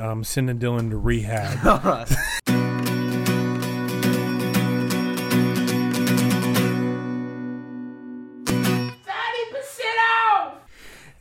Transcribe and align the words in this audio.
um, 0.00 0.24
sending 0.24 0.58
Dylan 0.58 0.90
to 0.90 0.96
rehab. 0.96 1.66
All 1.66 1.78
right. 1.78 2.16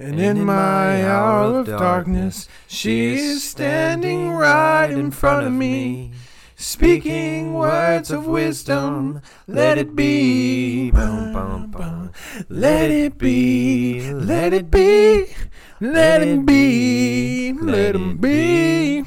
And 0.02 0.18
in 0.18 0.46
my 0.46 1.06
hour 1.06 1.60
of 1.60 1.66
darkness, 1.66 2.48
she 2.68 3.18
is 3.18 3.44
standing 3.44 4.32
right 4.32 4.90
in 4.90 5.12
front 5.12 5.46
of 5.46 5.52
me, 5.52 6.14
speaking 6.56 7.54
words 7.54 8.10
of 8.10 8.26
wisdom. 8.26 9.22
Let 9.46 9.78
it 9.78 9.98
be, 9.98 10.90
let 12.48 12.92
it 12.92 13.18
be, 13.18 14.14
let 14.14 14.54
it 14.54 14.72
be, 14.72 15.26
let 15.80 16.22
it 16.22 16.46
be, 16.46 17.54
let 17.54 17.96
it 17.96 18.22
be. 18.22 19.04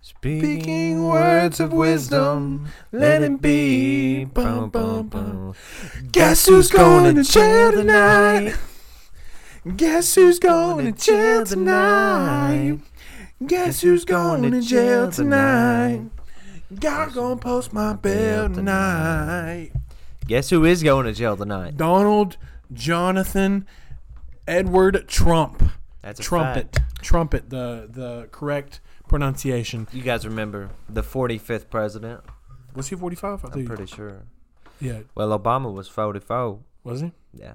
Speaking 0.00 1.04
words 1.04 1.60
of 1.60 1.72
wisdom, 1.72 2.68
let 2.92 3.22
it 3.22 3.42
be. 3.42 4.24
Bum, 4.24 4.70
bum, 4.70 5.08
bum. 5.08 5.54
Guess 6.12 6.46
who's 6.46 6.70
going 6.70 7.16
to 7.16 7.22
jail 7.22 7.72
tonight? 7.72 8.56
Guess 9.76 10.14
who's 10.14 10.38
going 10.38 10.86
to 10.86 10.92
jail 10.92 11.44
tonight? 11.44 12.78
Guess 13.46 13.82
who's 13.82 14.04
going 14.04 14.50
to 14.50 14.62
jail 14.62 15.10
tonight? 15.10 16.02
God 16.80 17.14
gonna 17.14 17.36
post 17.36 17.72
my 17.72 17.92
bail 17.92 18.48
tonight. 18.48 19.70
Guess 20.26 20.50
who 20.50 20.64
is 20.64 20.82
going 20.82 21.06
to 21.06 21.12
jail 21.12 21.36
tonight? 21.36 21.76
Donald 21.76 22.36
Jonathan 22.72 23.66
Edward 24.46 25.08
Trump. 25.08 25.62
That's 26.02 26.20
a 26.20 26.22
Trumpet. 26.22 26.74
fact. 26.76 27.02
Trumpet, 27.02 27.50
the 27.50 27.88
the 27.90 28.28
correct 28.30 28.80
pronunciation. 29.08 29.88
You 29.92 30.02
guys 30.02 30.26
remember 30.26 30.70
the 30.88 31.02
45th 31.02 31.68
president? 31.70 32.20
Was 32.74 32.88
he 32.88 32.96
45? 32.96 33.44
I 33.44 33.46
I'm 33.48 33.52
think. 33.52 33.66
pretty 33.66 33.86
sure. 33.86 34.22
Yeah, 34.80 35.00
Well, 35.14 35.38
Obama 35.38 35.72
was 35.72 35.88
44. 35.88 36.58
was 36.82 37.00
he? 37.00 37.12
Yeah. 37.32 37.54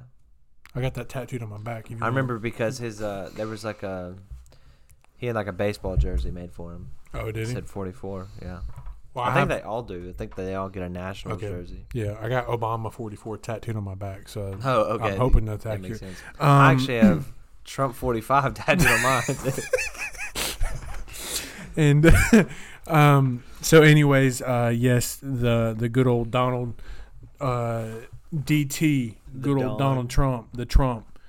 I 0.74 0.82
got 0.82 0.94
that 0.94 1.10
tattooed 1.10 1.44
on 1.44 1.50
my 1.50 1.58
back. 1.58 1.88
I 1.92 1.96
know. 1.96 2.06
remember 2.06 2.40
because 2.40 2.78
his 2.78 3.02
uh 3.02 3.30
there 3.36 3.48
was 3.48 3.66
like 3.66 3.84
a 3.84 4.16
he 5.18 5.26
had 5.28 5.36
like 5.36 5.48
a 5.48 5.52
baseball 5.54 5.98
jersey 5.98 6.32
made 6.32 6.52
for 6.54 6.72
him. 6.74 6.92
Oh, 7.14 7.26
It 7.28 7.34
did 7.34 7.48
he? 7.48 7.54
said 7.54 7.68
44. 7.68 8.28
Yeah. 8.42 8.60
Well, 9.14 9.26
I, 9.26 9.30
I, 9.30 9.34
think 9.34 9.50
have, 9.50 9.60
they 9.60 9.62
all 9.68 9.82
do. 9.82 10.10
I 10.10 10.14
think 10.14 10.36
they 10.36 10.54
all 10.56 10.70
get 10.70 10.84
a 10.84 10.90
national 10.90 11.36
Okay. 11.36 11.48
jersey. 11.48 11.86
yeah, 11.94 12.16
I 12.22 12.30
got 12.30 12.46
Obama 12.48 12.92
44 12.94 13.38
tattooed 13.38 13.76
on 13.76 13.84
my 13.84 13.96
back, 13.96 14.30
so 14.30 14.58
Oh, 14.64 14.82
okay. 14.82 15.14
I'm 15.14 15.18
hoping 15.18 15.46
that's 15.46 15.64
that 15.64 15.74
accurate. 15.74 15.90
makes 15.90 16.00
sense. 16.00 16.20
Um, 16.40 16.48
I 16.50 16.72
actually 16.74 16.98
have 17.00 17.32
Trump 17.66 17.96
45 17.96 18.54
tattooed 18.54 18.88
on 18.88 19.02
mine. 19.04 19.24
and 21.78 22.12
um, 22.88 23.44
so, 23.62 23.82
anyways, 23.82 24.42
uh, 24.42 24.72
yes, 24.76 25.18
the 25.22 25.76
the 25.78 25.90
good 25.90 26.08
old 26.08 26.32
Donald 26.32 26.82
uh, 27.40 27.88
DT, 28.36 29.16
good 29.42 29.58
old 29.58 29.78
Don. 29.78 29.78
Donald 29.78 30.10
Trump, 30.10 30.50
the 30.54 30.66
Trump, 30.66 31.20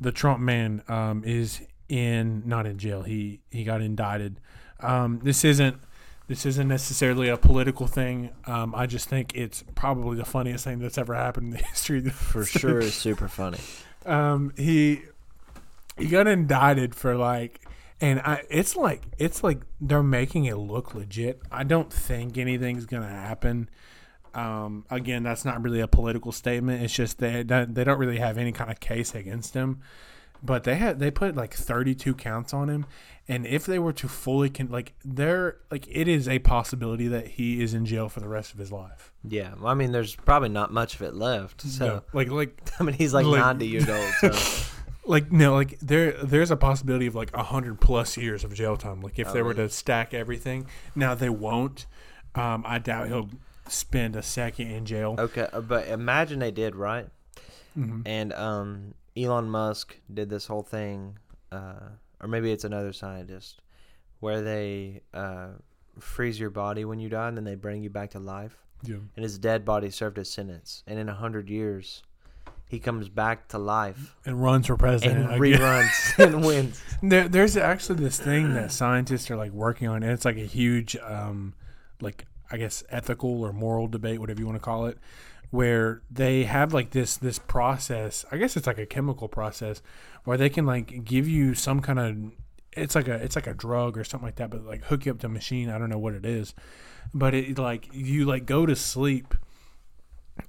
the 0.00 0.12
Trump 0.12 0.40
man, 0.40 0.82
um, 0.88 1.22
is 1.24 1.62
in 1.88 2.42
not 2.46 2.66
in 2.66 2.78
jail. 2.78 3.02
He 3.02 3.40
he 3.50 3.64
got 3.64 3.80
indicted. 3.80 4.40
Um, 4.80 5.20
this 5.22 5.44
isn't 5.44 5.80
this 6.28 6.46
isn't 6.46 6.68
necessarily 6.68 7.28
a 7.28 7.36
political 7.36 7.86
thing. 7.86 8.30
Um, 8.46 8.74
I 8.74 8.86
just 8.86 9.08
think 9.08 9.34
it's 9.34 9.64
probably 9.74 10.16
the 10.16 10.24
funniest 10.24 10.64
thing 10.64 10.78
that's 10.78 10.98
ever 10.98 11.14
happened 11.14 11.46
in 11.48 11.50
the 11.60 11.64
history. 11.72 11.98
of 11.98 12.12
For 12.12 12.44
sure 12.44 12.78
is 12.78 12.94
super 12.94 13.28
funny. 13.28 13.58
um 14.06 14.52
he 14.56 15.02
he 15.96 16.06
got 16.06 16.26
indicted 16.28 16.94
for 16.94 17.16
like 17.16 17.60
and 18.00 18.20
I 18.20 18.44
it's 18.48 18.76
like 18.76 19.02
it's 19.18 19.42
like 19.42 19.62
they're 19.80 20.02
making 20.04 20.44
it 20.44 20.56
look 20.56 20.94
legit. 20.94 21.40
I 21.50 21.64
don't 21.64 21.92
think 21.92 22.38
anything's 22.38 22.86
gonna 22.86 23.08
happen. 23.08 23.68
Um, 24.34 24.84
again, 24.90 25.24
that's 25.24 25.44
not 25.44 25.60
really 25.62 25.80
a 25.80 25.88
political 25.88 26.30
statement. 26.30 26.82
It's 26.84 26.92
just 26.94 27.18
they 27.18 27.42
don't, 27.42 27.74
they 27.74 27.82
don't 27.82 27.98
really 27.98 28.18
have 28.18 28.38
any 28.38 28.52
kind 28.52 28.70
of 28.70 28.78
case 28.78 29.14
against 29.14 29.54
him. 29.54 29.80
But 30.42 30.64
they 30.64 30.76
had 30.76 30.98
they 30.98 31.10
put 31.10 31.34
like 31.34 31.54
32 31.54 32.14
counts 32.14 32.54
on 32.54 32.68
him, 32.68 32.86
and 33.26 33.46
if 33.46 33.66
they 33.66 33.78
were 33.78 33.92
to 33.94 34.08
fully 34.08 34.48
con- 34.50 34.68
like 34.70 34.94
they're 35.04 35.56
like 35.70 35.86
it 35.90 36.06
is 36.08 36.28
a 36.28 36.38
possibility 36.38 37.08
that 37.08 37.26
he 37.26 37.60
is 37.62 37.74
in 37.74 37.84
jail 37.86 38.08
for 38.08 38.20
the 38.20 38.28
rest 38.28 38.52
of 38.52 38.58
his 38.58 38.70
life. 38.70 39.12
Yeah. 39.26 39.54
Well, 39.58 39.66
I 39.68 39.74
mean, 39.74 39.92
there's 39.92 40.14
probably 40.14 40.48
not 40.50 40.72
much 40.72 40.94
of 40.94 41.02
it 41.02 41.14
left. 41.14 41.62
So, 41.62 41.86
No, 41.86 42.02
like 42.12 42.30
like 42.30 42.62
I 42.80 42.84
mean, 42.84 42.94
he's 42.94 43.12
like, 43.12 43.26
Like- 43.26 43.40
90 43.40 43.66
years 43.66 43.88
old. 43.88 44.10
So. 44.20 44.64
like 45.04 45.32
no 45.32 45.54
like 45.54 45.78
there 45.80 46.12
there's 46.22 46.50
a 46.50 46.56
possibility 46.56 47.06
of 47.06 47.14
like 47.14 47.34
a 47.34 47.42
hundred 47.42 47.80
plus 47.80 48.18
years 48.18 48.44
of 48.44 48.52
jail 48.52 48.76
time 48.76 49.00
like 49.00 49.18
if 49.18 49.28
Oh, 49.28 49.32
they 49.32 49.40
were 49.40 49.54
to 49.54 49.70
stack 49.70 50.12
everything 50.12 50.66
now 50.94 51.14
they 51.14 51.30
won't 51.30 51.86
um 52.34 52.62
i 52.66 52.78
doubt 52.78 53.06
he'll 53.08 53.30
spend 53.68 54.16
a 54.16 54.22
second 54.22 54.66
in 54.70 54.84
jail 54.84 55.16
Okay, 55.18 55.46
uh, 55.50 55.62
but 55.62 55.88
imagine 55.88 56.40
they 56.40 56.50
did, 56.50 56.76
right? 56.76 57.06
Mhm. 57.74 58.02
And 58.04 58.32
um, 58.34 58.94
Elon 59.18 59.48
Musk 59.48 59.96
did 60.12 60.28
this 60.30 60.46
whole 60.46 60.62
thing, 60.62 61.18
uh, 61.50 61.90
or 62.20 62.28
maybe 62.28 62.52
it's 62.52 62.64
another 62.64 62.92
scientist, 62.92 63.60
where 64.20 64.42
they 64.42 65.02
uh, 65.14 65.48
freeze 65.98 66.38
your 66.38 66.50
body 66.50 66.84
when 66.84 67.00
you 67.00 67.08
die, 67.08 67.28
and 67.28 67.36
then 67.36 67.44
they 67.44 67.54
bring 67.54 67.82
you 67.82 67.90
back 67.90 68.10
to 68.10 68.18
life. 68.18 68.56
yeah 68.84 68.96
And 69.16 69.22
his 69.22 69.38
dead 69.38 69.64
body 69.64 69.90
served 69.90 70.16
his 70.16 70.30
sentence, 70.30 70.82
and 70.86 70.98
in 70.98 71.08
a 71.08 71.14
hundred 71.14 71.48
years, 71.50 72.02
he 72.68 72.78
comes 72.78 73.08
back 73.08 73.48
to 73.48 73.58
life 73.58 74.14
and 74.26 74.42
runs 74.42 74.66
for 74.66 74.76
president 74.76 75.30
and 75.30 75.42
again. 75.42 75.60
reruns 75.60 76.18
and 76.24 76.44
wins. 76.44 76.82
There, 77.02 77.26
there's 77.28 77.56
actually 77.56 78.00
this 78.00 78.18
thing 78.20 78.52
that 78.54 78.72
scientists 78.72 79.30
are 79.30 79.36
like 79.36 79.52
working 79.52 79.88
on, 79.88 80.02
and 80.02 80.12
it's 80.12 80.24
like 80.24 80.36
a 80.36 80.40
huge, 80.40 80.96
um, 80.96 81.54
like 82.00 82.26
I 82.50 82.56
guess 82.58 82.84
ethical 82.90 83.42
or 83.42 83.52
moral 83.52 83.88
debate, 83.88 84.20
whatever 84.20 84.40
you 84.40 84.46
want 84.46 84.56
to 84.56 84.64
call 84.64 84.86
it, 84.86 84.98
where 85.50 86.02
they 86.10 86.44
have 86.44 86.74
like 86.74 86.90
this 86.90 87.16
this 87.16 87.38
process. 87.38 88.24
I 88.30 88.36
guess 88.36 88.56
it's 88.56 88.66
like 88.66 88.78
a 88.78 88.86
chemical 88.86 89.28
process 89.28 89.82
where 90.24 90.36
they 90.36 90.50
can 90.50 90.66
like 90.66 91.04
give 91.04 91.28
you 91.28 91.54
some 91.54 91.80
kind 91.80 91.98
of 91.98 92.32
it's 92.72 92.94
like 92.94 93.08
a 93.08 93.14
it's 93.14 93.36
like 93.36 93.46
a 93.46 93.54
drug 93.54 93.96
or 93.96 94.04
something 94.04 94.26
like 94.26 94.36
that, 94.36 94.50
but 94.50 94.64
like 94.64 94.84
hook 94.84 95.06
you 95.06 95.12
up 95.12 95.20
to 95.20 95.26
a 95.26 95.30
machine. 95.30 95.70
I 95.70 95.78
don't 95.78 95.90
know 95.90 95.98
what 95.98 96.14
it 96.14 96.26
is, 96.26 96.54
but 97.14 97.34
it 97.34 97.58
like 97.58 97.88
you 97.92 98.24
like 98.24 98.46
go 98.46 98.66
to 98.66 98.76
sleep 98.76 99.34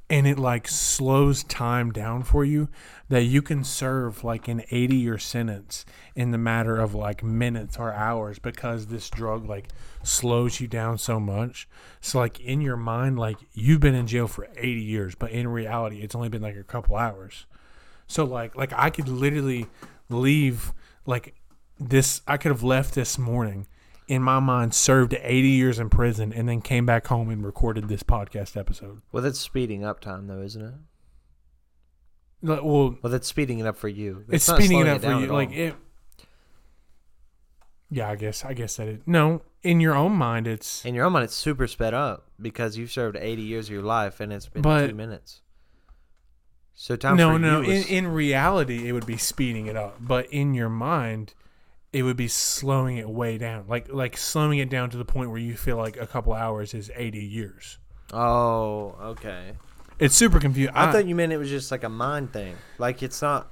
and 0.09 0.25
it 0.25 0.39
like 0.39 0.67
slows 0.67 1.43
time 1.43 1.91
down 1.91 2.23
for 2.23 2.43
you 2.43 2.67
that 3.09 3.23
you 3.23 3.41
can 3.41 3.63
serve 3.63 4.23
like 4.23 4.47
an 4.47 4.63
80 4.71 4.95
year 4.95 5.17
sentence 5.17 5.85
in 6.15 6.31
the 6.31 6.37
matter 6.37 6.77
of 6.77 6.95
like 6.95 7.23
minutes 7.23 7.77
or 7.77 7.93
hours 7.93 8.39
because 8.39 8.87
this 8.87 9.09
drug 9.09 9.47
like 9.47 9.69
slows 10.03 10.59
you 10.59 10.67
down 10.67 10.97
so 10.97 11.19
much. 11.19 11.67
So 12.01 12.19
like 12.19 12.39
in 12.39 12.61
your 12.61 12.77
mind 12.77 13.19
like 13.19 13.37
you've 13.53 13.81
been 13.81 13.95
in 13.95 14.07
jail 14.07 14.27
for 14.27 14.47
80 14.55 14.81
years 14.81 15.15
but 15.15 15.31
in 15.31 15.47
reality 15.47 16.01
it's 16.01 16.15
only 16.15 16.29
been 16.29 16.41
like 16.41 16.55
a 16.55 16.63
couple 16.63 16.95
hours. 16.95 17.45
So 18.07 18.23
like 18.23 18.55
like 18.55 18.73
i 18.73 18.89
could 18.89 19.07
literally 19.07 19.67
leave 20.09 20.73
like 21.05 21.35
this 21.79 22.21
i 22.27 22.35
could 22.37 22.51
have 22.51 22.63
left 22.63 22.95
this 22.95 23.17
morning 23.17 23.67
in 24.09 24.21
my 24.23 24.39
mind 24.39 24.73
served 24.73 25.13
80 25.21 25.47
years 25.47 25.79
in 25.79 25.89
prison 25.89 26.33
and 26.33 26.49
then 26.49 26.61
came 26.61 26.85
back 26.85 27.07
home 27.07 27.29
and 27.29 27.45
recorded 27.45 27.87
this 27.87 28.03
podcast 28.03 28.57
episode 28.57 29.01
Well, 29.11 29.23
that's 29.23 29.39
speeding 29.39 29.85
up 29.85 29.99
time, 30.01 30.27
though, 30.27 30.41
isn't 30.41 30.61
it? 30.61 30.73
Like, 32.41 32.63
well 32.63 32.95
Well, 33.01 33.11
that's 33.11 33.27
speeding 33.27 33.59
it 33.59 33.65
up 33.67 33.77
for 33.77 33.87
you. 33.87 34.25
it's 34.29 34.43
speeding 34.45 34.79
it 34.79 34.87
up 34.87 35.01
for 35.01 35.13
you 35.19 35.29
all. 35.29 35.35
like 35.35 35.51
it 35.51 35.75
yeah 37.91 38.07
i 38.09 38.15
guess 38.15 38.45
i 38.45 38.53
guess 38.53 38.75
that 38.77 38.87
it 38.87 39.01
no 39.07 39.41
in 39.63 39.79
your 39.79 39.95
own 39.95 40.11
mind 40.13 40.47
it's 40.47 40.85
In 40.85 40.95
your 40.95 41.05
own 41.05 41.11
mind, 41.13 41.25
it's 41.25 41.35
super 41.35 41.67
sped 41.67 41.93
up 41.93 42.27
because 42.41 42.77
you've 42.77 42.91
served 42.91 43.17
80 43.17 43.41
years 43.41 43.67
of 43.67 43.73
your 43.73 43.81
life 43.83 44.19
and 44.21 44.31
it's 44.31 44.47
been 44.47 44.61
But- 44.61 44.87
two 44.87 44.95
minutes. 44.95 45.41
So 46.75 46.95
time 46.95 47.17
no 47.17 47.35
no 47.37 47.59
you 47.59 47.71
in, 47.73 47.83
in 47.87 48.07
reality 48.07 48.87
it 48.87 48.93
would 48.93 49.05
be 49.05 49.17
speeding 49.17 49.67
it 49.67 49.75
up 49.75 49.97
but 49.99 50.27
in 50.31 50.53
your 50.53 50.69
mind 50.69 51.33
it 51.91 52.03
would 52.03 52.17
be 52.17 52.27
slowing 52.27 52.97
it 52.97 53.09
way 53.09 53.37
down 53.37 53.65
like 53.67 53.91
like 53.91 54.15
slowing 54.15 54.59
it 54.59 54.69
down 54.69 54.89
to 54.89 54.97
the 54.97 55.05
point 55.05 55.29
where 55.29 55.39
you 55.39 55.55
feel 55.55 55.77
like 55.77 55.97
a 55.97 56.05
couple 56.07 56.33
hours 56.33 56.73
is 56.73 56.91
80 56.95 57.19
years 57.25 57.79
oh, 58.13 58.95
okay. 59.01 59.53
it's 59.97 60.15
super 60.15 60.39
confusing 60.39 60.73
I, 60.75 60.91
thought 60.91 61.05
you 61.07 61.15
meant 61.15 61.31
it 61.31 61.37
was 61.37 61.49
just 61.49 61.71
like 61.71 61.83
a 61.83 61.89
mind 61.89 62.31
thing. 62.33 62.55
Like 62.77 63.01
it's 63.03 63.21
not. 63.21 63.51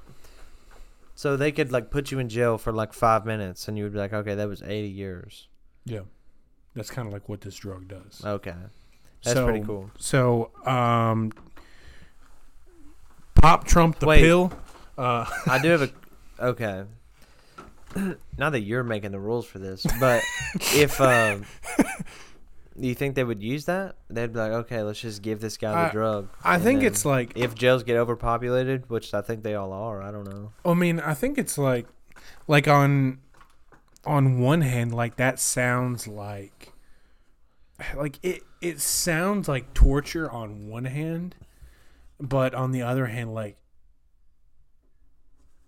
So 1.14 1.36
they 1.36 1.50
could 1.52 1.72
like 1.72 1.90
put 1.90 2.10
you 2.12 2.18
in 2.20 2.28
jail 2.28 2.58
for 2.58 2.72
like 2.72 2.92
five 2.92 3.26
minutes, 3.26 3.66
and 3.68 3.76
you 3.76 3.84
would 3.84 3.92
be 3.92 3.98
like, 3.98 4.12
okay, 4.12 4.34
that 4.36 4.48
was 4.48 4.62
80 4.62 4.88
years. 4.88 5.48
yeah 5.84 6.00
that's 6.74 6.90
kind 6.90 7.06
of 7.08 7.12
like 7.12 7.28
what 7.28 7.40
this 7.40 7.56
drug 7.56 7.88
does 7.88 8.22
Okay, 8.24 8.54
that's 9.24 9.34
So- 9.34 9.44
pretty 9.46 9.64
cool. 9.64 9.90
so 9.98 10.50
um 10.64 11.32
pop 13.34 13.64
trump 13.64 13.98
the 13.98 14.06
Wait. 14.06 14.20
pill 14.20 14.52
uh 14.96 15.24
I 15.46 15.60
do 15.60 15.68
have 15.70 15.82
a. 15.82 15.90
Okay. 16.40 16.84
Not 18.38 18.50
that 18.50 18.60
you're 18.60 18.84
making 18.84 19.12
the 19.12 19.20
rules 19.20 19.46
for 19.46 19.58
this, 19.58 19.86
but 19.98 20.22
if 20.74 21.00
um, 21.00 21.44
you 22.76 22.94
think 22.94 23.14
they 23.14 23.24
would 23.24 23.42
use 23.42 23.64
that, 23.66 23.96
they'd 24.10 24.32
be 24.32 24.38
like, 24.38 24.52
okay, 24.52 24.82
let's 24.82 25.00
just 25.00 25.22
give 25.22 25.40
this 25.40 25.56
guy 25.56 25.72
the 25.72 25.88
I- 25.88 25.92
drug. 25.92 26.28
i 26.44 26.54
and 26.54 26.62
think 26.62 26.80
then 26.80 26.88
it's 26.88 27.04
like 27.04 27.32
if 27.36 27.54
jails 27.54 27.82
get 27.82 27.96
overpopulated, 27.96 28.88
which 28.90 29.12
I 29.14 29.20
think 29.22 29.42
they 29.42 29.54
all 29.54 29.72
are. 29.72 30.02
I 30.02 30.10
don't 30.10 30.28
know. 30.28 30.52
I 30.64 30.74
mean, 30.74 31.00
I 31.00 31.14
think 31.14 31.38
it's 31.38 31.58
like, 31.58 31.86
like 32.46 32.68
on, 32.68 33.18
on 34.04 34.38
one 34.40 34.60
hand, 34.60 34.94
like 34.94 35.16
that 35.16 35.38
sounds 35.38 36.06
like 36.06 36.72
like 37.96 38.18
it 38.24 38.42
it 38.60 38.80
sounds 38.80 39.48
like 39.48 39.72
torture 39.74 40.30
on 40.30 40.68
one 40.68 40.84
hand, 40.84 41.36
but 42.20 42.54
on 42.54 42.72
the 42.72 42.82
other 42.82 43.06
hand, 43.06 43.34
like 43.34 43.56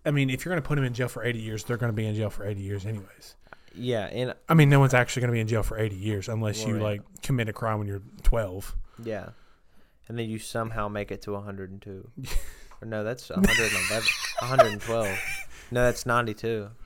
I 0.05 0.11
mean, 0.11 0.29
if 0.29 0.43
you're 0.45 0.51
going 0.53 0.61
to 0.61 0.67
put 0.67 0.75
them 0.75 0.83
in 0.83 0.93
jail 0.93 1.07
for 1.07 1.23
80 1.23 1.39
years, 1.39 1.63
they're 1.63 1.77
going 1.77 1.91
to 1.91 1.95
be 1.95 2.05
in 2.05 2.15
jail 2.15 2.29
for 2.29 2.45
80 2.45 2.61
years 2.61 2.85
anyways. 2.85 3.35
Yeah, 3.73 4.05
and 4.07 4.33
I 4.49 4.53
mean, 4.53 4.69
no 4.69 4.79
one's 4.79 4.93
actually 4.93 5.21
going 5.21 5.29
to 5.29 5.33
be 5.33 5.39
in 5.39 5.47
jail 5.47 5.63
for 5.63 5.77
80 5.79 5.95
years 5.95 6.27
unless 6.27 6.65
you 6.65 6.73
Right. 6.73 6.81
like 6.83 7.01
commit 7.21 7.47
a 7.49 7.53
crime 7.53 7.77
when 7.79 7.87
you're 7.87 8.01
12. 8.23 8.75
yeah, 9.03 9.29
and 10.09 10.17
then 10.19 10.27
you 10.29 10.39
somehow 10.39 10.87
make 10.89 11.11
it 11.11 11.21
to 11.23 11.31
102. 11.33 12.09
or 12.81 12.87
no, 12.87 13.03
that's 13.03 13.29
111, 13.29 14.03
112. 14.39 15.17
No, 15.71 15.83
that's 15.85 16.05
92. 16.05 16.69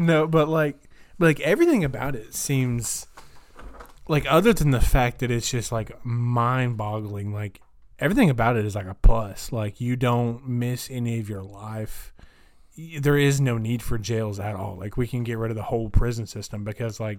No, 0.00 0.28
but 0.28 0.48
like, 0.48 0.76
but 1.18 1.26
like 1.26 1.40
everything 1.40 1.82
about 1.82 2.14
it 2.14 2.32
seems 2.32 3.06
like 4.06 4.30
other 4.30 4.52
than 4.52 4.70
the 4.70 4.80
fact 4.80 5.18
that 5.18 5.30
it's 5.30 5.50
just 5.50 5.72
like 5.72 5.90
mind-boggling. 6.04 7.32
Like 7.32 7.60
everything 7.98 8.30
about 8.30 8.56
it 8.56 8.64
is 8.64 8.74
like 8.74 8.86
a 8.86 8.94
plus. 8.94 9.52
Like 9.52 9.80
you 9.80 9.96
don't 9.96 10.46
miss 10.48 10.88
any 10.90 11.18
of 11.18 11.28
your 11.28 11.42
life. 11.42 12.12
There 12.76 13.18
is 13.18 13.40
no 13.40 13.58
need 13.58 13.82
for 13.82 13.98
jails 13.98 14.38
at 14.38 14.54
all. 14.54 14.76
Like 14.76 14.96
we 14.96 15.06
can 15.06 15.24
get 15.24 15.38
rid 15.38 15.50
of 15.50 15.56
the 15.56 15.64
whole 15.64 15.90
prison 15.90 16.26
system 16.26 16.64
because 16.64 17.00
like, 17.00 17.18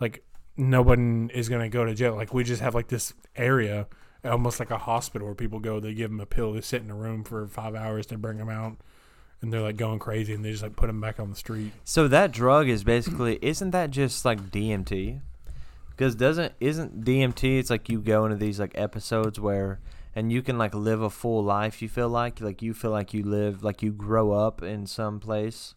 like 0.00 0.24
no 0.56 0.82
one 0.82 1.30
is 1.34 1.48
gonna 1.48 1.68
go 1.68 1.84
to 1.84 1.94
jail. 1.94 2.14
Like 2.14 2.32
we 2.32 2.44
just 2.44 2.62
have 2.62 2.74
like 2.74 2.88
this 2.88 3.12
area, 3.36 3.88
almost 4.24 4.60
like 4.60 4.70
a 4.70 4.78
hospital 4.78 5.26
where 5.26 5.34
people 5.34 5.58
go. 5.58 5.80
They 5.80 5.94
give 5.94 6.10
them 6.10 6.20
a 6.20 6.26
pill. 6.26 6.52
They 6.52 6.60
sit 6.60 6.82
in 6.82 6.90
a 6.90 6.94
room 6.94 7.24
for 7.24 7.46
five 7.48 7.74
hours. 7.74 8.06
They 8.06 8.16
bring 8.16 8.38
them 8.38 8.48
out. 8.48 8.76
And 9.40 9.52
they're 9.52 9.60
like 9.60 9.76
going 9.76 10.00
crazy, 10.00 10.34
and 10.34 10.44
they 10.44 10.50
just 10.50 10.64
like 10.64 10.74
put 10.74 10.88
them 10.88 11.00
back 11.00 11.20
on 11.20 11.30
the 11.30 11.36
street. 11.36 11.70
So 11.84 12.08
that 12.08 12.32
drug 12.32 12.68
is 12.68 12.82
basically 12.82 13.38
isn't 13.40 13.70
that 13.70 13.90
just 13.90 14.24
like 14.24 14.50
DMT? 14.50 15.20
Because 15.98 16.14
doesn't 16.14 16.52
isn't 16.60 17.04
DMT? 17.04 17.58
It's 17.58 17.70
like 17.70 17.88
you 17.88 18.00
go 18.00 18.24
into 18.24 18.36
these 18.36 18.60
like 18.60 18.70
episodes 18.76 19.40
where 19.40 19.80
and 20.14 20.32
you 20.32 20.42
can 20.42 20.56
like 20.56 20.72
live 20.72 21.02
a 21.02 21.10
full 21.10 21.42
life. 21.42 21.82
You 21.82 21.88
feel 21.88 22.08
like 22.08 22.40
like 22.40 22.62
you 22.62 22.72
feel 22.72 22.92
like 22.92 23.12
you 23.12 23.24
live 23.24 23.64
like 23.64 23.82
you 23.82 23.90
grow 23.90 24.30
up 24.30 24.62
in 24.62 24.86
some 24.86 25.18
place, 25.18 25.74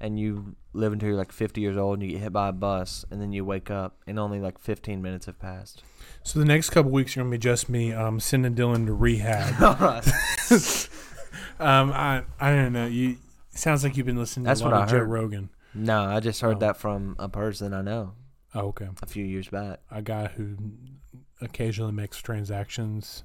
and 0.00 0.20
you 0.20 0.54
live 0.72 0.92
until 0.92 1.08
you're 1.08 1.18
like 1.18 1.32
50 1.32 1.60
years 1.60 1.76
old 1.76 1.94
and 1.98 2.02
you 2.04 2.12
get 2.16 2.22
hit 2.22 2.32
by 2.32 2.48
a 2.48 2.52
bus 2.52 3.04
and 3.10 3.20
then 3.20 3.32
you 3.32 3.44
wake 3.46 3.70
up 3.70 3.96
and 4.06 4.18
only 4.18 4.38
like 4.38 4.58
15 4.58 5.00
minutes 5.02 5.24
have 5.26 5.38
passed. 5.40 5.82
So 6.22 6.38
the 6.38 6.44
next 6.44 6.68
couple 6.70 6.92
weeks 6.92 7.16
are 7.16 7.20
gonna 7.20 7.30
be 7.30 7.38
just 7.38 7.68
me 7.68 7.92
um, 7.92 8.20
sending 8.20 8.54
Dylan 8.54 8.86
to 8.86 8.92
rehab. 8.92 9.60
All 9.62 9.74
right. 9.84 10.06
um, 11.58 11.92
I 11.92 12.22
I 12.40 12.54
don't 12.54 12.72
know. 12.72 12.86
You 12.86 13.16
sounds 13.50 13.82
like 13.82 13.96
you've 13.96 14.06
been 14.06 14.16
listening 14.18 14.44
to 14.44 14.48
That's 14.50 14.60
lot 14.60 14.72
what 14.72 14.82
I 14.82 14.86
Joe 14.86 14.98
heard. 14.98 15.08
Rogan. 15.08 15.48
No, 15.74 16.04
I 16.04 16.20
just 16.20 16.40
heard 16.40 16.56
Oh. 16.56 16.60
that 16.60 16.76
from 16.76 17.16
a 17.18 17.28
person 17.28 17.74
I 17.74 17.82
know 17.82 18.12
Oh, 18.54 18.68
okay. 18.68 18.88
a 19.02 19.06
few 19.06 19.24
years 19.24 19.48
back. 19.48 19.80
A 19.90 20.00
guy 20.02 20.28
who 20.28 20.56
occasionally 21.40 21.92
makes 21.92 22.18
transactions. 22.18 23.24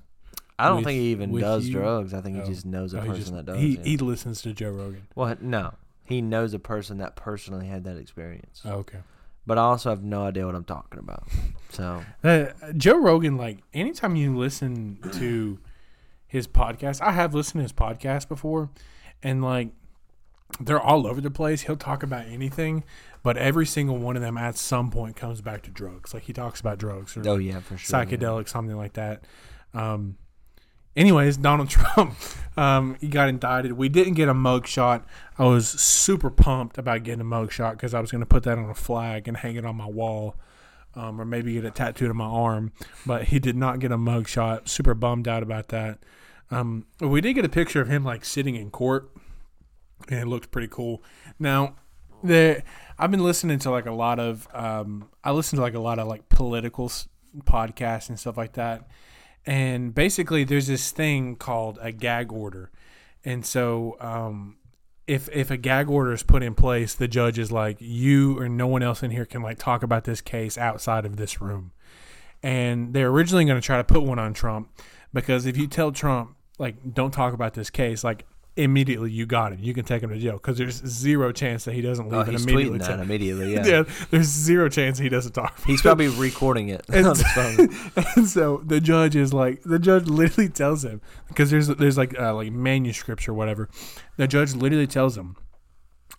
I 0.59 0.67
don't 0.67 0.77
With- 0.77 0.85
think 0.85 0.99
he 0.99 1.11
even 1.11 1.37
does 1.39 1.67
you? 1.67 1.73
drugs. 1.73 2.13
I 2.13 2.21
think 2.21 2.35
he 2.35 2.41
Oh. 2.41 2.45
just 2.45 2.65
knows 2.65 2.93
a 2.93 2.99
Oh, 2.99 3.05
person 3.05 3.15
just- 3.15 3.31
that 3.33 3.45
does. 3.45 3.57
he 3.57 3.77
yeah. 3.77 3.83
he 3.83 3.97
listens 3.97 4.41
to 4.43 4.53
Joe 4.53 4.71
Rogan. 4.71 5.07
Well, 5.15 5.35
no, 5.41 5.73
he 6.03 6.21
knows 6.21 6.53
a 6.53 6.59
person 6.59 6.97
that 6.99 7.15
personally 7.15 7.67
had 7.67 7.83
that 7.85 7.97
experience. 7.97 8.61
Oh, 8.65 8.73
okay. 8.79 8.99
But 9.47 9.57
I 9.57 9.61
also 9.61 9.89
have 9.89 10.03
no 10.03 10.23
idea 10.23 10.45
what 10.45 10.53
I'm 10.55 10.63
talking 10.65 10.99
about. 10.99 11.27
So 11.69 12.03
Uh, 12.23 12.47
Joe 12.77 12.99
Rogan, 13.01 13.37
like 13.37 13.59
anytime 13.73 14.15
you 14.15 14.37
listen 14.37 14.99
to 15.13 15.57
his 16.27 16.47
podcast, 16.47 17.01
I 17.01 17.11
have 17.13 17.33
listened 17.33 17.59
to 17.59 17.63
his 17.63 17.73
podcast 17.73 18.27
before, 18.27 18.69
and 19.23 19.41
like 19.43 19.69
they're 20.59 20.81
all 20.81 21.07
over 21.07 21.21
the 21.21 21.31
place. 21.31 21.61
He'll 21.61 21.77
talk 21.77 22.03
about 22.03 22.25
anything, 22.27 22.83
but 23.23 23.37
every 23.37 23.65
single 23.65 23.97
one 23.97 24.15
of 24.15 24.21
them 24.21 24.37
at 24.37 24.57
some 24.57 24.91
point 24.91 25.15
comes 25.15 25.41
back 25.41 25.61
to 25.63 25.71
drugs. 25.71 26.13
Like 26.13 26.23
he 26.23 26.33
talks 26.33 26.59
about 26.59 26.77
drugs 26.77 27.15
or 27.17 27.27
oh 27.27 27.37
yeah, 27.37 27.59
for 27.59 27.77
sure. 27.77 27.99
psychedelic, 27.99 28.49
something 28.49 28.75
like 28.75 28.93
that. 28.93 29.23
Um, 29.73 30.17
anyways, 30.95 31.37
Donald 31.37 31.69
Trump, 31.71 32.15
um, 32.57 32.97
he 32.99 33.07
got 33.07 33.29
indicted. 33.29 33.73
We 33.73 33.89
didn't 33.89 34.13
get 34.13 34.29
a 34.29 34.33
mug 34.33 34.67
shot. 34.67 35.05
I 35.37 35.45
was 35.45 35.67
super 35.69 36.29
pumped 36.29 36.77
about 36.77 37.03
getting 37.03 37.21
a 37.21 37.25
mug 37.25 37.51
shot 37.51 37.73
because 37.77 37.93
I 37.93 37.99
was 37.99 38.11
going 38.11 38.21
to 38.21 38.27
put 38.27 38.43
that 38.43 38.57
on 38.57 38.69
a 38.69 38.75
flag 38.75 39.27
and 39.27 39.37
hang 39.37 39.55
it 39.55 39.65
on 39.65 39.75
my 39.75 39.87
wall, 39.87 40.35
um, 40.95 41.19
or 41.19 41.25
maybe 41.25 41.53
get 41.53 41.65
it 41.65 41.75
tattooed 41.75 42.09
on 42.09 42.17
my 42.17 42.25
arm. 42.25 42.71
But 43.05 43.25
he 43.25 43.39
did 43.39 43.55
not 43.55 43.79
get 43.79 43.91
a 43.91 43.97
mug 43.97 44.27
shot. 44.27 44.69
Super 44.69 44.93
bummed 44.93 45.27
out 45.27 45.43
about 45.43 45.69
that. 45.69 45.99
Um, 46.49 46.85
we 46.99 47.21
did 47.21 47.33
get 47.33 47.45
a 47.45 47.49
picture 47.49 47.79
of 47.79 47.87
him 47.87 48.03
like 48.03 48.25
sitting 48.25 48.55
in 48.55 48.71
court, 48.71 49.09
and 50.09 50.19
it 50.19 50.27
looked 50.27 50.51
pretty 50.51 50.67
cool. 50.67 51.03
Now, 51.39 51.75
the 52.23 52.63
I've 52.97 53.11
been 53.11 53.23
listening 53.23 53.59
to 53.59 53.71
like 53.71 53.85
a 53.85 53.91
lot 53.91 54.19
of 54.19 54.47
um, 54.53 55.09
I 55.23 55.31
listen 55.31 55.57
to 55.57 55.61
like 55.61 55.73
a 55.73 55.79
lot 55.79 55.99
of 55.99 56.07
like 56.07 56.29
political 56.29 56.89
podcasts 57.43 58.09
and 58.09 58.19
stuff 58.19 58.37
like 58.37 58.53
that. 58.53 58.87
And 59.45 59.93
basically, 59.95 60.43
there's 60.43 60.67
this 60.67 60.91
thing 60.91 61.35
called 61.35 61.79
a 61.81 61.91
gag 61.91 62.31
order, 62.31 62.71
and 63.25 63.43
so 63.45 63.97
um, 63.99 64.57
if 65.07 65.27
if 65.33 65.51
a 65.51 65.57
gag 65.57 65.89
order 65.89 66.13
is 66.13 66.23
put 66.23 66.43
in 66.43 66.53
place, 66.53 66.93
the 66.93 67.07
judge 67.07 67.39
is 67.39 67.51
like, 67.51 67.77
you 67.79 68.37
or 68.39 68.47
no 68.47 68.67
one 68.67 68.83
else 68.83 69.03
in 69.03 69.11
here 69.11 69.25
can 69.25 69.41
like 69.41 69.57
talk 69.57 69.83
about 69.83 70.03
this 70.03 70.21
case 70.21 70.57
outside 70.57 71.05
of 71.05 71.17
this 71.17 71.41
room. 71.41 71.71
And 72.43 72.93
they're 72.93 73.09
originally 73.09 73.45
going 73.45 73.59
to 73.59 73.65
try 73.65 73.77
to 73.77 73.83
put 73.83 74.03
one 74.03 74.19
on 74.19 74.33
Trump 74.33 74.71
because 75.13 75.45
if 75.45 75.57
you 75.57 75.67
tell 75.67 75.91
Trump 75.91 76.35
like 76.59 76.93
don't 76.93 77.11
talk 77.11 77.33
about 77.33 77.55
this 77.55 77.69
case, 77.69 78.03
like 78.03 78.25
immediately 78.57 79.09
you 79.11 79.25
got 79.25 79.53
him, 79.53 79.59
you 79.61 79.73
can 79.73 79.85
take 79.85 80.03
him 80.03 80.09
to 80.09 80.17
jail 80.19 80.33
because 80.33 80.57
there's 80.57 80.85
zero 80.85 81.31
chance 81.31 81.63
that 81.65 81.73
he 81.73 81.81
doesn't 81.81 82.05
leave 82.09 82.13
Oh, 82.13 82.21
and 82.21 82.31
he's 82.31 82.43
immediately. 82.45 82.79
tweeting 82.79 82.87
that 82.87 82.99
immediately. 82.99 83.53
Yeah. 83.55 83.65
yeah, 83.65 83.83
there's 84.09 84.27
zero 84.27 84.67
chance 84.69 84.97
he 84.99 85.09
doesn't 85.09 85.31
talk. 85.31 85.63
He's 85.65 85.81
probably 85.81 86.09
recording 86.09 86.69
it 86.69 86.83
And 86.89 87.07
on 87.07 87.15
his 87.15 87.27
phone. 87.33 88.03
and 88.15 88.27
so 88.27 88.61
the 88.65 88.81
judge 88.81 89.15
is 89.15 89.33
like, 89.33 89.61
the 89.63 89.79
judge 89.79 90.05
literally 90.07 90.49
tells 90.49 90.83
him 90.83 91.01
because 91.29 91.49
there's 91.49 91.67
there's 91.67 91.97
like 91.97 92.17
uh, 92.19 92.35
like 92.35 92.51
manuscripts 92.51 93.27
or 93.27 93.33
whatever. 93.33 93.69
The 94.17 94.27
judge 94.27 94.53
literally 94.53 94.87
tells 94.87 95.17
him, 95.17 95.37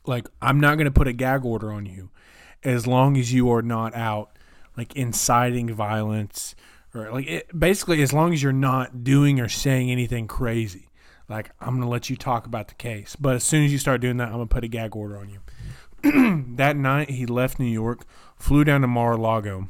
like, 0.06 0.26
I'm 0.40 0.58
not 0.58 0.76
going 0.76 0.87
to 0.87 0.90
put 0.90 1.06
a 1.08 1.12
gag 1.12 1.44
order 1.44 1.70
on 1.73 1.87
you 1.87 2.11
as 2.64 2.87
long 2.87 3.17
as 3.17 3.32
you 3.32 3.50
are 3.50 3.62
not 3.62 3.94
out 3.94 4.31
like 4.76 4.96
inciting 4.96 5.73
violence 5.75 6.55
or 6.94 7.11
like 7.12 7.26
it, 7.26 7.58
basically 7.58 8.02
as 8.02 8.12
long 8.12 8.32
as 8.32 8.43
you're 8.43 8.52
not 8.52 9.05
doing 9.05 9.38
or 9.38 9.49
saying 9.49 9.90
anything 9.90 10.26
crazy. 10.26 10.88
Like 11.32 11.50
I'm 11.61 11.81
to 11.81 11.88
let 11.88 12.11
you 12.11 12.17
talk 12.17 12.46
about 12.46 12.69
the 12.69 12.75
case, 12.75 13.17
but 13.17 13.37
as 13.37 13.44
soon 13.44 13.64
as 13.64 13.73
you 13.73 13.79
start 13.79 14.00
doing 14.00 14.19
that, 14.19 14.29
I'm 14.29 14.38
to 14.40 14.46
put 14.46 14.64
a 14.64 14.69
gag 14.69 14.94
order 14.94 15.19
on 15.19 15.31
you. 15.31 15.40
that 16.56 16.76
night, 16.76 17.10
he 17.10 17.27
left 17.27 17.58
New 17.58 17.67
York, 17.67 18.05
flew 18.36 18.65
down 18.65 18.81
to 18.81 18.86
Mar-a-Lago 18.86 19.69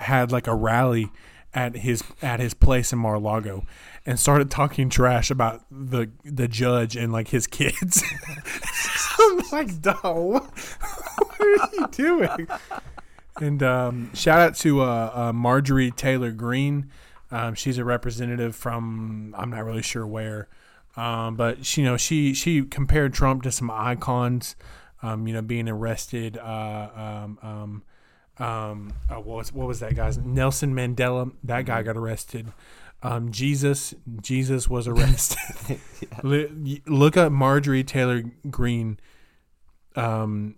had 0.00 0.32
like 0.32 0.46
a 0.46 0.54
rally 0.54 1.10
at 1.52 1.76
his 1.76 2.02
at 2.22 2.40
his 2.40 2.54
place 2.54 2.92
in 2.92 2.98
Mar-a-Lago 2.98 3.66
and 4.06 4.18
started 4.18 4.50
talking 4.50 4.88
trash 4.88 5.30
about 5.30 5.64
the 5.70 6.10
the 6.24 6.48
judge 6.48 6.96
and 6.96 7.12
like 7.12 7.28
his 7.28 7.46
kids. 7.46 8.02
I'm 9.18 9.42
like, 9.52 9.80
dog, 9.82 10.02
what, 10.02 11.40
are 11.40 11.68
you 11.74 11.88
doing? 11.90 12.48
And 13.40 13.62
um, 13.62 14.14
shout 14.14 14.40
out 14.40 14.54
to 14.56 14.82
uh, 14.82 15.10
uh, 15.14 15.32
Marjorie 15.32 15.90
Taylor 15.90 16.30
Greene. 16.30 16.90
Um, 17.30 17.54
she's 17.54 17.78
a 17.78 17.84
representative 17.84 18.56
from 18.56 19.34
I'm 19.36 19.50
not 19.50 19.64
really 19.64 19.82
sure 19.82 20.06
where, 20.06 20.48
um, 20.96 21.36
but 21.36 21.64
she, 21.64 21.80
you 21.82 21.86
know 21.86 21.96
she 21.96 22.34
she 22.34 22.62
compared 22.62 23.14
Trump 23.14 23.42
to 23.44 23.52
some 23.52 23.70
icons. 23.70 24.56
Um, 25.02 25.26
you 25.26 25.32
know, 25.32 25.40
being 25.40 25.66
arrested. 25.66 26.36
Uh, 26.36 26.88
um, 26.94 27.38
um, 27.42 27.82
um, 28.40 28.92
oh, 29.10 29.20
what 29.20 29.36
was 29.38 29.52
what 29.52 29.66
was 29.66 29.80
that 29.80 29.94
guy's 29.94 30.18
Nelson 30.18 30.74
Mandela? 30.74 31.32
That 31.42 31.64
guy 31.64 31.82
got 31.82 31.96
arrested. 31.96 32.52
Um, 33.02 33.30
Jesus, 33.30 33.94
Jesus 34.20 34.68
was 34.68 34.86
arrested. 34.88 35.80
Li- 36.22 36.82
Look 36.86 37.16
up 37.16 37.32
Marjorie 37.32 37.84
Taylor 37.84 38.22
Greene, 38.50 38.98
um, 39.96 40.56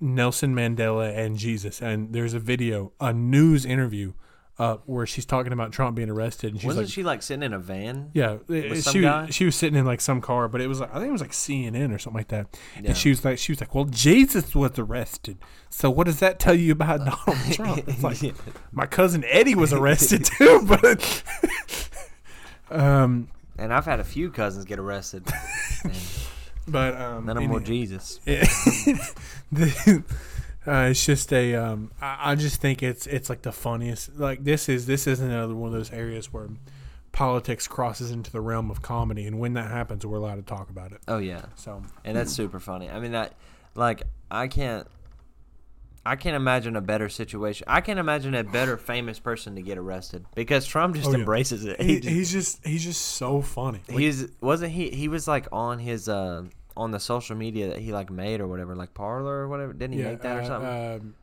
Nelson 0.00 0.54
Mandela, 0.54 1.16
and 1.16 1.36
Jesus, 1.36 1.80
and 1.80 2.12
there's 2.12 2.34
a 2.34 2.40
video, 2.40 2.92
a 3.00 3.12
news 3.12 3.64
interview, 3.64 4.12
uh, 4.58 4.76
where 4.86 5.04
she's 5.04 5.26
talking 5.26 5.52
about 5.52 5.72
Trump 5.72 5.96
being 5.96 6.10
arrested, 6.10 6.52
and 6.52 6.60
she's 6.60 6.66
Wasn't 6.66 6.86
like, 6.86 6.92
she 6.92 7.02
like 7.02 7.22
sitting 7.22 7.42
in 7.42 7.52
a 7.52 7.58
van? 7.58 8.10
yeah, 8.14 8.36
she 8.48 9.00
guy? 9.00 9.26
she 9.30 9.44
was 9.44 9.56
sitting 9.56 9.76
in 9.78 9.84
like 9.84 10.00
some 10.00 10.20
car, 10.20 10.46
but 10.48 10.60
it 10.60 10.68
was 10.68 10.78
like 10.80 10.90
I 10.90 10.98
think 10.98 11.08
it 11.08 11.12
was 11.12 11.20
like 11.20 11.32
CNN 11.32 11.92
or 11.92 11.98
something 11.98 12.18
like 12.20 12.28
that. 12.28 12.46
Yeah. 12.80 12.88
And 12.90 12.96
she 12.96 13.08
was 13.08 13.24
like 13.24 13.38
she 13.38 13.50
was 13.52 13.60
like, 13.60 13.74
"Well, 13.74 13.86
Jesus 13.86 14.54
was 14.54 14.78
arrested, 14.78 15.38
so 15.70 15.90
what 15.90 16.06
does 16.06 16.20
that 16.20 16.38
tell 16.38 16.54
you 16.54 16.70
about 16.72 16.98
Donald 17.00 17.44
Trump?" 17.52 17.82
It's 17.88 18.02
like 18.04 18.22
Yeah. 18.22 18.32
my 18.70 18.86
cousin 18.86 19.24
Eddie 19.28 19.56
was 19.56 19.72
arrested 19.72 20.24
too, 20.38 20.62
but 20.66 21.22
um, 22.70 23.28
And 23.58 23.72
I've 23.72 23.84
had 23.86 23.98
a 24.00 24.04
few 24.04 24.30
cousins 24.30 24.64
get 24.64 24.78
arrested. 24.78 25.24
But 26.66 26.94
um, 26.98 27.26
none 27.26 27.36
of 27.36 27.42
them 27.42 27.52
were 27.52 27.60
Jesus. 27.60 28.20
the, 28.24 30.04
uh, 30.66 30.88
it's 30.90 31.04
just 31.04 31.32
a 31.32 31.54
um, 31.54 31.90
I, 32.00 32.32
I 32.32 32.34
just 32.34 32.60
think 32.60 32.82
it's 32.82 33.06
it's 33.06 33.28
like 33.28 33.42
the 33.42 33.52
funniest. 33.52 34.16
Like 34.18 34.44
this 34.44 34.68
is 34.68 34.86
this 34.86 35.06
is 35.06 35.20
another 35.20 35.54
one 35.54 35.68
of 35.68 35.74
those 35.74 35.92
areas 35.92 36.32
where 36.32 36.48
politics 37.12 37.68
crosses 37.68 38.10
into 38.10 38.30
the 38.32 38.40
realm 38.40 38.70
of 38.70 38.82
comedy, 38.82 39.26
and 39.26 39.38
when 39.38 39.52
that 39.54 39.70
happens, 39.70 40.04
we're 40.04 40.16
allowed 40.18 40.36
to 40.36 40.42
talk 40.42 40.70
about 40.70 40.92
it. 40.92 40.98
Oh 41.06 41.18
yeah, 41.18 41.42
So 41.54 41.82
and 42.04 42.16
that's 42.16 42.32
super 42.32 42.58
funny. 42.60 42.88
I 42.90 42.98
mean 42.98 43.12
that, 43.12 43.34
like, 43.74 44.02
I 44.30 44.48
can't, 44.48 44.86
I 46.04 46.16
can't 46.16 46.34
imagine 46.34 46.74
a 46.76 46.80
better 46.80 47.08
situation. 47.08 47.66
I 47.68 47.80
can't 47.82 47.98
imagine 48.00 48.34
a 48.34 48.42
better 48.42 48.76
famous 48.76 49.18
person 49.20 49.54
to 49.56 49.62
get 49.62 49.78
arrested 49.78 50.26
because 50.34 50.66
Trump 50.66 50.96
just 50.96 51.08
Oh, 51.08 51.12
yeah. 51.12 51.18
embraces 51.18 51.64
it. 51.64 51.80
he, 51.80 51.94
He 51.94 52.00
just, 52.00 52.08
he's 52.14 52.32
just 52.32 52.66
he's 52.66 52.84
just 52.84 53.00
so 53.02 53.40
funny. 53.40 53.80
Like, 53.88 53.98
he's 53.98 54.28
wasn't 54.40 54.72
he? 54.72 54.90
He 54.90 55.06
was 55.08 55.28
like 55.28 55.46
on 55.52 55.78
his 55.78 56.08
uh 56.08 56.44
on 56.76 56.90
the 56.90 57.00
social 57.00 57.36
media 57.36 57.68
that 57.68 57.78
he 57.78 57.92
like 57.92 58.10
made 58.10 58.40
or 58.40 58.46
whatever, 58.48 58.74
like 58.74 58.94
Parler 58.94 59.34
or 59.40 59.48
whatever. 59.48 59.72
Didn't 59.72 59.96
he 59.96 60.02
make 60.02 60.20
that 60.22 60.38
or 60.38 60.40
uh, 60.40 60.46
something? 60.46 61.00
um, 61.00 61.14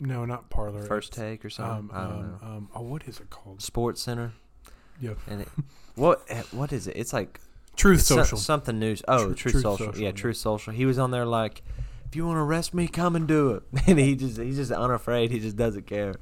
no, 0.00 0.24
not 0.24 0.48
Parler. 0.50 0.82
First 0.82 1.08
it's, 1.08 1.16
take 1.16 1.44
or 1.44 1.50
something. 1.50 1.90
Um, 1.90 1.90
I 1.92 2.02
don't 2.04 2.12
um, 2.12 2.20
know. 2.42 2.48
um, 2.48 2.68
oh, 2.74 2.82
what 2.82 3.04
is 3.08 3.18
it 3.20 3.30
called? 3.30 3.62
Sports 3.62 4.02
Center. 4.02 4.32
Yeah, 5.00 5.14
And 5.28 5.42
it, 5.42 5.48
what 5.94 6.24
eh, 6.28 6.42
what 6.50 6.72
is 6.72 6.86
it? 6.88 6.96
It's 6.96 7.12
like 7.12 7.40
Truth 7.76 8.02
so- 8.02 8.16
Social. 8.16 8.38
something 8.38 8.78
news. 8.78 9.02
Oh, 9.08 9.26
Tru- 9.26 9.34
Truth, 9.34 9.52
Truth 9.52 9.62
Social. 9.62 9.86
Social, 9.86 10.00
Yeah, 10.00 10.08
yeah. 10.08 10.12
Truth 10.12 10.36
Social. 10.36 10.72
He 10.72 10.84
was 10.86 10.98
on 10.98 11.10
there 11.12 11.24
like, 11.24 11.62
if 12.06 12.16
you 12.16 12.26
want 12.26 12.36
to 12.36 12.42
arrest 12.42 12.74
me, 12.74 12.88
come 12.88 13.14
and 13.16 13.26
do 13.28 13.52
it. 13.52 13.62
And 13.86 13.98
he 13.98 14.16
just 14.16 14.38
he's 14.38 14.56
just 14.56 14.72
unafraid. 14.72 15.30
He 15.30 15.40
just 15.40 15.56
doesn't 15.56 15.86
care. 15.86 16.14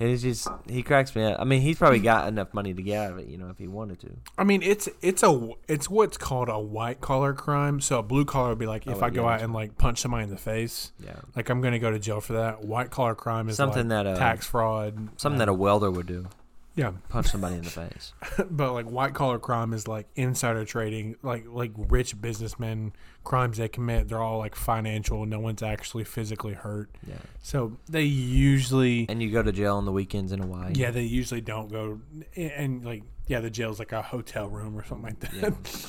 And 0.00 0.08
he's 0.10 0.22
just 0.22 0.48
he 0.68 0.82
cracks 0.82 1.14
me 1.14 1.24
up. 1.24 1.40
I 1.40 1.44
mean, 1.44 1.60
he's 1.60 1.78
probably 1.78 2.00
got 2.00 2.26
enough 2.28 2.52
money 2.52 2.74
to 2.74 2.82
get 2.82 2.98
out 3.06 3.12
of 3.12 3.18
it, 3.18 3.28
you 3.28 3.38
know, 3.38 3.48
if 3.50 3.58
he 3.58 3.68
wanted 3.68 4.00
to. 4.00 4.10
I 4.36 4.44
mean, 4.44 4.62
it's 4.62 4.88
it's 5.00 5.22
a 5.22 5.50
it's 5.68 5.88
what's 5.88 6.16
called 6.16 6.48
a 6.48 6.58
white 6.58 7.00
collar 7.00 7.32
crime. 7.34 7.80
So 7.80 7.98
a 7.98 8.02
blue 8.02 8.24
collar 8.24 8.50
would 8.50 8.58
be 8.58 8.66
like 8.66 8.86
if 8.86 9.02
Oh, 9.02 9.06
I 9.06 9.10
go 9.10 9.28
out 9.28 9.42
and 9.42 9.52
like 9.52 9.78
punch 9.78 9.98
somebody 10.00 10.24
in 10.24 10.30
the 10.30 10.36
face, 10.36 10.92
Yeah. 10.98 11.16
like 11.36 11.48
I'm 11.50 11.60
gonna 11.60 11.78
go 11.78 11.90
to 11.90 11.98
jail 11.98 12.20
for 12.20 12.32
that. 12.34 12.64
White 12.64 12.90
collar 12.90 13.14
crime 13.14 13.48
is 13.48 13.56
Something 13.56 13.88
like 13.88 14.04
that, 14.04 14.06
uh, 14.06 14.16
tax 14.16 14.46
fraud, 14.46 15.08
Something 15.16 15.36
uh, 15.40 15.44
that 15.46 15.48
a 15.50 15.54
welder 15.54 15.90
would 15.90 16.06
do. 16.06 16.26
Yeah. 16.74 16.92
Punch 17.08 17.28
somebody 17.28 17.56
in 17.56 17.62
the 17.62 17.70
face. 17.70 18.14
but 18.50 18.72
like 18.72 18.86
white 18.86 19.14
collar 19.14 19.38
crime 19.38 19.72
is 19.72 19.86
like 19.86 20.06
insider 20.16 20.64
trading, 20.64 21.16
like 21.22 21.44
like 21.48 21.72
rich 21.76 22.20
businessmen 22.20 22.92
crimes 23.24 23.58
they 23.58 23.68
commit. 23.68 24.08
They're 24.08 24.22
all 24.22 24.38
like 24.38 24.54
financial. 24.54 25.26
No 25.26 25.38
one's 25.38 25.62
actually 25.62 26.04
physically 26.04 26.54
hurt. 26.54 26.90
Yeah. 27.06 27.16
So 27.42 27.76
they 27.88 28.04
usually 28.04 29.06
And 29.08 29.22
you 29.22 29.30
go 29.30 29.42
to 29.42 29.52
jail 29.52 29.76
on 29.76 29.84
the 29.84 29.92
weekends 29.92 30.32
in 30.32 30.40
Hawaii. 30.40 30.72
Yeah, 30.74 30.90
they 30.90 31.02
usually 31.02 31.42
don't 31.42 31.70
go, 31.70 32.00
and 32.36 32.84
like 32.84 33.02
yeah, 33.26 33.40
the 33.40 33.50
jail's 33.50 33.78
like 33.78 33.92
a 33.92 34.02
hotel 34.02 34.48
room 34.48 34.76
or 34.76 34.84
something 34.84 35.04
like 35.04 35.20
that. 35.20 35.34
Yeah. 35.34 35.86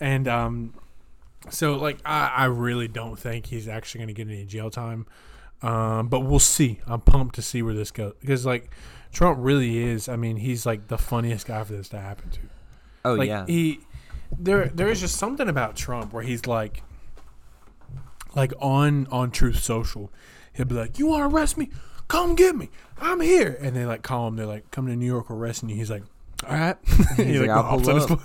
and 0.00 0.28
um, 0.28 0.74
so 1.48 1.76
like 1.76 1.98
I, 2.04 2.26
I 2.26 2.44
really 2.46 2.88
don't 2.88 3.18
think 3.18 3.46
he's 3.46 3.66
actually 3.66 4.00
going 4.00 4.08
to 4.08 4.14
get 4.14 4.28
any 4.28 4.44
jail 4.44 4.70
time. 4.70 5.06
Um, 5.60 6.08
but 6.08 6.20
we'll 6.20 6.38
see. 6.38 6.80
I'm 6.86 7.00
pumped 7.00 7.34
to 7.36 7.42
see 7.42 7.62
where 7.62 7.74
this 7.74 7.90
goes 7.90 8.12
because 8.20 8.46
like 8.46 8.70
Trump 9.12 9.38
really 9.40 9.78
is. 9.78 10.08
I 10.08 10.16
mean, 10.16 10.36
he's 10.36 10.66
like 10.66 10.88
the 10.88 10.98
funniest 10.98 11.46
guy 11.46 11.62
for 11.64 11.72
this 11.72 11.88
to 11.90 11.98
happen 11.98 12.30
to. 12.30 12.40
Oh 13.04 13.14
like 13.14 13.28
yeah. 13.28 13.46
he 13.46 13.80
there 14.38 14.68
there 14.68 14.88
is 14.88 15.00
just 15.00 15.16
something 15.16 15.48
about 15.48 15.76
Trump 15.76 16.12
where 16.12 16.22
he's 16.22 16.46
like 16.46 16.82
like 18.34 18.52
on 18.60 19.06
on 19.10 19.30
Truth 19.30 19.62
Social, 19.62 20.10
he'll 20.52 20.66
be 20.66 20.74
like, 20.74 20.98
"You 20.98 21.06
want 21.06 21.28
to 21.28 21.34
arrest 21.34 21.56
me? 21.56 21.70
Come 22.08 22.34
get 22.34 22.56
me. 22.56 22.70
I'm 22.98 23.20
here." 23.20 23.56
And 23.60 23.74
they 23.74 23.84
like 23.84 24.02
call 24.02 24.28
him. 24.28 24.36
They're 24.36 24.46
like, 24.46 24.70
"Come 24.70 24.86
to 24.86 24.96
New 24.96 25.06
York, 25.06 25.30
arresting 25.30 25.68
you." 25.68 25.76
He's 25.76 25.90
like, 25.90 26.04
"All 26.46 26.54
right." 26.54 26.76
He's 27.16 27.40
like, 27.40 27.50
"I'll 27.50 27.80
pull 27.80 28.12
up." 28.12 28.20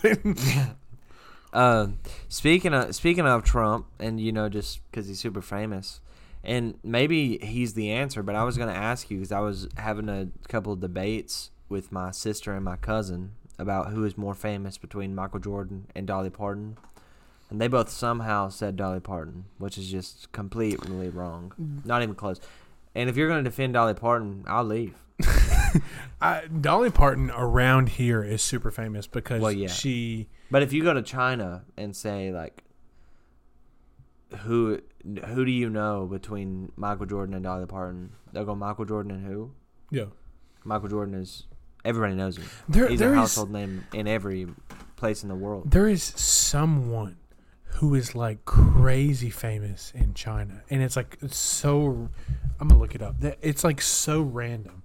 Uh, 1.54 1.88
speaking 2.30 2.74
of 2.74 2.96
speaking 2.96 3.26
of 3.26 3.44
Trump, 3.44 3.86
and 4.00 4.20
you 4.20 4.32
know, 4.32 4.50
just 4.50 4.82
because 4.90 5.08
he's 5.08 5.20
super 5.20 5.42
famous, 5.42 6.02
and 6.44 6.78
maybe 6.84 7.38
he's 7.40 7.74
the 7.74 7.92
answer. 7.92 8.24
But 8.24 8.36
I 8.36 8.44
was 8.44 8.58
gonna 8.58 8.72
ask 8.74 9.10
you 9.10 9.18
because 9.18 9.32
I 9.32 9.40
was 9.40 9.68
having 9.78 10.10
a 10.10 10.28
couple 10.48 10.74
of 10.74 10.80
debates 10.80 11.52
with 11.70 11.92
my 11.92 12.12
sister 12.12 12.54
and 12.54 12.64
my 12.64 12.76
cousin 12.76 13.32
about 13.58 13.92
who 13.92 14.04
is 14.04 14.18
more 14.18 14.34
famous 14.34 14.78
between 14.78 15.16
Michael 15.16 15.40
Jordan 15.40 15.88
and 15.96 16.08
Dolly 16.08 16.30
Parton, 16.30 16.78
and 17.50 17.62
they 17.62 17.68
both 17.68 17.90
somehow 17.90 18.50
said 18.50 18.76
Dolly 18.76 19.00
Parton, 19.00 19.46
which 19.58 19.78
is 19.78 19.90
just 19.90 20.32
completely 20.32 21.10
wrong, 21.10 21.54
mm. 21.60 21.86
not 21.86 22.02
even 22.02 22.16
close. 22.16 22.40
And 22.96 23.10
if 23.10 23.18
you're 23.18 23.28
gonna 23.28 23.44
defend 23.44 23.74
Dolly 23.74 23.94
Parton, 23.94 24.44
I'll 24.48 24.64
leave. 24.64 24.96
I, 26.22 26.44
Dolly 26.48 26.90
Parton 26.90 27.32
around 27.32 27.90
here 27.90 28.24
is 28.24 28.42
super 28.42 28.72
famous 28.72 29.08
because 29.08 29.42
Well, 29.42 29.52
yeah. 29.52 29.68
she 29.68 30.30
But 30.52 30.64
if 30.64 30.74
you 30.74 30.84
go 30.84 30.94
to 30.94 31.02
China 31.02 31.64
and 31.78 31.96
say 31.96 32.32
like, 32.32 32.63
who 34.42 34.80
who 35.28 35.46
do 35.46 35.52
you 35.52 35.70
know 35.70 36.06
between 36.06 36.72
Michael 36.76 37.06
Jordan 37.06 37.36
and 37.36 37.44
Dolly 37.44 37.66
Parton? 37.66 38.12
They'll 38.32 38.46
go 38.46 38.56
Michael 38.56 38.86
Jordan 38.86 39.12
and 39.12 39.26
who? 39.26 39.52
yeah. 39.92 40.06
Michael 40.66 40.88
Jordan 40.90 41.16
is 41.16 41.44
everybody 41.84 42.16
knows 42.16 42.38
him. 42.38 42.46
There 42.70 42.88
He's 42.88 43.00
there 43.00 43.10
a 43.10 43.14
is 43.14 43.20
household 43.20 43.52
name 43.52 43.86
in 43.94 44.08
every 44.08 44.48
place 44.96 45.24
in 45.24 45.30
the 45.30 45.36
world. 45.36 45.70
there 45.72 45.90
is 45.90 46.02
someone 46.04 47.18
who 47.66 47.94
is 47.96 48.16
like 48.16 48.46
crazy 48.46 49.30
famous 49.30 49.92
in 49.94 50.14
China, 50.14 50.64
and 50.70 50.82
it's 50.82 50.96
like 50.96 51.18
it's 51.22 51.36
so. 51.38 52.10
I'm 52.60 52.68
gonna 52.70 52.80
look 52.80 52.96
it 52.96 53.02
up. 53.02 53.16
It's 53.42 53.64
like 53.66 53.82
so 53.82 54.22
random. 54.22 54.84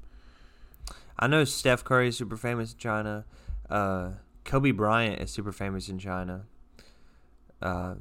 I 1.17 1.27
know 1.29 1.45
Steph 1.45 1.85
Curry 1.85 2.09
is 2.09 2.17
super 2.17 2.37
famous 2.37 2.73
in 2.73 2.79
China. 2.79 3.25
Uh, 3.71 4.13
Kobe 4.45 4.71
Bryant 4.73 5.21
is 5.21 5.31
super 5.31 5.53
famous 5.53 5.89
in 5.89 5.99
China. 5.99 6.47
Uh, 7.63 7.95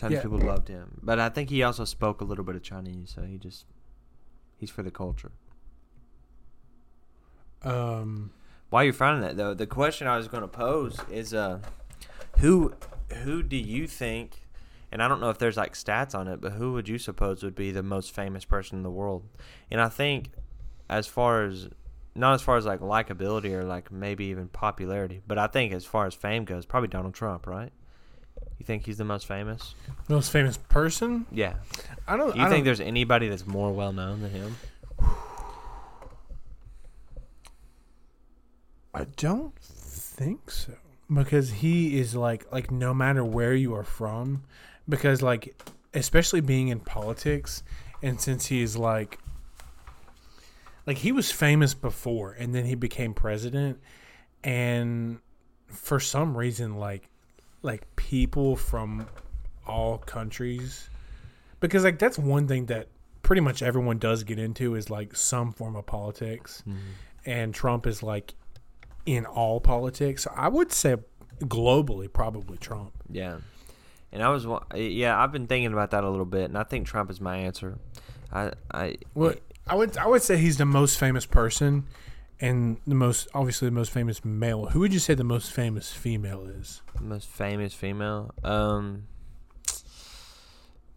Chinese 0.00 0.16
Yeah. 0.16 0.22
people 0.22 0.38
loved 0.38 0.68
him, 0.68 0.98
but 1.02 1.18
I 1.18 1.28
think 1.28 1.50
he 1.50 1.62
also 1.62 1.84
spoke 1.84 2.20
a 2.20 2.24
little 2.24 2.44
bit 2.44 2.56
of 2.56 2.62
Chinese, 2.62 3.12
so 3.14 3.22
he 3.22 3.36
just 3.36 3.66
he's 4.56 4.70
for 4.70 4.82
the 4.82 4.90
culture. 4.90 5.32
Um, 7.62 8.30
While 8.70 8.84
you're 8.84 8.92
finding 8.92 9.22
that 9.22 9.36
though, 9.36 9.52
the 9.54 9.66
question 9.66 10.06
I 10.06 10.16
was 10.16 10.28
going 10.28 10.42
to 10.42 10.48
pose 10.48 10.98
is, 11.10 11.34
uh, 11.34 11.58
who 12.38 12.72
who 13.24 13.42
do 13.42 13.56
you 13.56 13.86
think? 13.86 14.46
And 14.92 15.02
I 15.02 15.08
don't 15.08 15.20
know 15.20 15.30
if 15.30 15.38
there's 15.38 15.56
like 15.56 15.74
stats 15.74 16.14
on 16.14 16.26
it, 16.28 16.40
but 16.40 16.52
who 16.52 16.72
would 16.72 16.88
you 16.88 16.98
suppose 16.98 17.42
would 17.42 17.54
be 17.54 17.70
the 17.70 17.82
most 17.82 18.12
famous 18.12 18.44
person 18.44 18.78
in 18.78 18.82
the 18.82 18.90
world? 18.90 19.24
And 19.70 19.80
I 19.80 19.88
think, 19.88 20.30
as 20.88 21.06
far 21.06 21.44
as 21.44 21.68
not 22.14 22.34
as 22.34 22.42
far 22.42 22.56
as 22.56 22.64
like 22.66 22.80
likability 22.80 23.52
or 23.52 23.64
like 23.64 23.92
maybe 23.92 24.24
even 24.26 24.48
popularity, 24.48 25.20
but 25.26 25.38
I 25.38 25.46
think 25.46 25.72
as 25.72 25.84
far 25.84 26.06
as 26.06 26.14
fame 26.14 26.44
goes, 26.44 26.64
probably 26.66 26.88
Donald 26.88 27.14
Trump, 27.14 27.46
right? 27.46 27.72
You 28.60 28.66
think 28.66 28.84
he's 28.84 28.98
the 28.98 29.04
most 29.04 29.26
famous? 29.26 29.74
most 30.08 30.30
famous 30.30 30.58
person? 30.58 31.24
Yeah. 31.32 31.54
I 32.06 32.18
don't. 32.18 32.34
Do 32.34 32.38
you 32.38 32.44
I 32.44 32.50
think 32.50 32.58
don't, 32.58 32.64
there's 32.66 32.80
anybody 32.80 33.28
that's 33.28 33.46
more 33.46 33.72
well 33.72 33.92
known 33.92 34.20
than 34.20 34.30
him? 34.30 34.56
I 38.92 39.04
don't 39.16 39.58
think 39.58 40.50
so 40.50 40.74
because 41.12 41.50
he 41.50 41.98
is 41.98 42.14
like 42.14 42.52
like 42.52 42.70
no 42.70 42.92
matter 42.92 43.24
where 43.24 43.54
you 43.54 43.74
are 43.74 43.82
from, 43.82 44.42
because 44.86 45.22
like 45.22 45.58
especially 45.94 46.42
being 46.42 46.68
in 46.68 46.80
politics, 46.80 47.62
and 48.02 48.20
since 48.20 48.46
he 48.46 48.62
is 48.62 48.76
like 48.76 49.18
like 50.86 50.98
he 50.98 51.12
was 51.12 51.32
famous 51.32 51.72
before 51.72 52.32
and 52.32 52.54
then 52.54 52.64
he 52.64 52.74
became 52.74 53.14
president 53.14 53.78
and 54.42 55.20
for 55.68 56.00
some 56.00 56.36
reason 56.36 56.76
like 56.76 57.08
like 57.62 57.96
people 57.96 58.56
from 58.56 59.06
all 59.66 59.98
countries 59.98 60.88
because 61.60 61.84
like 61.84 61.98
that's 61.98 62.18
one 62.18 62.48
thing 62.48 62.66
that 62.66 62.88
pretty 63.22 63.40
much 63.40 63.62
everyone 63.62 63.98
does 63.98 64.24
get 64.24 64.38
into 64.38 64.74
is 64.74 64.90
like 64.90 65.14
some 65.14 65.52
form 65.52 65.76
of 65.76 65.86
politics 65.86 66.62
mm-hmm. 66.66 66.78
and 67.26 67.54
Trump 67.54 67.86
is 67.86 68.02
like 68.02 68.34
in 69.06 69.26
all 69.26 69.60
politics. 69.60 70.26
I 70.34 70.48
would 70.48 70.72
say 70.72 70.96
globally, 71.40 72.12
probably 72.12 72.58
Trump. 72.58 72.92
Yeah. 73.10 73.38
And 74.12 74.22
I 74.22 74.30
was, 74.30 74.46
yeah, 74.74 75.20
I've 75.20 75.32
been 75.32 75.46
thinking 75.46 75.72
about 75.72 75.92
that 75.92 76.02
a 76.02 76.10
little 76.10 76.24
bit, 76.24 76.46
and 76.46 76.58
I 76.58 76.64
think 76.64 76.86
Trump 76.86 77.10
is 77.10 77.20
my 77.20 77.36
answer. 77.36 77.78
I, 78.32 78.52
I, 78.72 78.96
Well, 79.14 79.34
I 79.66 79.76
would 79.76 79.96
I 79.96 80.06
would 80.06 80.22
say 80.22 80.36
he's 80.36 80.56
the 80.56 80.64
most 80.64 80.98
famous 80.98 81.26
person, 81.26 81.86
and 82.40 82.78
the 82.86 82.94
most 82.94 83.28
obviously 83.34 83.68
the 83.68 83.74
most 83.74 83.90
famous 83.90 84.24
male. 84.24 84.66
Who 84.66 84.80
would 84.80 84.92
you 84.92 84.98
say 84.98 85.14
the 85.14 85.24
most 85.24 85.52
famous 85.52 85.92
female 85.92 86.46
is? 86.46 86.82
The 86.96 87.02
most 87.02 87.28
famous 87.28 87.74
female. 87.74 88.32
Um, 88.42 89.06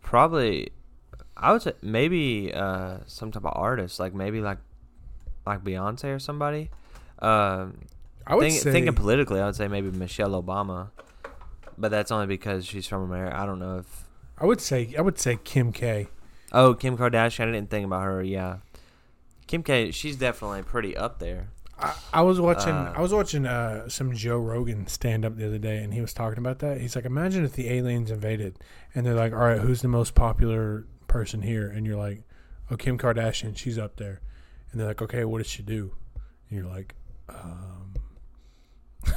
probably, 0.01 0.71
I 1.35 1.51
would 1.51 1.61
say 1.61 1.73
maybe 1.81 2.53
uh 2.53 2.99
some 3.07 3.31
type 3.31 3.45
of 3.45 3.53
artist, 3.55 3.99
like 3.99 4.13
maybe 4.13 4.41
like 4.41 4.59
like 5.45 5.63
Beyonce 5.63 6.15
or 6.15 6.19
somebody. 6.19 6.69
Um, 7.19 7.81
I 8.25 8.35
would 8.35 8.43
think, 8.43 8.61
say 8.61 8.71
thinking 8.71 8.93
politically, 8.93 9.39
I 9.39 9.45
would 9.45 9.55
say 9.55 9.67
maybe 9.67 9.91
Michelle 9.91 10.41
Obama, 10.41 10.89
but 11.77 11.91
that's 11.91 12.11
only 12.11 12.27
because 12.27 12.65
she's 12.65 12.87
from 12.87 13.03
America. 13.03 13.37
I 13.37 13.45
don't 13.45 13.59
know 13.59 13.79
if. 13.79 14.07
I 14.37 14.45
would 14.45 14.61
say 14.61 14.93
I 14.97 15.01
would 15.01 15.19
say 15.19 15.37
Kim 15.43 15.71
K. 15.71 16.07
Oh, 16.51 16.73
Kim 16.73 16.97
Kardashian. 16.97 17.49
I 17.49 17.51
didn't 17.51 17.69
think 17.69 17.85
about 17.85 18.03
her. 18.03 18.23
Yeah, 18.23 18.57
Kim 19.47 19.63
K. 19.63 19.91
She's 19.91 20.15
definitely 20.15 20.63
pretty 20.63 20.95
up 20.95 21.19
there. 21.19 21.49
I, 21.79 21.95
I 22.13 22.21
was 22.21 22.39
watching 22.39 22.73
Uh, 22.73 22.93
I 22.95 23.01
was 23.01 23.13
watching 23.13 23.45
uh, 23.45 23.89
some 23.89 24.13
Joe 24.13 24.37
Rogan 24.37 24.87
stand 24.87 25.25
up 25.25 25.35
the 25.35 25.47
other 25.47 25.57
day, 25.57 25.77
and 25.83 25.93
he 25.93 26.01
was 26.01 26.13
talking 26.13 26.37
about 26.39 26.59
that. 26.59 26.79
He's 26.79 26.95
like, 26.95 27.05
imagine 27.05 27.43
if 27.43 27.53
the 27.53 27.69
aliens 27.69 28.11
invaded, 28.11 28.57
and 28.93 29.05
they're 29.05 29.15
like, 29.15 29.33
all 29.33 29.39
right, 29.39 29.59
who's 29.59 29.81
the 29.81 29.87
most 29.87 30.13
popular 30.15 30.85
person 31.07 31.41
here? 31.41 31.67
And 31.67 31.85
you're 31.85 31.97
like, 31.97 32.23
oh, 32.71 32.75
Kim 32.77 32.97
Kardashian, 32.97 33.57
she's 33.57 33.77
up 33.77 33.97
there. 33.97 34.21
And 34.71 34.79
they're 34.79 34.87
like, 34.87 35.01
okay, 35.01 35.25
what 35.25 35.39
does 35.39 35.47
she 35.49 35.63
do? 35.63 35.95
And 36.49 36.59
you're 36.59 36.69
like, 36.69 36.93
um, 37.29 37.93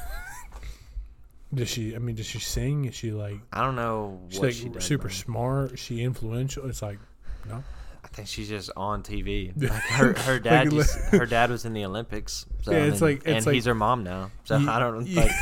Does 1.55 1.69
she? 1.69 1.95
I 1.95 1.99
mean, 1.99 2.17
does 2.17 2.27
she 2.27 2.39
sing? 2.41 2.87
Is 2.87 2.95
she 2.95 3.13
like? 3.13 3.37
I 3.53 3.63
don't 3.63 3.77
know 3.77 4.21
She's 4.29 4.41
like 4.41 4.53
she 4.53 4.69
does. 4.69 4.85
super 4.85 5.09
smart. 5.09 5.79
She 5.79 6.03
influential? 6.03 6.69
It's 6.69 6.83
like, 6.83 6.99
no. 7.49 7.63
I 8.07 8.09
think 8.15 8.29
she's 8.29 8.49
just 8.49 8.71
on 8.77 9.03
TV. 9.03 9.53
Like 9.61 9.73
her, 9.83 10.15
her 10.21 10.39
dad, 10.39 10.73
Like, 10.73 10.87
just, 10.87 10.97
her 11.11 11.27
dad 11.27 11.51
was 11.51 11.65
in 11.65 11.73
the 11.73 11.85
Olympics. 11.85 12.47
So, 12.63 12.71
Yeah, 12.71 12.85
it's 12.85 13.01
mean, 13.01 13.11
like- 13.11 13.17
it's 13.19 13.27
and 13.27 13.47
like- 13.47 13.55
he's 13.55 13.65
her 13.67 13.75
mom 13.75 14.05
now. 14.05 14.31
So 14.45 14.57
You- 14.59 14.71
I 14.71 14.79
don't 14.79 15.07
you- 15.07 15.17
like. 15.17 15.31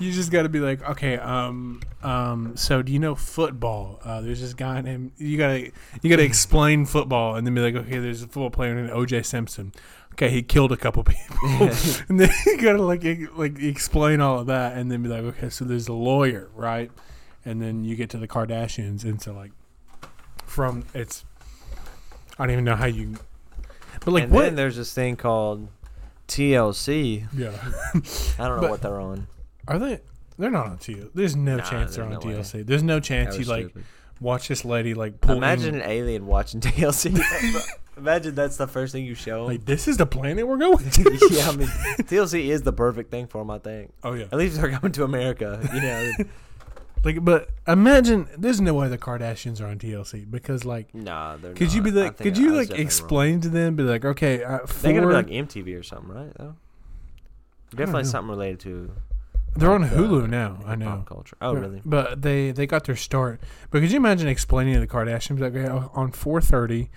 You 0.00 0.10
just 0.12 0.30
got 0.32 0.44
to 0.44 0.48
be 0.48 0.60
like, 0.60 0.82
okay, 0.90 1.18
um, 1.18 1.82
um, 2.02 2.56
so 2.56 2.80
do 2.80 2.90
you 2.90 2.98
know 2.98 3.14
football? 3.14 4.00
Uh, 4.02 4.22
there's 4.22 4.40
this 4.40 4.54
guy 4.54 4.80
named 4.80 5.12
you 5.18 5.36
gotta 5.36 5.70
you 6.00 6.08
gotta 6.10 6.22
explain 6.24 6.86
football, 6.86 7.36
and 7.36 7.46
then 7.46 7.54
be 7.54 7.60
like, 7.60 7.74
okay, 7.74 7.98
there's 7.98 8.22
a 8.22 8.26
football 8.26 8.48
player 8.50 8.74
named 8.74 8.90
O.J. 8.90 9.22
Simpson. 9.24 9.72
Okay, 10.12 10.30
he 10.30 10.42
killed 10.42 10.72
a 10.72 10.76
couple 10.78 11.04
people, 11.04 11.36
and 12.08 12.18
then 12.18 12.30
you 12.46 12.60
gotta 12.62 12.82
like 12.82 13.04
like 13.36 13.60
explain 13.62 14.20
all 14.22 14.38
of 14.40 14.46
that, 14.46 14.76
and 14.78 14.90
then 14.90 15.02
be 15.02 15.08
like, 15.10 15.22
okay, 15.22 15.50
so 15.50 15.66
there's 15.66 15.86
a 15.86 15.92
lawyer, 15.92 16.48
right? 16.54 16.90
And 17.44 17.60
then 17.60 17.84
you 17.84 17.94
get 17.94 18.08
to 18.10 18.18
the 18.18 18.26
Kardashians, 18.28 19.04
and 19.04 19.20
so 19.20 19.34
like 19.34 19.52
from 20.54 20.84
it's, 20.94 21.24
I 22.38 22.44
don't 22.46 22.52
even 22.52 22.64
know 22.64 22.76
how 22.76 22.86
you, 22.86 23.14
but 24.04 24.12
like 24.12 24.24
and 24.24 24.32
what? 24.32 24.42
then 24.42 24.54
there's 24.54 24.76
this 24.76 24.92
thing 24.94 25.16
called 25.16 25.68
TLC. 26.28 27.26
yeah, 27.36 27.50
I 28.42 28.48
don't 28.48 28.56
know 28.56 28.60
But- 28.62 28.70
what 28.70 28.82
they're 28.82 29.00
on. 29.00 29.26
are 29.68 29.78
they? 29.78 30.00
They're 30.38 30.50
not 30.50 30.66
on 30.66 30.78
TLC. 30.78 31.10
There's 31.14 31.36
no 31.36 31.56
Nah, 31.58 31.62
chance 31.62 31.94
they're 31.94 32.04
on 32.04 32.10
no 32.12 32.18
way. 32.18 32.34
TLC. 32.34 32.66
There's 32.66 32.82
no 32.82 32.98
chance 32.98 33.34
you 33.34 33.40
was 33.40 33.48
like 33.48 33.66
stupid. 33.66 33.84
watch 34.20 34.48
this 34.48 34.64
lady 34.64 34.92
like 34.92 35.20
pull 35.20 35.36
Imagine 35.36 35.76
in, 35.76 35.80
an 35.82 35.88
alien 35.88 36.26
watching 36.26 36.60
TLC. 36.62 37.20
Imagine 37.96 38.34
that's 38.34 38.56
the 38.56 38.66
first 38.66 38.92
thing 38.92 39.04
you 39.04 39.14
show. 39.14 39.44
like 39.44 39.64
this 39.64 39.86
is 39.86 39.96
the 39.96 40.06
planet 40.06 40.44
we're 40.48 40.56
going 40.56 40.78
to. 40.90 41.18
yeah, 41.30 41.48
I 41.50 41.54
mean, 41.56 41.68
TLC 41.68 42.46
is 42.48 42.62
the 42.62 42.72
perfect 42.72 43.12
thing 43.12 43.28
for 43.28 43.38
them. 43.38 43.50
I 43.52 43.58
think. 43.60 43.92
oh 44.02 44.14
yeah. 44.14 44.24
At 44.24 44.34
least 44.38 44.60
they're 44.60 44.70
coming 44.70 44.90
to 44.92 45.04
America. 45.04 45.60
You 45.72 45.80
know. 45.80 46.10
Like, 47.04 47.22
but 47.24 47.50
imagine 47.68 48.26
there's 48.38 48.60
no 48.60 48.72
way 48.74 48.88
the 48.88 48.96
Kardashians 48.98 49.60
are 49.60 49.66
on 49.66 49.78
TLC 49.78 50.30
because 50.30 50.64
like, 50.64 50.94
nah, 50.94 51.36
they're. 51.36 51.52
could 51.52 51.72
you 51.72 51.82
be 51.82 51.90
like, 51.90 52.16
could 52.16 52.38
you 52.38 52.52
like 52.52 52.68
definitely 52.68 52.76
wrong. 52.78 52.86
explain 52.86 53.40
to 53.42 53.48
them, 53.50 53.76
be 53.76 53.82
like, 53.82 54.04
okay, 54.04 54.42
uh, 54.42 54.60
They 54.82 54.94
gotta 54.94 55.06
be 55.06 55.12
like 55.12 55.26
MTV 55.26 55.78
or 55.78 55.82
something, 55.82 56.10
right? 56.14 56.32
Though. 56.38 56.56
Definitely 57.74 58.04
something 58.04 58.30
related 58.30 58.60
to. 58.60 58.90
they're 59.56 59.70
on 59.72 59.82
like, 59.82 59.92
uh, 59.92 59.96
Hulu 59.96 60.28
now. 60.28 60.60
I 60.64 60.76
know. 60.76 60.86
Pop 60.86 61.06
culture. 61.06 61.36
Oh, 61.42 61.54
But- 61.54 61.60
really? 61.60 61.82
But 61.84 62.22
they 62.22 62.52
they 62.52 62.66
got 62.66 62.84
their 62.84 62.96
start. 62.96 63.40
But 63.70 63.80
could 63.80 63.90
you 63.90 63.96
imagine 63.96 64.28
explaining 64.28 64.74
to 64.74 64.80
the 64.80 64.86
Kardashians 64.86 65.40
like 65.40 65.54
okay, 65.54 65.68
on 65.68 66.12
4:30, 66.12 66.88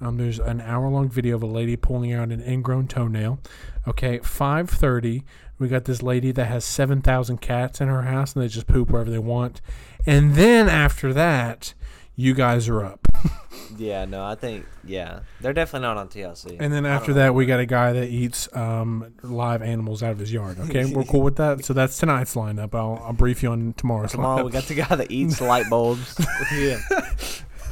um, 0.00 0.16
there's 0.16 0.38
an 0.38 0.60
hour 0.60 0.88
long 0.88 1.08
video 1.08 1.36
of 1.36 1.42
a 1.42 1.46
lady 1.46 1.76
pulling 1.76 2.12
out 2.12 2.30
an 2.30 2.42
ingrown 2.42 2.88
toenail. 2.88 3.38
Okay, 3.86 4.18
5:30, 4.18 5.22
we 5.58 5.68
got 5.68 5.84
this 5.84 6.02
lady 6.02 6.32
that 6.32 6.46
has 6.46 6.64
7,000 6.64 7.40
cats 7.40 7.80
in 7.80 7.88
her 7.88 8.02
house 8.02 8.34
and 8.34 8.42
they 8.42 8.48
just 8.48 8.66
poop 8.66 8.90
wherever 8.90 9.10
they 9.10 9.18
want. 9.18 9.60
And 10.04 10.34
then 10.34 10.68
after 10.68 11.12
that, 11.14 11.72
you 12.14 12.34
guys 12.34 12.68
are 12.68 12.84
up. 12.84 13.06
Yeah, 13.78 14.04
no, 14.04 14.24
I 14.24 14.34
think 14.34 14.64
yeah, 14.84 15.20
they're 15.40 15.52
definitely 15.52 15.86
not 15.86 15.96
on 15.96 16.08
TLC. 16.08 16.56
And 16.58 16.72
then 16.72 16.86
after 16.86 17.10
know. 17.10 17.18
that, 17.18 17.34
we 17.34 17.46
got 17.46 17.60
a 17.60 17.66
guy 17.66 17.92
that 17.92 18.08
eats 18.08 18.48
um, 18.54 19.12
live 19.22 19.62
animals 19.62 20.02
out 20.02 20.12
of 20.12 20.18
his 20.18 20.32
yard. 20.32 20.58
Okay, 20.60 20.84
we're 20.92 21.04
cool 21.04 21.22
with 21.22 21.36
that. 21.36 21.64
So 21.64 21.74
that's 21.74 21.98
tonight's 21.98 22.34
lineup. 22.34 22.74
I'll, 22.74 23.02
I'll 23.04 23.12
brief 23.12 23.42
you 23.42 23.50
on 23.50 23.74
tomorrow's 23.74 24.12
Tomorrow 24.12 24.42
lineup. 24.42 24.44
we 24.46 24.50
got 24.52 24.64
the 24.64 24.74
guy 24.74 24.94
that 24.94 25.10
eats 25.10 25.40
light 25.40 25.68
bulbs. 25.68 26.16
yeah. 26.54 26.78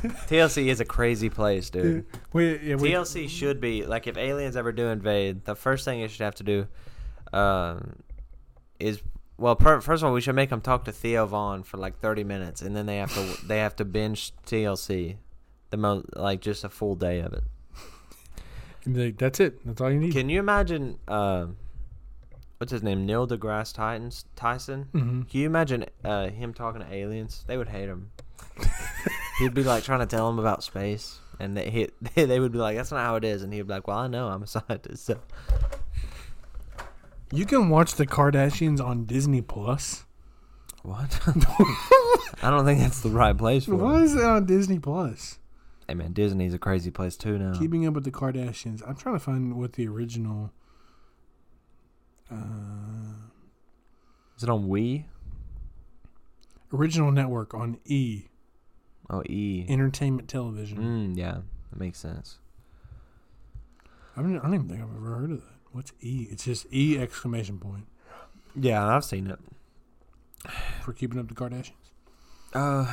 TLC 0.29 0.67
is 0.67 0.81
a 0.81 0.85
crazy 0.85 1.31
place, 1.31 1.71
dude. 1.71 2.05
We, 2.33 2.59
yeah, 2.59 2.75
we, 2.77 2.91
TLC 2.91 3.29
should 3.29 3.61
be 3.61 3.87
like 3.87 4.07
if 4.07 4.17
aliens 4.17 4.57
ever 4.57 4.73
do 4.73 4.89
invade, 4.89 5.45
the 5.45 5.55
first 5.55 5.85
thing 5.85 6.01
you 6.01 6.09
should 6.09 6.23
have 6.23 6.35
to 6.37 6.43
do, 6.45 6.67
um, 7.33 7.97
is 8.79 9.01
well, 9.39 9.57
per, 9.57 9.81
first 9.81 10.03
of 10.03 10.09
all, 10.09 10.13
we 10.13 10.21
should 10.21 10.35
make 10.35 10.51
them 10.51 10.61
talk 10.61 10.85
to 10.85 10.93
Theo 10.93 11.27
Von 11.27 11.63
for 11.63 11.79
like 11.79 11.99
thirty 11.99 12.23
minutes, 12.23 12.63
and 12.63 12.77
then 12.77 12.87
they 12.87 12.99
have 12.99 13.13
to 13.15 13.47
they 13.47 13.59
have 13.59 13.77
to 13.77 13.85
binge 13.85 14.33
TLC, 14.47 15.17
the 15.71 15.77
mo 15.77 16.05
like 16.15 16.41
just 16.41 16.65
a 16.65 16.69
full 16.69 16.95
day 16.95 17.21
of 17.21 17.33
it. 17.33 17.43
like, 18.87 19.19
that's 19.19 19.41
it. 19.41 19.65
That's 19.65 19.81
all 19.81 19.91
you 19.91 20.01
need. 20.01 20.13
Can 20.13 20.29
you 20.29 20.39
imagine? 20.39 20.99
Uh, 21.09 21.47
what's 22.59 22.73
his 22.73 22.83
name? 22.83 23.07
Neil 23.07 23.27
deGrasse 23.27 23.75
Titans 23.75 24.27
Tyson. 24.37 24.85
hmm 24.93 25.23
Can 25.23 25.41
you 25.41 25.47
imagine 25.47 25.87
uh, 26.05 26.29
him 26.29 26.53
talking 26.53 26.83
to 26.83 26.93
aliens? 26.93 27.45
They 27.47 27.57
would 27.57 27.69
hate 27.69 27.89
him. 27.89 28.11
He'd 29.39 29.55
be 29.55 29.65
like 29.65 29.83
trying 29.85 30.01
to 30.01 30.07
tell 30.07 30.29
them 30.29 30.39
about 30.39 30.63
space, 30.63 31.19
and 31.41 31.57
they 31.57 31.71
he, 31.71 31.89
they 32.25 32.39
would 32.41 32.53
be 32.53 32.59
like, 32.59 32.77
"That's 32.77 32.91
not 32.93 33.01
how 33.05 33.17
it 33.17 33.25
is," 33.25 33.43
and 33.43 33.53
he'd 33.53 33.63
be 33.67 33.73
like, 33.73 33.89
"Well, 33.89 33.99
I 33.99 34.07
know, 34.07 34.29
I'm 34.29 34.43
a 34.43 34.47
scientist." 34.49 35.05
So 35.05 35.19
You 37.33 37.45
can 37.47 37.69
watch 37.69 37.95
the 37.95 38.07
Kardashians 38.07 38.81
on 38.85 39.05
Disney 39.07 39.41
Plus. 39.43 40.05
what? 40.83 41.21
I 42.43 42.51
don't 42.51 42.65
think 42.65 42.81
that's 42.81 43.01
the 43.01 43.09
right 43.11 43.37
place 43.37 43.65
for 43.65 43.73
it. 43.73 43.77
Why 43.77 44.01
it. 44.01 44.05
is 44.05 44.15
it 44.15 44.23
on 44.25 44.47
Disney 44.47 44.79
Plus? 44.79 45.39
Hey 45.89 45.95
man, 45.95 46.13
Disney's 46.13 46.55
a 46.55 46.59
crazy 46.59 46.91
place 46.91 47.17
too 47.17 47.39
now. 47.39 47.59
Keeping 47.59 47.87
Up 47.87 47.95
with 47.95 48.05
the 48.05 48.11
Kardashians. 48.11 48.83
I'm 48.87 48.97
trying 48.97 49.17
to 49.17 49.21
find 49.21 49.57
what 49.57 49.73
the 49.75 49.87
original. 49.89 50.51
Uh, 52.31 52.37
Is 54.37 54.43
it 54.45 54.49
on 54.49 54.69
Wii? 54.69 55.05
original 56.73 57.13
network 57.13 57.53
on 57.55 57.79
E 57.85 58.25
Oh, 59.11 59.23
E. 59.29 59.67
Entertainment 59.69 60.29
Television. 60.29 60.79
Mm, 60.79 61.17
yeah, 61.17 61.39
that 61.71 61.79
makes 61.79 61.99
sense. 61.99 62.39
I, 64.17 64.23
mean, 64.23 64.39
I 64.39 64.43
don't 64.43 64.55
even 64.55 64.69
think 64.69 64.81
I've 64.81 64.95
ever 64.97 65.17
heard 65.17 65.31
of 65.33 65.41
that. 65.41 65.51
What's 65.73 65.93
E? 66.01 66.29
It's 66.31 66.45
just 66.45 66.73
E 66.73 66.97
exclamation 66.99 67.59
point 67.59 67.87
Yeah, 68.55 68.87
I've 68.87 69.05
seen 69.05 69.27
it. 69.27 69.39
for 70.83 70.93
Keeping 70.93 71.19
Up 71.19 71.27
with 71.29 71.37
the 71.37 71.45
Kardashians. 71.45 71.73
Uh, 72.55 72.87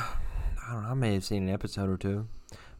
I 0.68 0.72
don't 0.72 0.82
know. 0.82 0.88
I 0.88 0.94
may 0.94 1.14
have 1.14 1.24
seen 1.24 1.44
an 1.48 1.54
episode 1.54 1.88
or 1.88 1.96
two, 1.96 2.26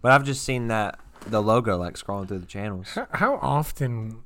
but 0.01 0.11
I've 0.13 0.25
just 0.25 0.43
seen 0.45 0.67
that 0.69 0.99
the 1.29 1.41
logo 1.41 1.77
like 1.77 1.95
scrolling 1.95 2.27
through 2.27 2.41
the 2.41 2.47
channels. 2.47 2.89
How, 2.95 3.07
how 3.13 3.35
often? 3.37 4.25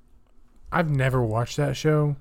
I've 0.72 0.90
never 0.90 1.22
watched 1.22 1.58
that 1.58 1.76
show 1.76 2.16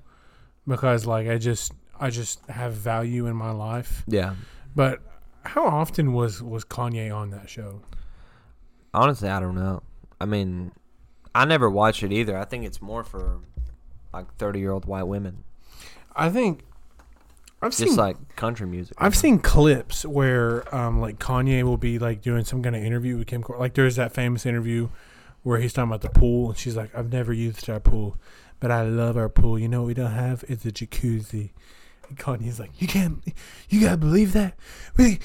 because, 0.68 1.06
like, 1.06 1.26
I 1.28 1.38
just 1.38 1.72
I 1.98 2.10
just 2.10 2.44
have 2.46 2.74
value 2.74 3.26
in 3.26 3.34
my 3.36 3.50
life. 3.50 4.04
Yeah. 4.06 4.34
But 4.74 5.00
how 5.46 5.66
often 5.66 6.12
was 6.12 6.42
was 6.42 6.64
Kanye 6.64 7.14
on 7.14 7.30
that 7.30 7.48
show? 7.48 7.80
Honestly, 8.92 9.28
I 9.28 9.40
don't 9.40 9.54
know. 9.54 9.82
I 10.20 10.24
mean, 10.24 10.72
I 11.34 11.44
never 11.44 11.68
watch 11.68 12.02
it 12.02 12.12
either. 12.12 12.36
I 12.36 12.44
think 12.44 12.64
it's 12.64 12.80
more 12.80 13.04
for 13.04 13.40
like 14.12 14.34
thirty-year-old 14.36 14.86
white 14.86 15.04
women, 15.04 15.44
I 16.14 16.30
think 16.30 16.64
I've 17.60 17.70
just 17.70 17.82
seen 17.82 17.96
like 17.96 18.36
country 18.36 18.66
music. 18.66 18.96
I've 18.98 19.16
seen 19.16 19.38
clips 19.38 20.04
where 20.04 20.74
um 20.74 21.00
like 21.00 21.18
Kanye 21.18 21.62
will 21.62 21.76
be 21.76 21.98
like 21.98 22.22
doing 22.22 22.44
some 22.44 22.62
kind 22.62 22.74
of 22.74 22.82
interview 22.82 23.18
with 23.18 23.26
Kim. 23.26 23.44
Like 23.58 23.74
there's 23.74 23.96
that 23.96 24.12
famous 24.12 24.46
interview 24.46 24.88
where 25.42 25.58
he's 25.60 25.72
talking 25.72 25.90
about 25.90 26.00
the 26.00 26.08
pool 26.08 26.48
and 26.50 26.58
she's 26.58 26.76
like, 26.76 26.94
"I've 26.94 27.12
never 27.12 27.32
used 27.32 27.68
our 27.68 27.80
pool, 27.80 28.16
but 28.58 28.70
I 28.70 28.82
love 28.82 29.16
our 29.16 29.28
pool. 29.28 29.58
You 29.58 29.68
know 29.68 29.82
what 29.82 29.88
we 29.88 29.94
don't 29.94 30.12
have 30.12 30.44
is 30.48 30.64
a 30.64 30.72
jacuzzi." 30.72 31.50
Kanye's 32.14 32.58
like, 32.60 32.80
"You 32.80 32.86
can't, 32.86 33.22
you 33.68 33.80
gotta 33.80 33.96
believe 33.96 34.32
that. 34.32 34.54
We 34.96 35.18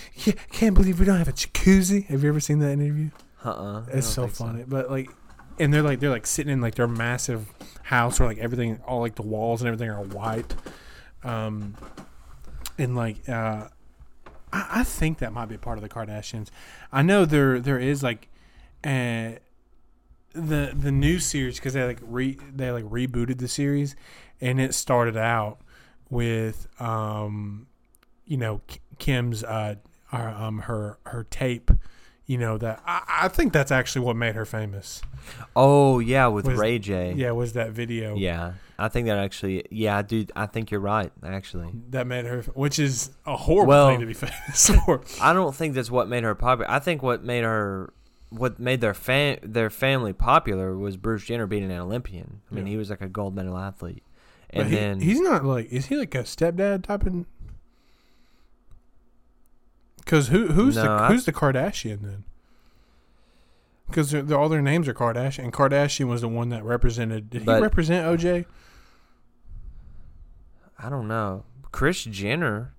can't 0.52 0.76
believe 0.76 1.00
we 1.00 1.06
don't 1.06 1.18
have 1.18 1.28
a 1.28 1.34
jacuzzi." 1.34 2.06
Have 2.08 2.24
you 2.24 2.30
ever 2.30 2.40
seen 2.40 2.60
that 2.60 2.72
interview? 2.72 3.12
Uh-uh. 3.44 3.86
It's 3.92 4.08
so 4.08 4.28
funny, 4.28 4.64
but 4.68 4.90
like, 4.92 5.10
and 5.60 5.74
they're 5.74 5.82
like 5.82 6.00
they're 6.00 6.10
like 6.10 6.28
sitting 6.28 6.52
in 6.52 6.62
like 6.62 6.76
their 6.76 6.88
massive 6.88 7.48
house 7.84 8.20
where 8.20 8.30
like 8.30 8.38
everything, 8.38 8.80
all 8.86 9.00
like 9.00 9.16
the 9.16 9.22
walls 9.24 9.62
and 9.62 9.68
everything 9.68 9.90
are 9.90 10.04
white, 10.04 10.56
um, 11.24 11.76
and 12.78 12.96
like 12.96 13.28
uh, 13.30 13.68
I, 14.52 14.68
I 14.72 14.84
think 14.84 15.20
that 15.20 15.34
might 15.34 15.48
be 15.48 15.58
part 15.58 15.78
of 15.78 15.82
the 15.82 15.90
Kardashians. 15.90 16.50
I 16.92 17.02
know 17.02 17.26
there 17.26 17.60
there 17.60 17.80
is 17.80 18.04
like, 18.04 18.28
uh, 18.84 19.34
the 20.34 20.74
the 20.74 20.92
new 20.92 21.20
series 21.20 21.56
because 21.58 21.74
they 21.74 21.84
like 21.84 22.00
re 22.02 22.38
they 22.54 22.72
like 22.72 22.86
rebooted 22.86 23.40
the 23.40 23.48
series, 23.48 23.96
and 24.40 24.60
it 24.60 24.74
started 24.74 25.18
out 25.18 25.60
with 26.12 26.68
um, 26.80 27.66
you 28.26 28.38
know 28.38 28.62
Kim's 29.00 29.44
uh, 29.44 29.76
our, 30.12 30.30
um 30.30 30.60
her 30.60 31.00
her 31.08 31.24
tape. 31.32 31.72
You 32.28 32.38
know 32.38 32.58
that 32.60 32.82
I, 32.86 33.02
I 33.24 33.28
think 33.28 33.52
that's 33.52 33.72
actually 33.72 34.06
what 34.06 34.16
made 34.16 34.36
her 34.36 34.46
famous. 34.46 35.02
Oh 35.56 36.00
yeah, 36.00 36.28
with 36.28 36.46
Was- 36.48 36.58
Ray 36.60 36.80
J. 36.80 37.14
Yeah, 37.18 37.32
was 37.32 37.54
that 37.54 37.72
video? 37.72 38.16
Yeah, 38.16 38.54
I 38.80 38.88
think 38.88 39.08
that 39.08 39.18
actually. 39.18 39.66
Yeah, 39.70 40.02
dude, 40.02 40.32
I 40.36 40.46
think 40.46 40.72
you're 40.72 40.80
right. 40.80 41.12
Actually, 41.24 41.72
that 41.90 42.08
made 42.08 42.26
her, 42.26 42.44
which 42.54 42.80
is 42.80 43.10
a 43.26 43.36
horrible 43.36 43.70
Well- 43.70 43.88
thing 43.90 44.00
to 44.02 44.06
be 44.06 44.14
famous 44.14 44.70
for. 44.86 45.02
I 45.22 45.34
don't 45.34 45.54
think 45.54 45.74
that's 45.74 45.92
what 45.92 46.08
made 46.08 46.24
her 46.24 46.36
popular. 46.36 46.70
I 46.72 46.80
think 46.80 47.02
what 47.04 47.22
made 47.22 47.44
her, 47.44 47.92
what 48.30 48.60
made 48.60 48.80
their 48.80 48.94
fan, 48.94 49.40
their 49.44 49.70
family 49.70 50.14
popular 50.14 50.78
was 50.78 50.96
Bruce 50.96 51.26
Jenner 51.26 51.48
being 51.48 51.64
an 51.64 51.72
Olympian. 51.72 52.42
I 52.50 52.56
mean, 52.56 52.66
Yeah. 52.66 52.72
he 52.72 52.78
was 52.78 52.90
like 52.90 53.02
a 53.02 53.10
gold 53.10 53.36
medal 53.36 53.58
athlete, 53.58 54.04
and 54.54 54.68
he- 54.70 54.76
then 54.76 55.00
he's 55.02 55.20
not 55.20 55.44
like 55.46 55.68
is 55.72 55.88
he 55.88 55.96
like 55.98 56.14
a 56.16 56.24
stepdad 56.24 56.84
type 56.84 57.06
of? 57.06 57.26
Because 59.98 60.28
who 60.30 60.48
who's 60.48 60.76
No, 60.76 60.84
the 60.84 60.90
I- 60.90 61.08
who's 61.08 61.26
the 61.26 61.34
Kardashian 61.34 62.02
then? 62.02 62.24
Because 63.88 64.14
all 64.32 64.48
their 64.50 64.62
names 64.62 64.88
are 64.88 64.94
Kardashian. 64.94 65.44
And 65.44 65.54
Kardashian 65.54 66.08
was 66.08 66.22
the 66.22 66.28
one 66.30 66.50
that 66.50 66.64
represented. 66.64 67.30
Did 67.30 67.46
But- 67.46 67.58
he 67.58 67.62
represent 67.62 68.06
OJ? 68.08 68.46
I 70.80 70.90
don't 70.90 71.08
know. 71.08 71.44
Kris 71.72 72.04
Jenner 72.06 72.74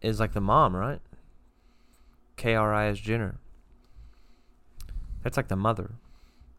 is 0.00 0.20
like 0.20 0.32
the 0.32 0.40
mom, 0.40 0.76
right? 0.76 1.00
K 2.36 2.54
R 2.54 2.72
I 2.72 2.86
S 2.86 2.98
Jenner. 2.98 3.36
That's 5.22 5.36
like 5.36 5.48
the 5.48 5.56
mother. 5.56 5.92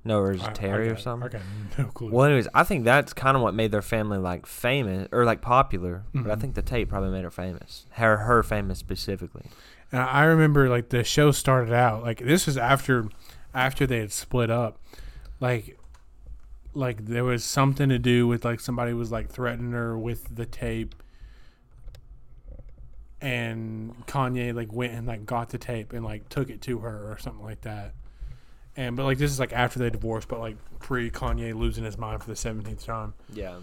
No, 0.05 0.19
or 0.19 0.31
is 0.33 0.41
I- 0.41 0.45
it 0.45 0.49
I 0.49 0.53
Terry 0.53 0.89
or 0.89 0.97
something? 0.97 1.27
I 1.29 1.31
got 1.31 1.41
no 1.77 1.85
clue. 1.91 2.11
Well, 2.11 2.25
anyways, 2.25 2.47
I 2.53 2.63
think 2.63 2.83
that's 2.83 3.13
kind 3.13 3.37
of 3.37 3.43
what 3.43 3.53
made 3.53 3.71
their 3.71 3.81
family 3.81 4.17
like 4.17 4.45
famous 4.45 5.07
or 5.11 5.23
like 5.25 5.41
popular. 5.41 6.03
But 6.13 6.29
I 6.31 6.35
Mhm. 6.35 6.41
think 6.41 6.55
the 6.55 6.61
tape 6.61 6.89
probably 6.89 7.09
made 7.11 7.23
her 7.23 7.31
famous. 7.31 7.85
Her, 7.91 8.17
her 8.17 8.43
famous 8.43 8.79
specifically. 8.79 9.45
And 9.91 10.01
I 10.01 10.23
remember 10.23 10.67
like 10.69 10.89
the 10.89 11.03
show 11.03 11.31
started 11.31 11.73
out 11.73 12.03
like 12.03 12.19
this 12.19 12.45
was 12.47 12.57
after 12.57 13.07
after 13.53 13.85
they 13.87 13.99
had 13.99 14.11
split 14.11 14.49
up. 14.49 14.77
Like 15.39 15.77
like 16.73 17.05
there 17.05 17.23
was 17.23 17.43
something 17.43 17.87
to 17.89 17.99
do 17.99 18.27
with 18.27 18.43
like 18.43 18.59
somebody 18.59 18.93
was 18.93 19.11
like 19.11 19.29
threatening 19.29 19.71
her 19.73 19.95
with 19.97 20.35
the 20.35 20.45
tape 20.47 20.95
and 23.21 23.95
Kanye 24.07 24.53
like 24.53 24.73
went 24.73 24.93
and 24.93 25.07
like 25.07 25.25
got 25.25 25.49
the 25.49 25.57
tape 25.57 25.93
and 25.93 26.03
like 26.03 26.27
took 26.29 26.49
it 26.49 26.61
to 26.63 26.79
her 26.79 27.11
or 27.11 27.17
something 27.17 27.43
like 27.43 27.61
that. 27.61 27.93
And 28.75 28.95
but 28.95 29.03
like 29.03 29.17
this 29.17 29.31
is 29.31 29.39
like 29.39 29.53
after 29.53 29.79
they 29.79 29.89
divorced, 29.89 30.27
but 30.27 30.39
like 30.39 30.57
pre 30.79 31.11
Kanye 31.11 31.53
losing 31.55 31.83
his 31.83 31.97
mind 31.97 32.21
for 32.23 32.29
the 32.29 32.35
seventeenth 32.35 32.85
time. 32.85 33.13
Yeah. 33.31 33.57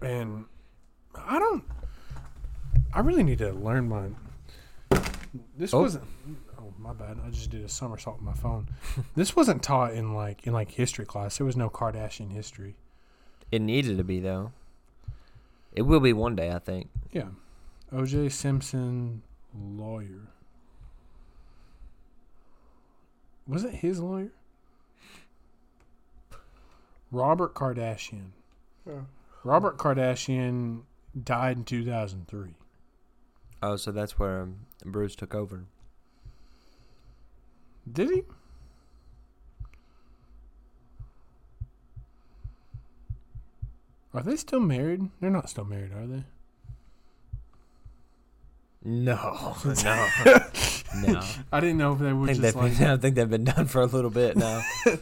And 0.00 0.46
I 1.16 1.38
don't. 1.38 1.64
I 2.92 3.00
really 3.00 3.22
need 3.22 3.38
to 3.38 3.52
learn 3.52 3.88
my. 3.88 4.08
This 5.56 5.72
Oh. 5.74 5.82
wasn't. 5.82 6.04
Oh 6.58 6.72
my 6.78 6.92
bad! 6.92 7.18
I 7.24 7.30
just 7.30 7.50
did 7.50 7.64
a 7.64 7.68
somersault 7.68 8.16
with 8.16 8.24
my 8.24 8.32
phone. 8.34 8.68
this 9.14 9.36
wasn't 9.36 9.62
taught 9.62 9.92
in 9.94 10.12
like 10.14 10.46
in 10.46 10.52
like 10.52 10.70
history 10.72 11.04
class. 11.04 11.38
There 11.38 11.46
was 11.46 11.56
no 11.56 11.70
Kardashian 11.70 12.32
history. 12.32 12.76
It 13.52 13.60
needed 13.62 13.96
to 13.98 14.04
be 14.04 14.18
though. 14.20 14.52
It 15.72 15.82
will 15.82 16.00
be 16.00 16.12
one 16.12 16.34
day, 16.34 16.50
I 16.50 16.58
think. 16.58 16.88
Yeah, 17.12 17.28
O.J. 17.92 18.30
Simpson 18.30 19.22
lawyer. 19.54 20.28
Was 23.48 23.64
it 23.64 23.76
his 23.76 23.98
lawyer? 23.98 24.30
Robert 27.10 27.54
Kardashian. 27.54 28.32
Robert 29.42 29.78
Kardashian 29.78 30.82
died 31.24 31.56
in 31.56 31.64
two 31.64 31.84
thousand 31.84 32.28
three. 32.28 32.54
Oh, 33.62 33.76
so 33.76 33.90
that's 33.90 34.18
where 34.18 34.42
um, 34.42 34.66
Bruce 34.84 35.16
took 35.16 35.34
over. 35.34 35.64
Did 37.90 38.10
he? 38.10 38.22
Are 44.14 44.22
they 44.22 44.36
still 44.36 44.60
married? 44.60 45.08
They're 45.20 45.30
not 45.30 45.48
still 45.50 45.64
married, 45.64 45.92
are 45.92 46.06
they? 46.06 46.24
No, 48.84 49.56
no, 49.64 50.08
no. 50.96 51.22
I 51.52 51.60
didn't 51.60 51.78
know 51.78 51.92
if 51.92 51.98
they 52.00 52.08
I 52.08 52.12
were 52.12 52.26
think, 52.26 52.40
just 52.40 52.56
like. 52.56 52.78
been, 52.78 52.86
I 52.90 52.96
think 52.96 53.14
they've 53.14 53.28
been 53.30 53.44
done 53.44 53.66
for 53.66 53.80
a 53.82 53.86
little 53.86 54.10
bit 54.10 54.36
now. 54.36 54.62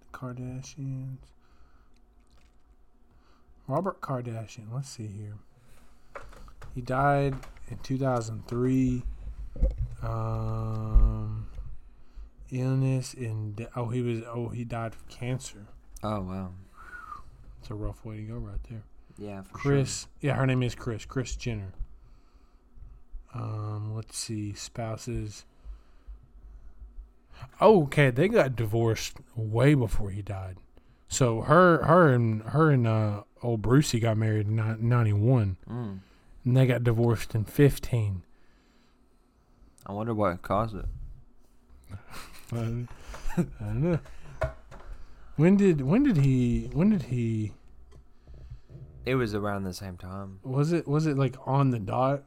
The 0.00 0.18
Kardashians. 0.18 1.18
Robert 3.66 4.00
Kardashian. 4.00 4.72
Let's 4.72 4.88
see 4.88 5.06
here. 5.06 5.34
He 6.74 6.80
died 6.80 7.34
in 7.70 7.78
2003. 7.82 9.02
Um, 10.02 11.46
illness 12.50 13.14
and 13.14 13.54
de- 13.56 13.68
oh, 13.76 13.88
he 13.88 14.00
was 14.00 14.22
oh 14.26 14.48
he 14.48 14.64
died 14.64 14.94
of 14.94 15.08
cancer. 15.08 15.66
oh 16.02 16.20
wow. 16.22 16.52
It's 17.60 17.70
a 17.70 17.74
rough 17.74 18.02
way 18.04 18.16
to 18.16 18.22
go 18.22 18.34
right 18.36 18.62
there. 18.70 18.82
Yeah, 19.20 19.42
Kris. 19.52 20.06
Yeah, 20.22 20.34
her 20.34 20.46
name 20.46 20.62
is 20.62 20.74
Kris. 20.74 21.04
Kris 21.04 21.36
Jenner. 21.36 21.74
Um, 23.34 23.94
let's 23.94 24.16
see, 24.16 24.54
spouses. 24.54 25.44
Oh, 27.60 27.82
okay, 27.84 28.10
they 28.10 28.28
got 28.28 28.56
divorced 28.56 29.18
way 29.36 29.74
before 29.74 30.10
he 30.10 30.22
died. 30.22 30.56
So 31.08 31.42
her, 31.42 31.84
her 31.84 32.12
and 32.12 32.42
her 32.44 32.70
and 32.70 32.86
uh, 32.86 33.22
old 33.42 33.60
Brucey 33.60 34.00
got 34.00 34.16
married 34.16 34.46
in 34.46 34.56
ninety 34.88 35.12
one. 35.12 35.58
Mm. 35.68 36.00
and 36.44 36.56
they 36.56 36.66
got 36.66 36.82
divorced 36.82 37.34
in 37.34 37.44
fifteen. 37.44 38.22
I 39.86 39.92
wonder 39.92 40.14
what 40.14 40.40
caused 40.40 40.76
it. 40.76 40.86
I 42.52 42.56
I 43.36 43.44
don't 43.60 43.82
know. 43.82 43.98
When 45.36 45.56
did 45.56 45.82
when 45.82 46.04
did 46.04 46.18
he 46.18 46.70
when 46.72 46.90
did 46.90 47.02
he 47.04 47.52
It 49.10 49.16
was 49.16 49.34
around 49.34 49.64
the 49.64 49.74
same 49.74 49.96
time. 49.96 50.38
was 50.44 50.72
it 50.72 50.86
was 50.86 51.06
it 51.06 51.18
like 51.18 51.36
on 51.46 51.70
the 51.70 51.80
dot? 51.80 52.22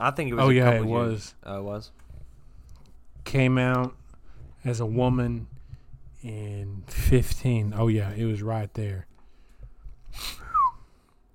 I 0.00 0.10
think 0.10 0.30
it 0.30 0.34
was. 0.34 0.44
Oh 0.44 0.48
yeah, 0.48 0.70
it 0.70 0.74
years. 0.74 0.86
was. 0.86 1.34
Oh, 1.44 1.58
it 1.58 1.62
was. 1.62 1.90
came 3.24 3.58
out 3.58 3.94
as 4.64 4.80
a 4.80 4.86
woman 4.86 5.46
in 6.22 6.84
15. 6.88 7.74
Oh, 7.76 7.88
yeah, 7.88 8.12
it 8.12 8.24
was 8.24 8.42
right 8.42 8.72
there. 8.74 9.06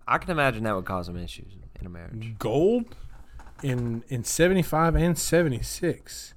I 0.07 0.17
can 0.17 0.31
imagine 0.31 0.63
that 0.63 0.75
would 0.75 0.85
cause 0.85 1.07
some 1.07 1.17
issues 1.17 1.53
in 1.79 1.85
a 1.85 1.89
marriage. 1.89 2.35
Gold 2.39 2.95
in 3.63 4.03
in 4.07 4.23
75 4.23 4.95
and 4.95 5.17
76. 5.17 6.33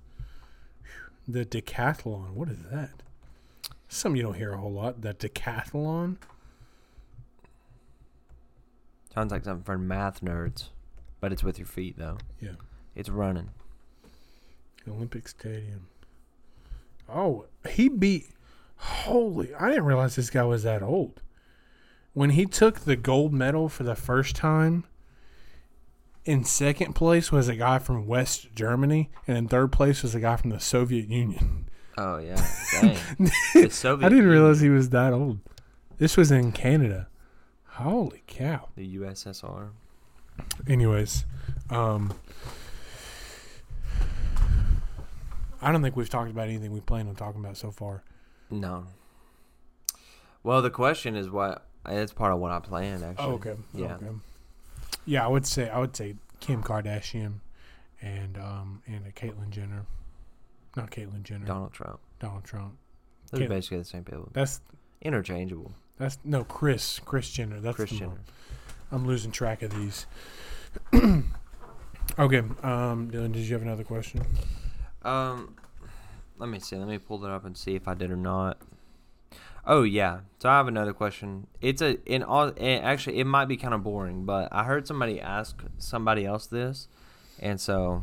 The 1.28 1.44
decathlon. 1.44 2.30
What 2.34 2.48
is 2.48 2.58
that? 2.70 3.02
Something 3.92 4.18
you 4.18 4.22
don't 4.22 4.35
hear 4.35 4.53
a 4.53 4.57
whole 4.57 4.72
lot. 4.72 5.03
The 5.03 5.14
decathlon. 5.14 6.16
Sounds 9.12 9.33
like 9.33 9.42
something 9.42 9.64
for 9.64 9.76
math 9.76 10.20
nerds, 10.20 10.68
but 11.20 11.33
it's 11.33 11.42
with 11.42 11.59
your 11.59 11.66
feet 11.66 11.98
though. 11.98 12.18
Yeah. 12.40 12.53
It's 12.94 13.09
running. 13.09 13.50
Olympic 14.88 15.26
Stadium. 15.26 15.88
Oh, 17.09 17.46
he 17.68 17.88
beat. 17.88 18.29
Holy! 18.76 19.53
I 19.57 19.68
didn't 19.70 19.85
realize 19.85 20.14
this 20.14 20.31
guy 20.31 20.44
was 20.44 20.62
that 20.62 20.83
old. 20.85 21.20
When 22.14 22.31
he 22.31 22.46
took 22.46 22.81
the 22.81 22.96
gold 22.96 23.33
medal 23.33 23.68
for 23.68 23.83
the 23.83 23.96
first 23.96 24.37
time, 24.37 24.85
in 26.24 26.44
second 26.44 26.94
place 26.94 27.33
was 27.33 27.48
a 27.48 27.57
guy 27.57 27.81
from 27.81 28.07
West 28.07 28.55
Germany, 28.55 29.11
and 29.26 29.37
in 29.37 29.48
third 29.48 29.72
place 29.72 30.05
was 30.05 30.14
a 30.14 30.20
guy 30.20 30.37
from 30.37 30.50
the 30.50 30.61
Soviet 30.61 31.09
Union. 31.09 31.66
Oh 32.02 32.16
yeah, 32.16 32.42
dang. 32.80 32.96
the 33.54 33.68
Soviet 33.70 34.06
I 34.06 34.08
didn't 34.08 34.24
Union, 34.24 34.40
realize 34.40 34.60
he 34.62 34.70
was 34.70 34.88
that 34.88 35.12
old. 35.12 35.38
This 35.98 36.16
was 36.16 36.30
in 36.30 36.50
Canada. 36.50 37.08
Holy 37.66 38.22
cow! 38.26 38.68
the 38.74 38.96
USSR. 38.96 39.68
Anyways, 40.66 41.26
um, 41.68 42.14
I 45.60 45.70
don't 45.70 45.82
think 45.82 45.94
we've 45.94 46.08
talked 46.08 46.30
about 46.30 46.48
anything 46.48 46.72
we 46.72 46.80
plan 46.80 47.06
on 47.06 47.16
talking 47.16 47.44
about 47.44 47.58
so 47.58 47.70
far. 47.70 48.02
No. 48.50 48.86
Well, 50.42 50.62
the 50.62 50.70
question 50.70 51.16
is 51.16 51.28
what. 51.28 51.66
It's 51.86 52.14
part 52.14 52.32
of 52.32 52.38
what 52.38 52.50
I 52.50 52.60
planned 52.60 53.04
actually. 53.04 53.26
Oh, 53.26 53.32
okay. 53.32 53.56
Yeah. 53.74 53.96
Okay. 53.96 54.06
Yeah, 55.04 55.26
I 55.26 55.28
would 55.28 55.46
say 55.46 55.68
I 55.68 55.78
would 55.78 55.94
say 55.94 56.16
Kim 56.40 56.62
Kardashian 56.62 57.40
and 58.00 58.38
um 58.38 58.82
and 58.86 59.04
Caitlyn 59.14 59.50
Jenner. 59.50 59.84
Not 60.76 60.90
Caitlyn 60.90 61.22
Jenner. 61.22 61.46
Donald 61.46 61.72
Trump. 61.72 62.00
Donald 62.20 62.44
Trump. 62.44 62.76
Those 63.30 63.42
are 63.42 63.48
basically 63.48 63.78
the 63.78 63.85
same 63.85 64.04
people. 64.04 64.28
That's 64.33 64.61
Interchangeable. 65.02 65.72
that's 65.98 66.18
no 66.24 66.44
Kris 66.44 66.98
Kris 67.04 67.30
Jenner. 67.30 67.61
That's 67.61 67.76
Kris 67.76 67.90
Jenner. 67.90 68.18
I'm 68.92 69.06
losing 69.06 69.30
track 69.30 69.62
of 69.62 69.72
these. 69.72 70.06
okay. 70.92 72.38
Um, 72.38 73.11
Dylan, 73.11 73.33
did 73.33 73.42
you 73.42 73.54
have 73.54 73.62
another 73.62 73.85
question? 73.85 74.22
Um, 75.02 75.56
let 76.38 76.48
me 76.48 76.59
see. 76.59 76.76
Let 76.76 76.88
me 76.88 76.98
pull 76.98 77.24
it 77.24 77.30
up 77.30 77.44
and 77.44 77.56
see 77.56 77.76
if 77.76 77.87
I 77.88 77.94
did 77.94 78.11
or 78.11 78.16
not. 78.16 78.59
Oh 79.66 79.83
yeah. 79.83 80.20
So 80.38 80.48
I 80.48 80.56
have 80.56 80.68
another 80.68 80.92
question. 80.92 81.46
It's 81.61 81.83
a 81.83 82.02
in 82.04 82.22
all. 82.22 82.48
It 82.48 82.78
actually, 82.78 83.18
it 83.20 83.24
might 83.26 83.46
be 83.46 83.56
kind 83.56 83.74
of 83.74 83.83
boring, 83.83 84.24
but 84.24 84.48
I 84.50 84.64
heard 84.64 84.87
somebody 84.87 85.20
ask 85.20 85.62
somebody 85.78 86.26
else 86.26 86.46
this, 86.46 86.88
and 87.38 87.61
so, 87.61 88.02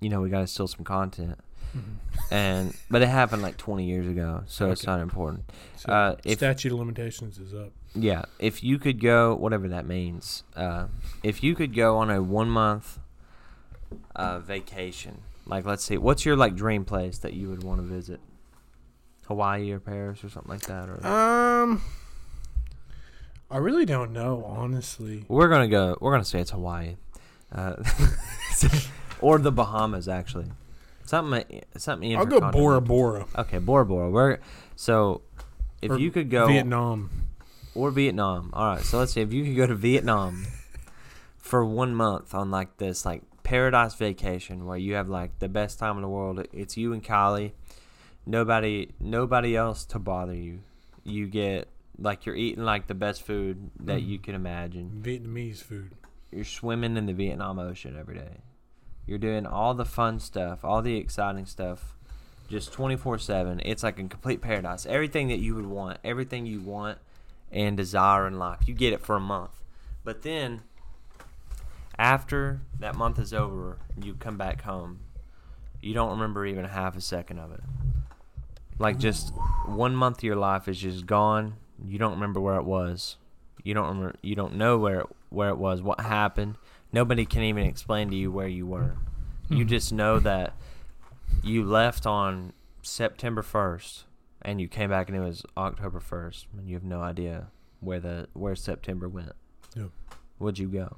you 0.00 0.08
know, 0.08 0.20
we 0.20 0.30
got 0.30 0.40
to 0.40 0.46
steal 0.46 0.68
some 0.68 0.84
content. 0.84 1.38
And 2.30 2.74
but 2.90 3.02
it 3.02 3.08
happened 3.08 3.42
like 3.42 3.56
20 3.56 3.84
years 3.84 4.06
ago, 4.06 4.42
so 4.46 4.70
it's 4.70 4.86
not 4.86 5.00
important. 5.00 5.50
So, 5.76 5.92
Uh, 5.92 6.16
if- 6.24 6.38
statute 6.38 6.72
of 6.72 6.78
limitations 6.78 7.38
is 7.38 7.52
up. 7.54 7.70
Yeah, 7.94 8.22
if 8.38 8.62
you 8.62 8.78
could 8.78 9.00
go, 9.00 9.34
whatever 9.34 9.68
that 9.68 9.84
means, 9.86 10.44
uh, 10.54 10.86
if 11.24 11.42
you 11.42 11.56
could 11.56 11.74
go 11.74 11.96
on 11.96 12.08
a 12.10 12.22
one 12.22 12.48
month 12.48 12.98
uh, 14.14 14.38
vacation, 14.38 15.22
like 15.46 15.64
let's 15.64 15.84
see, 15.84 15.98
what's 15.98 16.24
your 16.24 16.36
like 16.36 16.54
dream 16.54 16.84
place 16.84 17.18
that 17.18 17.32
you 17.34 17.48
would 17.48 17.64
want 17.64 17.80
to 17.80 17.86
visit? 17.86 18.20
Hawaii 19.26 19.70
or 19.72 19.80
Paris 19.80 20.22
or 20.24 20.28
something 20.28 20.50
like 20.50 20.62
that, 20.62 20.88
or 20.88 21.04
Um, 21.06 21.82
I 23.50 23.56
really 23.58 23.84
don't 23.84 24.12
know, 24.12 24.44
honestly. 24.44 25.24
we're 25.28 25.48
gonna 25.48 25.68
go. 25.68 25.96
We're 26.00 26.12
gonna 26.12 26.24
say 26.24 26.40
it's 26.40 26.50
Hawaii, 26.52 26.96
uh, 27.52 27.74
or 29.20 29.38
the 29.38 29.50
Bahamas 29.52 30.06
actually. 30.08 30.46
Something 31.10 31.60
something. 31.76 32.16
I'll 32.16 32.24
go 32.24 32.52
Bora. 32.52 32.80
Bora. 32.80 33.26
Okay, 33.36 33.58
Bora 33.58 33.84
Bora. 33.84 34.08
Where? 34.08 34.38
So, 34.76 35.22
if 35.82 35.90
Or 35.90 35.98
you 35.98 36.12
could 36.12 36.30
go 36.30 36.46
Vietnam. 36.46 37.10
or 37.74 37.90
Vietnam. 37.90 38.50
All 38.52 38.74
right. 38.74 38.80
So 38.80 39.00
let's 39.00 39.14
see 39.14 39.20
if 39.20 39.32
you 39.32 39.42
could 39.42 39.56
go 39.56 39.66
to 39.66 39.74
Vietnam 39.74 40.46
for 41.36 41.64
one 41.64 41.96
month 41.96 42.32
on 42.32 42.52
like 42.52 42.76
this 42.76 43.04
like 43.04 43.22
paradise 43.42 43.96
vacation 43.96 44.66
where 44.66 44.78
you 44.78 44.94
have 44.94 45.08
like 45.08 45.36
the 45.40 45.48
best 45.48 45.80
time 45.80 45.96
in 45.96 46.02
the 46.02 46.08
world. 46.08 46.46
It's 46.52 46.76
you 46.76 46.92
and 46.92 47.02
Kylie. 47.02 47.54
Nobody 48.24 48.92
nobody 49.00 49.56
else 49.56 49.84
to 49.86 49.98
bother 49.98 50.36
you. 50.36 50.60
You 51.02 51.26
get 51.26 51.66
like 51.98 52.24
you're 52.24 52.36
eating 52.36 52.62
like 52.62 52.86
the 52.86 52.94
best 52.94 53.22
food 53.22 53.72
that 53.80 53.98
mm-hmm. 53.98 54.10
you 54.10 54.18
can 54.20 54.36
imagine. 54.36 55.02
Vietnamese 55.04 55.60
food. 55.60 55.90
You're 56.30 56.44
swimming 56.44 56.96
in 56.96 57.06
the 57.06 57.14
Vietnam 57.14 57.58
Ocean 57.58 57.96
every 57.98 58.14
day. 58.14 58.42
You're 59.06 59.18
doing 59.18 59.46
all 59.46 59.74
the 59.74 59.84
fun 59.84 60.20
stuff, 60.20 60.64
all 60.64 60.82
the 60.82 60.96
exciting 60.96 61.46
stuff, 61.46 61.96
just 62.48 62.72
24 62.72 63.18
7. 63.18 63.60
It's 63.64 63.82
like 63.82 63.98
a 63.98 64.04
complete 64.04 64.40
paradise. 64.40 64.86
Everything 64.86 65.28
that 65.28 65.38
you 65.38 65.54
would 65.54 65.66
want, 65.66 65.98
everything 66.04 66.46
you 66.46 66.60
want 66.60 66.98
and 67.50 67.76
desire 67.76 68.26
in 68.26 68.38
life, 68.38 68.60
you 68.66 68.74
get 68.74 68.92
it 68.92 69.00
for 69.00 69.16
a 69.16 69.20
month. 69.20 69.62
But 70.04 70.22
then, 70.22 70.62
after 71.98 72.60
that 72.78 72.94
month 72.94 73.18
is 73.18 73.34
over, 73.34 73.78
you 74.00 74.14
come 74.14 74.38
back 74.38 74.62
home, 74.62 75.00
you 75.82 75.94
don't 75.94 76.10
remember 76.10 76.46
even 76.46 76.64
half 76.64 76.96
a 76.96 77.00
second 77.00 77.38
of 77.38 77.52
it. 77.52 77.60
Like, 78.78 78.98
just 78.98 79.34
one 79.66 79.94
month 79.94 80.18
of 80.18 80.24
your 80.24 80.36
life 80.36 80.66
is 80.68 80.78
just 80.78 81.06
gone. 81.06 81.54
You 81.84 81.98
don't 81.98 82.12
remember 82.12 82.40
where 82.40 82.56
it 82.56 82.64
was. 82.64 83.16
You 83.62 83.74
don't 83.74 83.88
remember. 83.88 84.16
You 84.22 84.34
don't 84.34 84.54
know 84.54 84.78
where 84.78 85.00
it, 85.00 85.06
where 85.28 85.50
it 85.50 85.58
was. 85.58 85.82
What 85.82 86.00
happened? 86.00 86.56
Nobody 86.92 87.24
can 87.24 87.42
even 87.42 87.64
explain 87.64 88.10
to 88.10 88.16
you 88.16 88.32
where 88.32 88.48
you 88.48 88.66
were. 88.66 88.96
You 89.48 89.64
Mhm. 89.64 89.68
just 89.68 89.92
know 89.92 90.18
that 90.20 90.54
you 91.42 91.64
left 91.64 92.06
on 92.06 92.52
September 92.82 93.42
first, 93.42 94.06
and 94.42 94.60
you 94.60 94.68
came 94.68 94.90
back 94.90 95.08
and 95.08 95.16
it 95.16 95.20
was 95.20 95.44
October 95.56 96.00
first, 96.00 96.46
and 96.56 96.68
you 96.68 96.74
have 96.74 96.84
no 96.84 97.00
idea 97.02 97.48
where 97.80 98.00
the 98.00 98.28
where 98.32 98.56
September 98.56 99.08
went. 99.08 99.32
Where'd 100.38 100.58
you 100.58 100.68
go? 100.68 100.96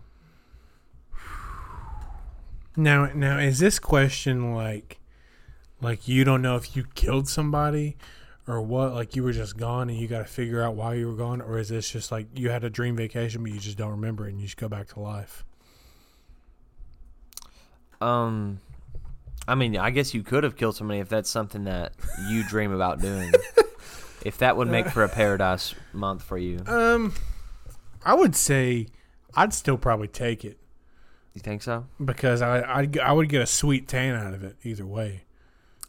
Now, 2.76 3.06
now 3.12 3.38
is 3.38 3.58
this 3.58 3.78
question 3.78 4.54
like, 4.54 5.00
like 5.80 6.06
you 6.08 6.24
don't 6.24 6.40
know 6.42 6.56
if 6.56 6.76
you 6.76 6.84
killed 6.94 7.28
somebody, 7.28 7.96
or 8.46 8.60
what? 8.62 8.94
Like 8.94 9.14
you 9.16 9.22
were 9.22 9.32
just 9.32 9.56
gone 9.56 9.90
and 9.90 9.98
you 9.98 10.08
got 10.08 10.18
to 10.20 10.24
figure 10.24 10.62
out 10.62 10.74
why 10.74 10.94
you 10.94 11.08
were 11.08 11.16
gone, 11.16 11.40
or 11.40 11.58
is 11.58 11.68
this 11.68 11.90
just 11.90 12.10
like 12.12 12.26
you 12.38 12.50
had 12.50 12.64
a 12.64 12.70
dream 12.70 12.96
vacation 12.96 13.42
but 13.42 13.52
you 13.52 13.58
just 13.58 13.76
don't 13.76 13.90
remember 13.90 14.26
it 14.26 14.30
and 14.30 14.40
you 14.40 14.46
just 14.46 14.56
go 14.56 14.68
back 14.68 14.88
to 14.88 15.00
life? 15.00 15.44
Um, 18.02 18.60
I 19.48 19.54
mean, 19.54 19.76
I 19.76 19.90
guess 19.90 20.14
you 20.14 20.22
could 20.22 20.44
have 20.44 20.56
killed 20.56 20.76
somebody 20.76 21.00
if 21.00 21.08
that's 21.08 21.30
something 21.30 21.64
that 21.64 21.92
you 22.28 22.46
dream 22.48 22.72
about 22.72 23.00
doing. 23.00 23.32
if 24.24 24.38
that 24.38 24.56
would 24.56 24.68
make 24.68 24.88
for 24.88 25.02
a 25.04 25.08
paradise 25.08 25.74
month 25.92 26.22
for 26.22 26.38
you, 26.38 26.60
Um, 26.66 27.12
I 28.04 28.14
would 28.14 28.34
say 28.36 28.86
I'd 29.34 29.52
still 29.52 29.76
probably 29.78 30.08
take 30.08 30.44
it 30.44 30.58
you 31.34 31.40
think 31.40 31.62
so? 31.62 31.86
because 32.04 32.42
I 32.42 32.62
I'd, 32.80 32.98
I 32.98 33.12
would 33.12 33.28
get 33.28 33.40
a 33.42 33.46
sweet 33.46 33.88
tan 33.88 34.14
out 34.14 34.34
of 34.34 34.44
it 34.44 34.56
either 34.62 34.84
way. 34.86 35.22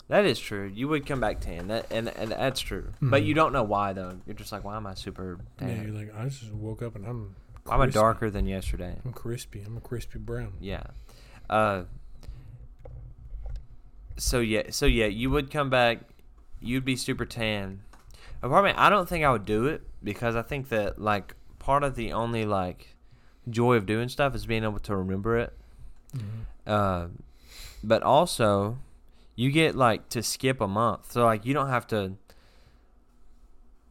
That 0.08 0.26
is 0.26 0.40
true. 0.40 0.72
You 0.74 0.88
would 0.90 1.06
come 1.06 1.20
back 1.20 1.40
tan. 1.42 1.68
That 1.68 1.88
and, 1.92 2.10
and 2.10 2.32
that's 2.32 2.60
true. 2.60 2.92
But 3.02 3.24
Mhm. 3.24 3.26
you 3.26 3.34
don't 3.34 3.54
know 3.54 3.64
why 3.64 3.94
though. 3.94 4.18
You're 4.26 4.36
just 4.36 4.52
like, 4.52 4.64
why 4.64 4.76
am 4.78 4.86
I 4.88 4.94
super 4.96 5.40
Yeah, 5.62 5.68
tan? 5.68 5.84
you're 5.84 5.94
like 5.96 6.14
I 6.16 6.26
just 6.30 6.52
woke 6.54 6.82
up 6.82 6.96
and 6.96 7.06
I'm 7.06 7.36
why 7.66 7.76
am 7.76 7.82
I 7.82 7.86
crispy. 7.86 8.00
darker 8.00 8.30
than 8.30 8.46
yesterday? 8.48 8.98
I'm 9.06 9.14
crispy. 9.14 9.62
I'm 9.66 9.78
a 9.78 9.82
crispy 9.82 10.20
brown. 10.20 10.54
Yeah. 10.60 10.84
Uh. 11.50 11.84
So 14.18 14.40
yeah, 14.40 14.64
so 14.70 14.86
yeah, 14.86 15.06
you 15.08 15.30
would 15.30 15.50
come 15.52 15.70
back. 15.70 16.00
You'd 16.60 16.86
be 16.86 16.96
super 16.96 17.26
tan. 17.26 17.82
Apartment. 18.42 18.78
I 18.78 18.90
don't 18.90 19.08
think 19.08 19.24
I 19.24 19.32
would 19.32 19.46
do 19.46 19.66
it 19.68 19.82
because 20.04 20.36
I 20.36 20.42
think 20.42 20.70
that 20.70 21.00
like 21.00 21.34
part 21.60 21.84
of 21.84 21.96
the 21.96 22.12
only 22.14 22.46
like 22.46 22.96
joy 23.50 23.76
of 23.76 23.86
doing 23.86 24.10
stuff 24.10 24.36
is 24.36 24.46
being 24.46 24.64
able 24.64 24.80
to 24.80 24.96
remember 24.96 25.38
it. 25.38 25.54
Uh, 26.68 27.08
but 27.84 28.04
also, 28.04 28.78
you 29.36 29.52
get 29.52 29.76
like 29.76 30.10
to 30.10 30.22
skip 30.22 30.62
a 30.62 30.68
month. 30.68 31.12
So 31.12 31.24
like 31.26 31.46
you 31.46 31.54
don't 31.54 31.70
have 31.70 31.88
to. 31.88 32.14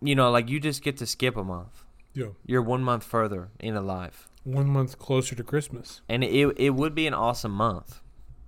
You 0.01 0.15
know, 0.17 0.31
like 0.31 0.49
you 0.49 0.59
just 0.61 0.83
get 0.83 0.97
to 0.99 1.07
skip 1.07 1.37
a 1.37 1.45
month. 1.45 1.85
Yeah, 2.15 2.27
You're 2.45 2.61
one 2.63 2.83
month 2.83 3.05
further 3.05 3.49
into 3.59 3.81
life. 3.81 4.29
one 4.45 4.69
month 4.69 4.99
closer 4.99 5.35
to 5.35 5.43
Christmas. 5.43 6.03
And 6.11 6.23
it 6.23 6.55
it 6.59 6.71
would 6.71 6.95
be 6.95 7.07
an 7.07 7.15
awesome 7.15 7.53
month. 7.53 8.02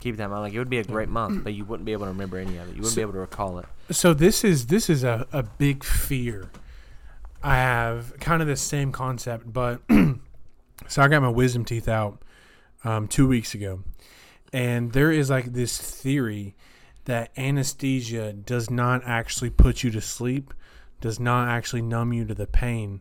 Keep 0.04 0.18
that 0.18 0.24
in 0.24 0.30
mind. 0.32 0.42
Like 0.42 0.52
it 0.52 0.58
would 0.58 0.68
be 0.68 0.78
a 0.80 0.84
great 0.84 1.08
month, 1.08 1.42
but 1.42 1.54
you 1.58 1.64
wouldn't 1.64 1.86
be 1.86 1.92
able 1.92 2.04
to 2.04 2.10
remember 2.10 2.36
any 2.36 2.58
of 2.58 2.68
it. 2.68 2.74
You 2.76 2.82
wouldn't 2.82 2.88
So- 2.88 2.96
be 2.96 3.00
able 3.00 3.14
to 3.14 3.20
recall 3.20 3.58
it. 3.58 3.64
So 3.90 4.12
this 4.12 4.44
is 4.44 4.66
this 4.66 4.90
is 4.90 5.02
a, 5.02 5.26
a 5.32 5.42
big 5.42 5.82
fear. 5.82 6.50
I 7.42 7.56
have 7.56 8.18
kind 8.20 8.42
of 8.42 8.48
the 8.48 8.56
same 8.56 8.92
concept, 8.92 9.50
but 9.50 9.80
so 10.88 11.02
I 11.02 11.08
got 11.08 11.22
my 11.22 11.28
wisdom 11.30 11.64
teeth 11.64 11.88
out 11.88 12.20
um, 12.84 13.08
two 13.08 13.26
weeks 13.26 13.54
ago, 13.54 13.80
and 14.52 14.92
there 14.92 15.10
is 15.10 15.30
like 15.30 15.54
this 15.54 15.78
theory 15.78 16.54
that 17.06 17.30
anesthesia 17.38 18.32
does 18.34 18.68
not 18.70 19.00
actually 19.06 19.50
put 19.50 19.82
you 19.82 19.90
to 19.90 20.00
sleep, 20.02 20.52
does 21.00 21.18
not 21.18 21.48
actually 21.48 21.82
numb 21.82 22.12
you 22.12 22.26
to 22.26 22.34
the 22.34 22.46
pain. 22.46 23.00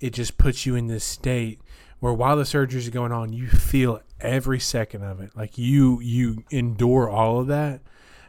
It 0.00 0.10
just 0.12 0.38
puts 0.38 0.66
you 0.66 0.74
in 0.74 0.88
this 0.88 1.04
state 1.04 1.60
where 2.00 2.12
while 2.12 2.36
the 2.36 2.44
surgery 2.44 2.80
is 2.80 2.88
going 2.88 3.12
on, 3.12 3.32
you 3.32 3.46
feel 3.48 4.00
every 4.22 4.60
second 4.60 5.02
of 5.02 5.20
it. 5.20 5.36
Like 5.36 5.58
you 5.58 6.00
you 6.00 6.44
endure 6.50 7.08
all 7.08 7.40
of 7.40 7.48
that, 7.48 7.80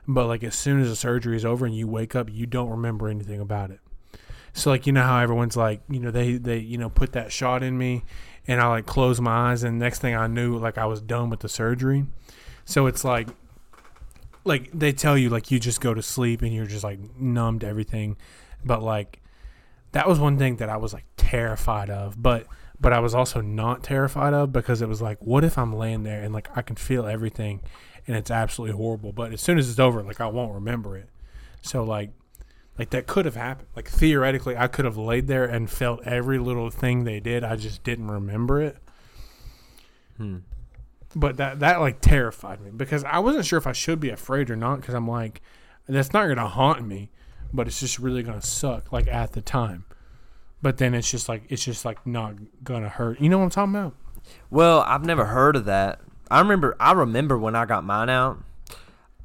but 0.08 0.27
like 0.27 0.43
as 0.43 0.56
soon 0.56 0.82
as 0.82 0.89
the 0.89 0.95
surgery 0.95 1.36
is 1.36 1.45
over 1.45 1.65
and 1.65 1.75
you 1.75 1.88
wake 1.88 2.15
up, 2.15 2.29
you 2.32 2.45
don't 2.45 2.69
remember 2.69 3.08
anything 3.08 3.39
about 3.39 3.71
it. 3.71 3.79
So 4.53 4.69
like 4.69 4.86
you 4.86 4.93
know 4.93 5.03
how 5.03 5.19
everyone's 5.19 5.58
like, 5.58 5.82
you 5.89 5.99
know, 5.99 6.12
they 6.12 6.34
they 6.34 6.58
you 6.58 6.77
know 6.77 6.89
put 6.89 7.13
that 7.13 7.32
shot 7.32 7.63
in 7.63 7.77
me 7.77 8.03
and 8.47 8.62
I 8.62 8.67
like 8.67 8.86
close 8.86 9.21
my 9.21 9.51
eyes 9.51 9.63
and 9.63 9.79
next 9.79 9.99
thing 9.99 10.15
I 10.15 10.27
knew 10.27 10.58
like 10.58 10.77
I 10.77 10.86
was 10.86 11.01
done 11.01 11.29
with 11.29 11.39
the 11.39 11.49
surgery. 11.49 12.06
So 12.65 12.88
it's 12.88 13.03
like 13.03 13.29
like 14.45 14.69
they 14.73 14.91
tell 14.91 15.17
you 15.17 15.29
like 15.29 15.51
you 15.51 15.60
just 15.60 15.82
go 15.82 15.93
to 15.93 16.01
sleep 16.01 16.41
and 16.41 16.53
you're 16.53 16.65
just 16.65 16.84
like 16.84 16.99
numb 17.17 17.60
to 17.60 17.67
everything. 17.67 18.17
But 18.63 18.84
like 18.84 19.21
that 19.93 20.08
was 20.08 20.19
one 20.19 20.38
thing 20.38 20.58
that 20.58 20.69
I 20.69 20.77
was 20.77 20.93
like 20.93 21.06
terrified 21.17 21.89
of, 21.89 22.21
but 22.21 22.47
but 22.84 22.91
I 22.91 23.00
was 23.00 23.15
also 23.15 23.39
not 23.39 23.82
terrified 23.82 24.34
of 24.34 24.52
because 24.52 24.82
it 24.82 24.89
was 24.89 25.02
like 25.02 25.17
what 25.22 25.46
if 25.46 25.58
I'm 25.58 25.74
laying 25.74 26.04
there 26.04 26.22
and 26.22 26.34
like 26.34 26.50
I 26.56 26.62
can 26.62 26.76
feel 26.76 27.08
everything 27.08 27.62
and 28.06 28.17
it's 28.17 28.30
absolutely 28.30 28.76
horrible, 28.76 29.13
but 29.13 29.32
as 29.32 29.39
soon 29.39 29.58
as 29.58 29.69
it's 29.69 29.80
over 29.80 30.04
like 30.04 30.19
I 30.19 30.28
won't 30.28 30.54
remember 30.54 30.98
it. 30.98 31.10
So 31.62 31.84
like 31.84 32.12
like 32.78 32.89
that 32.89 33.08
could 33.08 33.24
have 33.24 33.38
happened. 33.38 33.69
Like 33.74 33.88
theoretically 33.88 34.58
I 34.58 34.67
could 34.67 34.84
have 34.84 34.98
laid 34.98 35.28
there 35.28 35.46
and 35.46 35.69
felt 35.69 36.04
every 36.04 36.38
little 36.38 36.69
thing 36.69 37.06
they 37.06 37.22
did. 37.22 37.46
I 37.46 37.56
just 37.56 37.84
didn't 37.84 38.12
remember 38.12 38.62
it. 38.62 38.78
Hmm. 40.17 40.39
But 41.15 41.38
that 41.38 41.62
that 41.62 41.80
like 41.80 42.02
terrified 42.02 42.60
me 42.60 42.72
because 42.72 43.06
I 43.06 43.19
wasn't 43.19 43.46
sure 43.46 43.58
if 43.58 43.65
I 43.65 43.72
should 43.72 44.02
be 44.02 44.10
afraid 44.10 44.50
or 44.50 44.58
not 44.58 44.82
because 44.82 44.93
I'm 44.93 45.08
like 45.08 45.41
that's 45.88 46.12
not 46.12 46.26
going 46.26 46.38
to 46.38 46.48
haunt 46.48 46.86
me, 46.86 47.12
but 47.54 47.65
it's 47.67 47.80
just 47.80 47.98
really 47.98 48.24
going 48.24 48.39
to 48.39 48.46
suck 48.46 48.91
like 48.91 49.08
at 49.08 49.32
the 49.32 49.41
time. 49.41 49.86
But 50.63 50.78
then 50.78 50.95
it's 50.95 51.12
just 51.12 51.30
like 51.30 51.43
it's 51.49 51.63
just 51.63 51.86
like 51.86 52.08
not 52.08 52.34
going 52.63 52.82
to 52.82 52.89
hurt. 52.89 53.21
You 53.21 53.30
know 53.30 53.38
what 53.38 53.43
I'm 53.43 53.49
talking 53.52 53.76
about? 53.76 53.93
Well, 54.49 54.80
I've 54.88 55.06
never 55.06 55.26
heard 55.26 55.56
of 55.56 55.65
that. 55.65 55.99
I 56.32 56.39
remember. 56.39 56.76
I 56.80 56.93
remember 56.93 57.38
when 57.38 57.56
I 57.56 57.65
got 57.65 57.84
mine 57.84 58.10
out. 58.10 58.39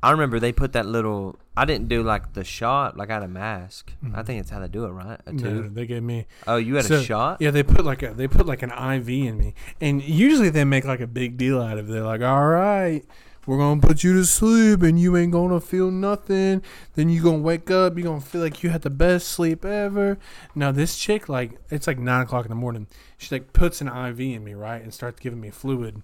I 0.03 0.11
remember 0.13 0.39
they 0.39 0.53
put 0.53 0.73
that 0.75 0.85
little. 0.87 1.39
I 1.57 1.65
didn't 1.65 1.89
do 1.89 2.03
like 2.03 2.35
the 2.35 2.45
shot. 2.45 2.97
Like 2.97 3.11
I 3.11 3.15
had 3.15 3.23
a 3.25 3.29
mask. 3.29 3.93
I 4.05 4.07
Mhm. 4.23 4.27
think 4.27 4.41
it's 4.41 4.51
how 4.51 4.61
they 4.61 4.69
do 4.69 4.85
it, 4.85 4.91
right? 4.91 5.21
A 5.27 5.33
No, 5.33 5.69
they 5.69 5.87
gave 5.87 6.03
me 6.05 6.27
Oh, 6.47 6.57
you 6.57 6.77
had 6.77 6.85
So, 6.85 6.97
a 6.97 7.03
shot. 7.03 7.41
Yeah, 7.41 7.51
they 7.51 7.63
put 7.65 7.85
like 7.85 8.03
a 8.03 8.13
they 8.15 8.29
put 8.29 8.47
like 8.47 8.63
an 8.63 8.71
IV 8.71 9.09
in 9.09 9.39
me, 9.39 9.55
and 9.81 10.03
usually 10.03 10.51
they 10.51 10.65
make 10.65 10.85
like 10.85 11.01
a 11.01 11.07
big 11.09 11.37
deal 11.37 11.61
out 11.63 11.79
of 11.79 11.89
it. 11.89 11.93
They're 11.93 12.03
like, 12.05 12.21
"All 12.23 12.47
right, 12.47 13.05
we're 13.49 13.57
gonna 13.57 13.81
put 13.81 14.05
you 14.05 14.13
to 14.13 14.27
sleep, 14.27 14.83
and 14.83 15.01
you 15.01 15.17
ain't 15.17 15.33
gonna 15.33 15.59
feel 15.59 15.91
nothing. 15.91 16.63
Then 16.97 17.09
you 17.09 17.23
gonna 17.23 17.39
wake 17.39 17.71
up, 17.71 17.97
you 17.97 18.05
gonna 18.05 18.21
feel 18.21 18.43
like 18.43 18.63
you 18.63 18.69
had 18.69 18.83
the 18.83 18.91
best 18.91 19.29
sleep 19.29 19.65
ever." 19.65 20.19
Now 20.55 20.71
this 20.71 20.99
chick, 20.99 21.31
like, 21.31 21.59
it's 21.71 21.87
like 21.87 21.99
nine 21.99 22.23
o'clock 22.25 22.45
in 22.45 22.51
the 22.51 22.55
morning. 22.55 22.89
She 23.17 23.35
like 23.35 23.55
puts 23.55 23.81
an 23.81 23.89
IV 23.89 24.21
in 24.21 24.45
me, 24.45 24.53
right, 24.53 24.83
and 24.83 24.93
starts 24.93 25.19
giving 25.19 25.41
me 25.41 25.49
fluid, 25.49 26.03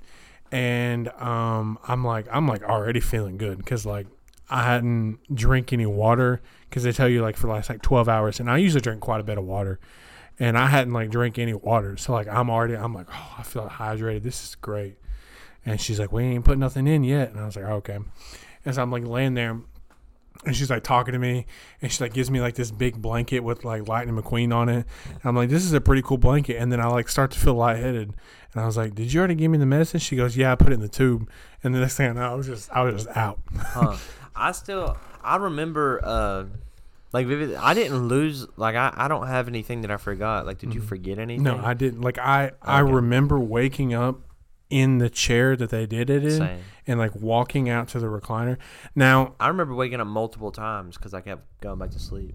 and 0.50 1.08
um, 1.20 1.78
I'm 1.86 2.02
like, 2.02 2.26
I'm 2.32 2.48
like 2.48 2.62
already 2.62 3.00
feeling 3.00 3.36
good 3.36 3.58
because 3.58 3.84
like 3.84 4.06
I 4.48 4.62
hadn't 4.62 5.18
drink 5.34 5.70
any 5.70 5.84
water 5.84 6.40
because 6.70 6.82
they 6.82 6.92
tell 6.92 7.10
you 7.10 7.20
like 7.20 7.36
for 7.36 7.48
the 7.48 7.52
last 7.52 7.68
like 7.68 7.82
12 7.82 8.08
hours, 8.08 8.40
and 8.40 8.50
I 8.50 8.56
usually 8.56 8.80
drink 8.80 9.02
quite 9.02 9.20
a 9.20 9.24
bit 9.24 9.36
of 9.36 9.44
water 9.44 9.78
and 10.38 10.58
I 10.58 10.66
hadn't 10.66 10.94
like 10.94 11.10
drank 11.10 11.38
any 11.38 11.54
water. 11.54 11.96
So 11.98 12.12
like 12.14 12.26
I'm 12.26 12.48
already 12.48 12.74
I'm 12.74 12.94
like, 12.94 13.08
oh, 13.12 13.34
I 13.38 13.42
feel 13.42 13.68
hydrated. 13.68 14.22
This 14.22 14.42
is 14.42 14.54
great. 14.54 14.96
And 15.66 15.80
she's 15.80 15.98
like, 15.98 16.12
we 16.12 16.22
ain't 16.24 16.44
put 16.44 16.58
nothing 16.58 16.86
in 16.86 17.04
yet. 17.04 17.30
And 17.30 17.40
I 17.40 17.46
was 17.46 17.56
like, 17.56 17.64
okay. 17.64 17.98
And 18.64 18.74
so 18.74 18.82
I'm 18.82 18.90
like 18.90 19.04
laying 19.06 19.34
there 19.34 19.60
and 20.44 20.54
she's 20.54 20.68
like 20.68 20.82
talking 20.82 21.12
to 21.12 21.18
me 21.18 21.46
and 21.80 21.90
she 21.90 22.02
like 22.04 22.12
gives 22.12 22.30
me 22.30 22.40
like 22.40 22.54
this 22.54 22.70
big 22.70 23.00
blanket 23.00 23.40
with 23.40 23.64
like 23.64 23.88
Lightning 23.88 24.14
McQueen 24.16 24.54
on 24.54 24.68
it. 24.68 24.86
And 25.10 25.20
I'm 25.24 25.34
like, 25.36 25.48
this 25.48 25.64
is 25.64 25.72
a 25.72 25.80
pretty 25.80 26.02
cool 26.02 26.18
blanket. 26.18 26.56
And 26.56 26.70
then 26.70 26.80
I 26.80 26.86
like 26.88 27.08
start 27.08 27.30
to 27.30 27.38
feel 27.38 27.54
lightheaded. 27.54 28.12
And 28.52 28.62
I 28.62 28.66
was 28.66 28.76
like, 28.76 28.94
did 28.94 29.12
you 29.12 29.20
already 29.20 29.34
give 29.36 29.50
me 29.50 29.58
the 29.58 29.66
medicine? 29.66 30.00
She 30.00 30.16
goes, 30.16 30.36
yeah, 30.36 30.52
I 30.52 30.54
put 30.54 30.68
it 30.68 30.74
in 30.74 30.80
the 30.80 30.88
tube. 30.88 31.28
And 31.62 31.74
the 31.74 31.80
next 31.80 31.96
thing 31.96 32.10
I 32.10 32.12
know, 32.12 32.30
I 32.30 32.34
was 32.34 32.46
just 32.46 32.70
I 32.70 32.82
was 32.82 33.04
just 33.04 33.16
out. 33.16 33.38
Huh. 33.58 33.96
I 34.36 34.52
still 34.52 34.96
I 35.22 35.36
remember 35.36 36.00
uh 36.02 36.44
like 37.12 37.26
vivid 37.26 37.54
I 37.54 37.72
didn't 37.74 38.08
lose 38.08 38.46
like 38.56 38.74
I, 38.74 38.92
I 38.94 39.08
don't 39.08 39.28
have 39.28 39.48
anything 39.48 39.80
that 39.82 39.90
I 39.90 39.96
forgot. 39.96 40.44
Like 40.46 40.58
did 40.58 40.74
you 40.74 40.80
Mhm. 40.82 40.88
forget 40.88 41.18
anything? 41.18 41.42
No, 41.44 41.58
I 41.62 41.72
didn't. 41.74 42.00
Like 42.02 42.18
I, 42.18 42.52
I 42.60 42.80
remember 42.80 43.38
waking 43.38 43.94
up 43.94 44.20
in 44.74 44.98
the 44.98 45.08
chair 45.08 45.54
that 45.54 45.70
they 45.70 45.86
did 45.86 46.10
it 46.10 46.24
in, 46.24 46.30
Same. 46.38 46.60
and 46.84 46.98
like 46.98 47.14
walking 47.14 47.68
out 47.68 47.86
to 47.90 48.00
the 48.00 48.06
recliner. 48.06 48.56
Now, 48.96 49.36
I 49.38 49.46
remember 49.46 49.72
waking 49.72 50.00
up 50.00 50.08
multiple 50.08 50.50
times 50.50 50.96
because 50.96 51.14
I 51.14 51.20
kept 51.20 51.60
going 51.60 51.78
back 51.78 51.90
to 51.92 52.00
sleep. 52.00 52.34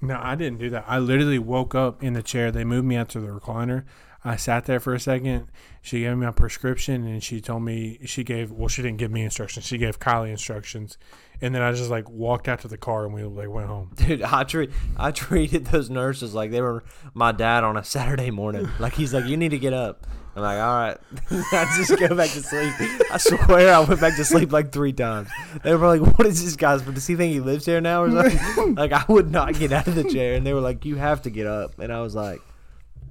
no, 0.00 0.16
I 0.22 0.36
didn't 0.36 0.60
do 0.60 0.70
that. 0.70 0.84
I 0.86 1.00
literally 1.00 1.40
woke 1.40 1.74
up 1.74 2.00
in 2.00 2.12
the 2.12 2.22
chair. 2.22 2.52
They 2.52 2.62
moved 2.62 2.86
me 2.86 2.94
out 2.94 3.08
to 3.10 3.20
the 3.20 3.28
recliner. 3.28 3.82
I 4.24 4.36
sat 4.36 4.66
there 4.66 4.78
for 4.78 4.94
a 4.94 5.00
second. 5.00 5.48
She 5.80 6.02
gave 6.02 6.16
me 6.16 6.24
a 6.24 6.30
prescription, 6.30 7.04
and 7.04 7.20
she 7.20 7.40
told 7.40 7.64
me 7.64 7.98
she 8.04 8.22
gave. 8.22 8.52
Well, 8.52 8.68
she 8.68 8.80
didn't 8.80 8.98
give 8.98 9.10
me 9.10 9.24
instructions. 9.24 9.66
She 9.66 9.78
gave 9.78 9.98
Kylie 9.98 10.30
instructions, 10.30 10.96
and 11.40 11.52
then 11.52 11.60
I 11.62 11.72
just 11.72 11.90
like 11.90 12.08
walked 12.08 12.46
out 12.46 12.60
to 12.60 12.68
the 12.68 12.78
car, 12.78 13.04
and 13.04 13.12
we 13.12 13.24
like 13.24 13.48
went 13.48 13.66
home. 13.66 13.90
Dude, 13.96 14.22
I 14.22 14.44
treat 14.44 14.70
I 14.96 15.10
treated 15.10 15.66
those 15.66 15.90
nurses 15.90 16.32
like 16.34 16.52
they 16.52 16.60
were 16.60 16.84
my 17.14 17.32
dad 17.32 17.64
on 17.64 17.76
a 17.76 17.82
Saturday 17.82 18.30
morning. 18.30 18.68
Like 18.78 18.92
he's 18.92 19.12
like, 19.12 19.24
you 19.24 19.36
need 19.36 19.50
to 19.50 19.58
get 19.58 19.72
up. 19.72 20.06
I'm 20.34 20.42
like, 20.42 20.58
all 20.58 20.74
right. 20.78 20.96
I 21.52 21.74
just 21.76 21.90
go 21.98 22.14
back 22.14 22.30
to 22.30 22.42
sleep. 22.42 22.72
I 23.10 23.18
swear 23.18 23.74
I 23.74 23.80
went 23.80 24.00
back 24.00 24.16
to 24.16 24.24
sleep 24.24 24.50
like 24.50 24.72
three 24.72 24.92
times. 24.94 25.28
They 25.62 25.74
were 25.74 25.86
like, 25.86 26.16
what 26.16 26.26
is 26.26 26.42
this 26.42 26.56
guy's? 26.56 26.80
But 26.82 26.94
Does 26.94 27.06
he 27.06 27.16
think 27.16 27.34
he 27.34 27.40
lives 27.40 27.66
here 27.66 27.80
now 27.82 28.04
or 28.04 28.10
something? 28.10 28.74
like 28.76 28.92
I 28.92 29.04
would 29.08 29.30
not 29.30 29.58
get 29.58 29.72
out 29.72 29.86
of 29.88 29.94
the 29.94 30.04
chair, 30.04 30.34
and 30.34 30.46
they 30.46 30.54
were 30.54 30.60
like, 30.60 30.84
you 30.86 30.96
have 30.96 31.22
to 31.22 31.30
get 31.30 31.46
up, 31.46 31.78
and 31.78 31.92
I 31.92 32.00
was 32.00 32.14
like. 32.14 32.40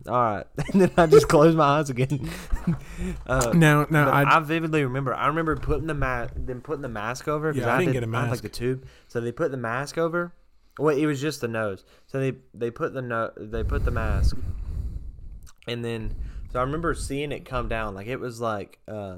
All 0.08 0.16
right, 0.16 0.48
and 0.74 0.82
then 0.82 0.92
I 0.98 1.06
just 1.06 1.28
closed 1.28 1.56
my 1.56 1.78
eyes 1.78 1.92
again. 1.92 2.28
uh, 3.28 3.52
no, 3.54 3.86
But 3.88 4.08
I, 4.08 4.38
I, 4.38 4.40
vividly 4.40 4.84
remember. 4.84 5.14
I 5.14 5.28
remember 5.28 5.56
putting 5.56 5.86
the 5.86 5.94
mask, 5.94 6.34
then 6.36 6.60
putting 6.60 6.82
the 6.82 6.90
mask 6.90 7.28
over. 7.28 7.52
Yeah, 7.52 7.72
I 7.72 7.78
didn't 7.78 7.94
did- 7.94 8.00
get 8.02 8.10
a 8.10 8.18
I 8.18 8.22
had, 8.22 8.32
like 8.32 8.42
the 8.42 8.50
tube, 8.50 8.88
so 9.08 9.22
they 9.22 9.32
put 9.32 9.52
the 9.52 9.58
mask 9.58 10.00
over. 10.00 10.34
Well, 10.80 10.98
it 10.98 11.06
was 11.06 11.22
just 11.22 11.42
the 11.42 11.48
nose. 11.48 11.86
So 12.08 12.20
they 12.20 12.34
they 12.56 12.72
put 12.72 12.96
the 12.96 13.04
no, 13.04 13.30
they 13.38 13.64
put 13.64 13.86
the 13.86 13.92
mask, 13.92 14.36
and 15.68 15.86
then 15.86 16.16
so 16.52 16.60
I 16.60 16.64
remember 16.64 16.94
seeing 16.94 17.32
it 17.32 17.46
come 17.46 17.68
down. 17.68 17.96
Like 17.96 18.08
it 18.08 18.20
was 18.20 18.40
like, 18.42 18.80
uh, 18.88 19.18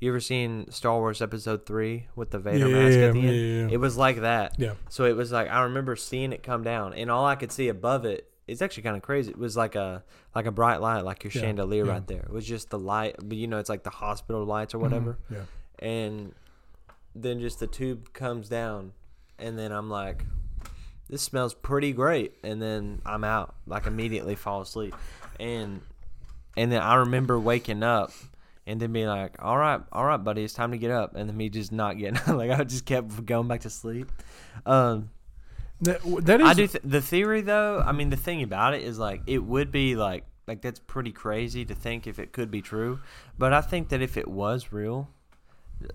you 0.00 0.10
ever 0.10 0.20
seen 0.20 0.70
Star 0.70 0.98
Wars 0.98 1.20
Episode 1.22 1.66
Three 1.66 2.06
with 2.14 2.30
the 2.30 2.38
Vader 2.38 2.68
mask 2.68 2.98
at 3.00 3.12
the 3.12 3.20
Yeah, 3.20 3.28
end? 3.28 3.36
yeah, 3.36 3.62
yeah. 3.62 3.68
It 3.72 3.76
was 3.78 3.96
like 3.96 4.20
that. 4.20 4.54
yeah, 4.58 4.74
So 4.88 5.04
it 5.04 5.16
was 5.16 5.32
like 5.32 5.48
I 5.50 5.62
remember 5.62 5.96
seeing 5.96 6.32
it 6.32 6.42
come 6.42 6.62
down, 6.62 6.92
and 6.94 7.10
all 7.10 7.26
I 7.26 7.34
could 7.36 7.50
see 7.52 7.68
above 7.68 8.04
it. 8.04 8.30
It's 8.46 8.62
actually 8.62 8.84
kind 8.84 8.96
of 8.96 9.02
crazy. 9.02 9.30
It 9.30 9.38
was 9.38 9.56
like 9.56 9.74
a 9.74 10.02
like 10.34 10.46
a 10.46 10.50
bright 10.50 10.80
light, 10.80 11.02
like 11.04 11.22
your 11.24 11.30
Yeah, 11.34 11.40
chandelier 11.42 11.84
yeah. 11.84 11.92
right 11.92 12.06
there. 12.06 12.20
It 12.20 12.30
was 12.30 12.46
just 12.46 12.70
the 12.70 12.78
light, 12.78 13.16
but 13.22 13.36
you 13.36 13.46
know, 13.46 13.58
it's 13.58 13.68
like 13.68 13.82
the 13.82 13.90
hospital 13.90 14.44
lights 14.44 14.72
or 14.72 14.78
Mhm, 14.78 14.82
whatever. 14.82 15.18
yeah. 15.30 15.42
And 15.80 16.34
then 17.14 17.40
just 17.40 17.60
the 17.60 17.66
tube 17.66 18.12
comes 18.14 18.48
down, 18.48 18.92
and 19.38 19.58
then 19.58 19.70
I'm 19.72 19.90
like, 19.90 20.24
"This 21.10 21.20
smells 21.22 21.52
pretty 21.54 21.92
great." 21.92 22.34
And 22.42 22.62
then 22.62 23.02
I'm 23.04 23.22
out, 23.24 23.54
like 23.66 23.86
immediately 23.86 24.34
fall 24.34 24.62
asleep, 24.62 24.94
and 25.38 25.82
and 26.58 26.72
then 26.72 26.82
I 26.82 26.96
remember 26.96 27.38
waking 27.38 27.82
up. 27.82 28.12
And 28.66 28.78
then 28.78 28.92
being 28.92 29.06
like, 29.06 29.36
all 29.38 29.56
right, 29.56 29.80
all 29.92 30.04
right, 30.04 30.22
buddy, 30.22 30.44
it's 30.44 30.52
time 30.52 30.72
to 30.72 30.76
get 30.76 30.90
up. 30.90 31.14
And 31.16 31.26
then 31.26 31.34
me 31.34 31.48
just 31.48 31.72
not 31.72 31.96
getting 31.96 32.20
like 32.36 32.50
I 32.50 32.64
just 32.64 32.84
kept 32.84 33.24
going 33.24 33.48
back 33.48 33.60
to 33.60 33.70
sleep. 33.70 34.12
Um, 34.66 35.08
That, 35.80 36.00
that 36.26 36.40
is. 36.42 36.46
I 36.46 36.52
do 36.52 36.66
th- 36.66 36.82
the 36.84 37.00
theory 37.00 37.40
though. 37.40 37.78
I 37.78 37.92
mean, 37.92 38.10
the 38.10 38.16
thing 38.16 38.42
about 38.42 38.74
it 38.74 38.82
is 38.82 38.98
like 38.98 39.22
it 39.26 39.38
would 39.38 39.72
be 39.72 39.96
like 39.96 40.24
like 40.46 40.60
that's 40.60 40.80
pretty 40.80 41.12
crazy 41.12 41.64
to 41.64 41.74
think 41.74 42.06
if 42.06 42.18
it 42.18 42.32
could 42.32 42.50
be 42.50 42.60
true. 42.60 43.00
But 43.38 43.54
I 43.54 43.62
think 43.62 43.88
that 43.88 44.02
if 44.02 44.18
it 44.18 44.28
was 44.28 44.70
real, 44.70 45.08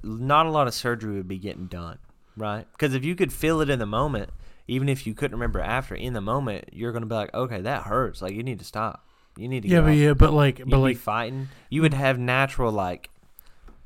not 0.01 0.47
a 0.47 0.49
lot 0.49 0.65
of 0.67 0.73
surgery 0.73 1.15
would 1.17 1.27
be 1.27 1.37
getting 1.37 1.67
done, 1.67 1.99
right? 2.37 2.65
Because 2.71 2.95
if 2.95 3.03
you 3.03 3.15
could 3.15 3.31
feel 3.31 3.61
it 3.61 3.69
in 3.69 3.77
the 3.77 3.85
moment, 3.85 4.31
even 4.67 4.89
if 4.89 5.05
you 5.05 5.13
couldn't 5.13 5.35
remember 5.37 5.59
after, 5.59 5.93
in 5.93 6.13
the 6.13 6.21
moment, 6.21 6.69
you're 6.71 6.91
gonna 6.91 7.05
be 7.05 7.15
like, 7.15 7.33
okay, 7.35 7.61
that 7.61 7.83
hurts. 7.83 8.19
Like 8.21 8.33
you 8.33 8.41
need 8.41 8.57
to 8.59 8.65
stop. 8.65 9.05
You 9.37 9.47
need 9.47 9.63
to. 9.63 9.69
yeah, 9.69 9.79
get 9.79 9.85
but 9.85 9.91
yeah, 9.91 10.13
but 10.13 10.33
like, 10.33 10.59
You'd 10.59 10.69
but 10.69 10.77
be 10.77 10.81
like, 10.81 10.97
fighting. 10.97 11.49
You 11.69 11.81
would 11.81 11.93
have 11.93 12.19
natural 12.19 12.71
like. 12.71 13.09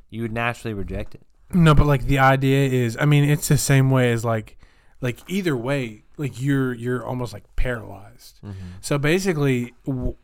You 0.09 0.21
would 0.23 0.31
naturally 0.33 0.73
reject 0.73 1.15
it. 1.15 1.21
No, 1.53 1.73
but 1.73 1.85
like 1.85 2.03
the 2.05 2.19
idea 2.19 2.67
is, 2.69 2.97
I 2.99 3.05
mean, 3.05 3.23
it's 3.29 3.47
the 3.47 3.57
same 3.57 3.89
way 3.91 4.11
as 4.11 4.25
like, 4.25 4.57
like 5.01 5.19
either 5.27 5.55
way, 5.55 6.03
like 6.17 6.41
you're 6.41 6.73
you're 6.73 7.05
almost 7.05 7.31
like 7.33 7.43
paralyzed. 7.55 8.39
Mm-hmm. 8.45 8.55
So 8.81 8.97
basically, 8.97 9.73
w- 9.85 10.15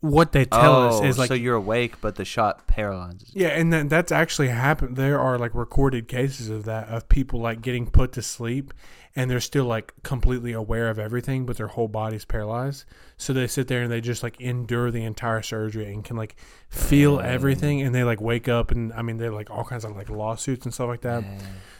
what 0.00 0.32
they 0.32 0.44
tell 0.44 0.88
us 0.88 1.00
oh, 1.00 1.04
is 1.04 1.18
like, 1.18 1.30
Oh, 1.30 1.34
so 1.34 1.34
you're 1.34 1.54
awake, 1.54 2.00
but 2.00 2.16
the 2.16 2.24
shot 2.26 2.66
paralyzes. 2.66 3.34
you. 3.34 3.42
yeah, 3.42 3.48
and 3.48 3.72
then 3.72 3.88
that's 3.88 4.12
actually 4.12 4.48
happened. 4.48 4.96
There 4.96 5.18
are 5.18 5.38
like 5.38 5.54
recorded 5.54 6.08
cases 6.08 6.50
of 6.50 6.64
that 6.64 6.88
of 6.88 7.08
people 7.08 7.40
like 7.40 7.62
getting 7.62 7.86
put 7.86 8.12
to 8.12 8.22
sleep, 8.22 8.74
and 9.16 9.30
they're 9.30 9.40
still 9.40 9.64
like 9.64 9.94
completely 10.02 10.52
aware 10.52 10.88
of 10.90 10.98
everything, 10.98 11.46
but 11.46 11.56
their 11.56 11.66
whole 11.68 11.88
body's 11.88 12.24
paralyzed. 12.26 12.84
So 13.16 13.32
they 13.32 13.46
sit 13.46 13.66
there 13.66 13.82
and 13.82 13.90
they 13.90 14.02
just 14.02 14.22
like 14.22 14.38
endure 14.40 14.90
the 14.90 15.02
entire 15.04 15.40
surgery 15.40 15.90
and 15.92 16.04
can 16.04 16.16
like 16.16 16.36
feel 16.68 17.18
everything, 17.18 17.80
and 17.80 17.94
they 17.94 18.04
like 18.04 18.20
wake 18.20 18.46
up 18.46 18.70
and 18.70 18.92
I 18.92 19.00
mean 19.02 19.16
they're 19.16 19.32
like 19.32 19.50
all 19.50 19.64
kinds 19.64 19.84
of 19.86 19.96
like 19.96 20.10
lawsuits 20.10 20.66
and 20.66 20.74
stuff 20.74 20.88
like 20.88 21.00
that. 21.00 21.24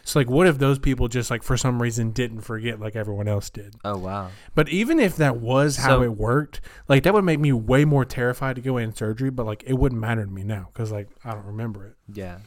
So 0.03 0.19
like, 0.21 0.31
what 0.31 0.47
if 0.47 0.59
those 0.59 0.79
people 0.79 1.09
just 1.09 1.31
like 1.31 1.43
for 1.43 1.57
some 1.57 1.83
reason 1.83 2.13
didn't 2.13 2.41
forget 2.41 2.81
like 2.81 2.97
everyone 2.97 3.29
else 3.29 3.51
did? 3.51 3.75
Oh 3.85 3.99
wow. 3.99 4.31
But 4.55 4.69
even 4.71 4.99
if 4.99 5.17
that 5.17 5.37
was 5.37 5.77
how 5.77 5.99
So- 5.99 6.03
it 6.05 6.17
worked, 6.17 6.61
like 6.89 7.03
that 7.03 7.13
would 7.13 7.25
make 7.25 7.41
me 7.41 7.53
way 7.53 7.85
more 7.85 8.05
terrified 8.07 8.57
to 8.57 8.63
go 8.63 8.79
in 8.79 8.95
surgery. 8.95 9.31
But 9.31 9.45
like, 9.47 9.63
it 9.67 9.75
wouldn't 9.75 10.01
matter 10.01 10.25
to 10.25 10.31
me 10.31 10.43
now 10.43 10.69
because 10.73 10.91
like 10.91 11.09
I 11.25 11.33
don't 11.33 11.45
remember 11.47 11.87
it. 11.87 11.97
Yeah, 12.15 12.39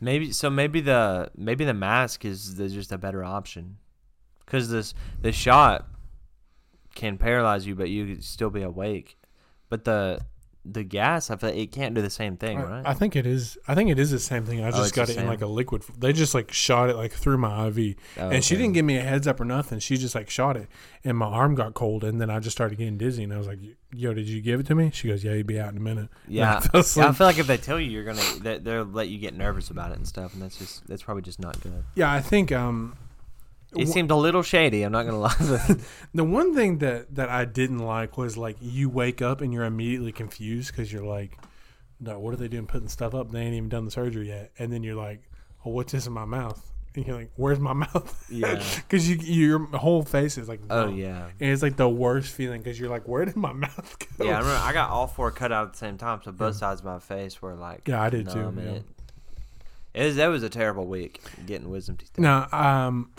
maybe 0.00 0.32
so. 0.32 0.50
Maybe 0.50 0.80
the 0.80 1.30
maybe 1.36 1.64
the 1.64 1.74
mask 1.74 2.24
is 2.24 2.56
the, 2.56 2.68
just 2.68 2.90
a 2.90 2.98
better 2.98 3.22
option, 3.22 3.76
because 4.46 4.70
this 4.70 4.94
the 5.20 5.32
shot 5.32 5.86
can 6.94 7.18
paralyze 7.18 7.66
you, 7.66 7.74
but 7.74 7.90
you 7.90 8.06
could 8.06 8.24
still 8.24 8.50
be 8.50 8.62
awake. 8.62 9.16
But 9.68 9.84
the 9.84 10.20
the 10.66 10.82
gas, 10.82 11.28
I 11.28 11.36
feel 11.36 11.50
like 11.50 11.58
it 11.58 11.72
can't 11.72 11.94
do 11.94 12.00
the 12.00 12.08
same 12.08 12.38
thing, 12.38 12.56
I, 12.58 12.62
right? 12.64 12.82
I 12.86 12.94
think 12.94 13.16
it 13.16 13.26
is. 13.26 13.58
I 13.68 13.74
think 13.74 13.90
it 13.90 13.98
is 13.98 14.10
the 14.10 14.18
same 14.18 14.46
thing. 14.46 14.64
I 14.64 14.68
Oh, 14.68 14.70
just 14.70 14.82
it's 14.84 14.92
got 14.92 15.10
it 15.10 15.18
in 15.18 15.26
like 15.26 15.42
a 15.42 15.46
liquid. 15.46 15.82
They 15.98 16.14
just 16.14 16.34
like 16.34 16.50
shot 16.52 16.88
it 16.88 16.96
like 16.96 17.12
through 17.12 17.36
my 17.36 17.66
IV, 17.66 17.96
Oh, 18.16 18.30
and 18.30 18.42
she 18.42 18.56
didn't 18.56 18.72
give 18.72 18.84
me 18.86 18.96
a 18.96 19.02
heads 19.02 19.26
up 19.26 19.40
or 19.40 19.44
nothing. 19.44 19.78
She 19.78 19.98
just 19.98 20.14
like 20.14 20.30
shot 20.30 20.56
it, 20.56 20.68
and 21.04 21.18
my 21.18 21.26
arm 21.26 21.54
got 21.54 21.74
cold, 21.74 22.02
and 22.02 22.18
then 22.18 22.30
I 22.30 22.38
just 22.38 22.56
started 22.56 22.78
getting 22.78 22.96
dizzy, 22.96 23.24
and 23.24 23.32
I 23.34 23.36
was 23.36 23.46
like, 23.46 23.58
"Yo, 23.92 24.14
did 24.14 24.26
you 24.26 24.40
give 24.40 24.58
it 24.60 24.66
to 24.68 24.74
me?" 24.74 24.90
She 24.94 25.08
goes, 25.08 25.22
"Yeah, 25.22 25.32
you'd 25.34 25.46
be 25.46 25.60
out 25.60 25.72
in 25.72 25.76
a 25.76 25.80
minute." 25.80 26.08
And 26.28 26.38
I 26.44 26.52
Yeah, 26.54 26.60
yeah, 26.72 27.08
I 27.08 27.12
feel 27.12 27.26
like 27.26 27.38
if 27.38 27.46
they 27.46 27.58
tell 27.58 27.78
you 27.78 27.90
you're 27.90 28.04
gonna, 28.04 28.22
they, 28.40 28.56
they'll 28.58 28.84
let 28.84 29.08
you 29.08 29.18
get 29.18 29.34
nervous 29.34 29.68
about 29.68 29.90
it 29.90 29.98
and 29.98 30.08
stuff, 30.08 30.32
and 30.32 30.40
that's 30.40 30.56
just 30.56 30.86
that's 30.86 31.02
probably 31.02 31.22
just 31.22 31.40
not 31.40 31.60
good. 31.60 31.84
yeah. 31.94 32.10
I 32.10 32.22
think 32.22 32.52
um, 32.52 32.96
It 33.76 33.88
seemed 33.88 34.10
a 34.10 34.16
little 34.16 34.42
shady. 34.42 34.82
I'm 34.82 34.92
not 34.92 35.04
gonna 35.04 35.18
lie. 35.18 35.76
The 36.14 36.24
one 36.24 36.54
thing 36.54 36.78
that 36.78 37.14
that 37.14 37.28
I 37.28 37.44
didn't 37.44 37.80
like 37.80 38.16
was 38.16 38.36
like 38.36 38.56
you 38.60 38.88
wake 38.88 39.20
up 39.20 39.40
and 39.40 39.52
you're 39.52 39.64
immediately 39.64 40.12
confused 40.12 40.70
because 40.70 40.92
you're 40.92 41.04
like, 41.04 41.38
no, 42.00 42.18
what 42.18 42.34
are 42.34 42.36
they 42.36 42.48
doing 42.48 42.66
putting 42.66 42.88
stuff 42.88 43.14
up? 43.14 43.30
They 43.30 43.40
ain't 43.40 43.54
even 43.54 43.68
done 43.68 43.84
the 43.84 43.90
surgery 43.90 44.28
yet, 44.28 44.52
and 44.58 44.72
then 44.72 44.82
you're 44.82 44.94
like, 44.94 45.22
oh, 45.64 45.70
what's 45.70 45.92
this 45.92 46.06
in 46.06 46.12
my 46.12 46.24
mouth? 46.24 46.64
And 46.94 47.04
you're 47.04 47.16
like, 47.16 47.32
where's 47.34 47.58
my 47.58 47.72
mouth? 47.84 48.26
Yeah. 48.30 48.62
because 48.76 49.10
you 49.10 49.16
your 49.16 49.66
whole 49.76 50.04
face 50.04 50.38
is 50.38 50.48
like, 50.48 50.60
oh 50.70 50.86
numb. 50.86 50.96
yeah, 50.96 51.24
and 51.40 51.50
it's 51.50 51.62
like 51.62 51.76
the 51.76 51.88
worst 51.88 52.32
feeling 52.32 52.60
because 52.62 52.78
you're 52.78 52.90
like, 52.90 53.08
where 53.08 53.24
did 53.24 53.34
my 53.34 53.52
mouth 53.52 53.96
go? 54.18 54.24
yeah. 54.26 54.36
I 54.36 54.38
remember 54.38 54.60
I 54.62 54.72
got 54.72 54.90
all 54.90 55.08
four 55.08 55.32
cut 55.32 55.50
out 55.50 55.66
at 55.66 55.72
the 55.72 55.78
same 55.78 55.98
time, 55.98 56.20
so 56.24 56.30
both 56.30 56.54
sides 56.54 56.80
of 56.80 56.86
my 56.86 57.00
face 57.00 57.42
were 57.42 57.54
like. 57.54 57.88
Yeah, 57.88 58.00
I 58.00 58.10
did 58.10 58.30
too, 58.30 58.54
yeah. 58.56 58.62
It, 58.62 58.84
it 59.94 60.04
was, 60.06 60.16
that 60.16 60.26
was 60.28 60.42
a 60.42 60.48
terrible 60.50 60.86
week 60.86 61.20
getting 61.46 61.70
wisdom 61.70 61.96
teeth. 61.96 62.18
Now, 62.18 62.48
um, 62.52 63.10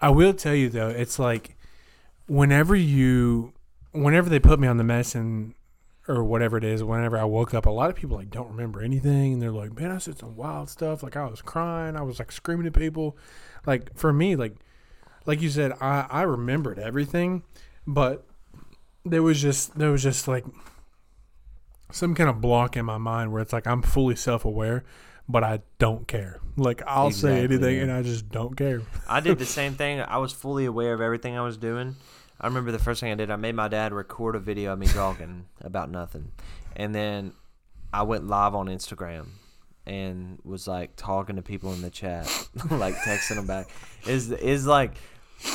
I 0.00 0.10
will 0.10 0.32
tell 0.32 0.54
you 0.54 0.68
though, 0.68 0.88
it's 0.88 1.18
like 1.18 1.56
whenever 2.26 2.74
you, 2.74 3.52
whenever 3.92 4.28
they 4.28 4.38
put 4.38 4.58
me 4.60 4.68
on 4.68 4.76
the 4.76 4.84
medicine 4.84 5.54
or 6.08 6.24
whatever 6.24 6.56
it 6.56 6.64
is, 6.64 6.82
whenever 6.82 7.18
I 7.18 7.24
woke 7.24 7.54
up, 7.54 7.66
a 7.66 7.70
lot 7.70 7.90
of 7.90 7.96
people 7.96 8.16
like 8.16 8.30
don't 8.30 8.48
remember 8.48 8.80
anything, 8.80 9.34
and 9.34 9.42
they're 9.42 9.50
like, 9.50 9.78
"Man, 9.78 9.90
I 9.90 9.98
said 9.98 10.18
some 10.18 10.36
wild 10.36 10.70
stuff. 10.70 11.02
Like 11.02 11.16
I 11.16 11.26
was 11.26 11.42
crying, 11.42 11.96
I 11.96 12.02
was 12.02 12.18
like 12.18 12.32
screaming 12.32 12.66
at 12.66 12.72
people." 12.72 13.16
Like 13.66 13.96
for 13.96 14.12
me, 14.12 14.36
like, 14.36 14.54
like 15.26 15.42
you 15.42 15.50
said, 15.50 15.72
I 15.80 16.06
I 16.10 16.22
remembered 16.22 16.78
everything, 16.78 17.42
but 17.86 18.26
there 19.04 19.22
was 19.22 19.40
just 19.40 19.78
there 19.78 19.90
was 19.90 20.02
just 20.02 20.26
like 20.28 20.44
some 21.92 22.14
kind 22.14 22.30
of 22.30 22.40
block 22.40 22.76
in 22.76 22.84
my 22.84 22.98
mind 22.98 23.32
where 23.32 23.42
it's 23.42 23.52
like 23.52 23.66
I'm 23.66 23.82
fully 23.82 24.16
self 24.16 24.44
aware. 24.44 24.84
But 25.30 25.44
I 25.44 25.60
don't 25.78 26.08
care. 26.08 26.40
Like 26.56 26.82
I'll 26.86 27.10
say 27.10 27.44
anything, 27.44 27.76
yeah. 27.76 27.82
and 27.82 27.92
I 27.92 28.02
just 28.02 28.28
don't 28.30 28.56
care. 28.56 28.82
I 29.08 29.20
did 29.20 29.38
the 29.38 29.46
same 29.60 29.74
thing. 29.74 30.00
I 30.00 30.18
was 30.18 30.32
fully 30.32 30.64
aware 30.64 30.92
of 30.92 31.00
everything 31.00 31.36
I 31.38 31.42
was 31.42 31.56
doing. 31.56 31.96
I 32.40 32.46
remember 32.46 32.72
the 32.72 32.78
first 32.78 33.00
thing 33.00 33.12
I 33.12 33.14
did, 33.14 33.30
I 33.30 33.36
made 33.36 33.54
my 33.54 33.68
dad 33.68 33.92
record 33.92 34.34
a 34.34 34.38
video 34.40 34.72
of 34.72 34.78
me 34.78 34.86
talking 34.86 35.44
about 35.60 35.90
nothing. 35.90 36.32
And 36.74 36.94
then 36.94 37.32
I 37.92 38.02
went 38.02 38.26
live 38.26 38.54
on 38.54 38.66
Instagram 38.66 39.26
and 39.86 40.38
was 40.42 40.66
like 40.66 40.96
talking 40.96 41.36
to 41.36 41.42
people 41.42 41.72
in 41.74 41.82
the 41.82 41.90
chat, 41.90 42.26
like 42.70 42.94
texting 42.96 43.36
them 43.36 43.46
back. 43.46 43.68
Is 44.06 44.30
is 44.32 44.66
like 44.66 44.94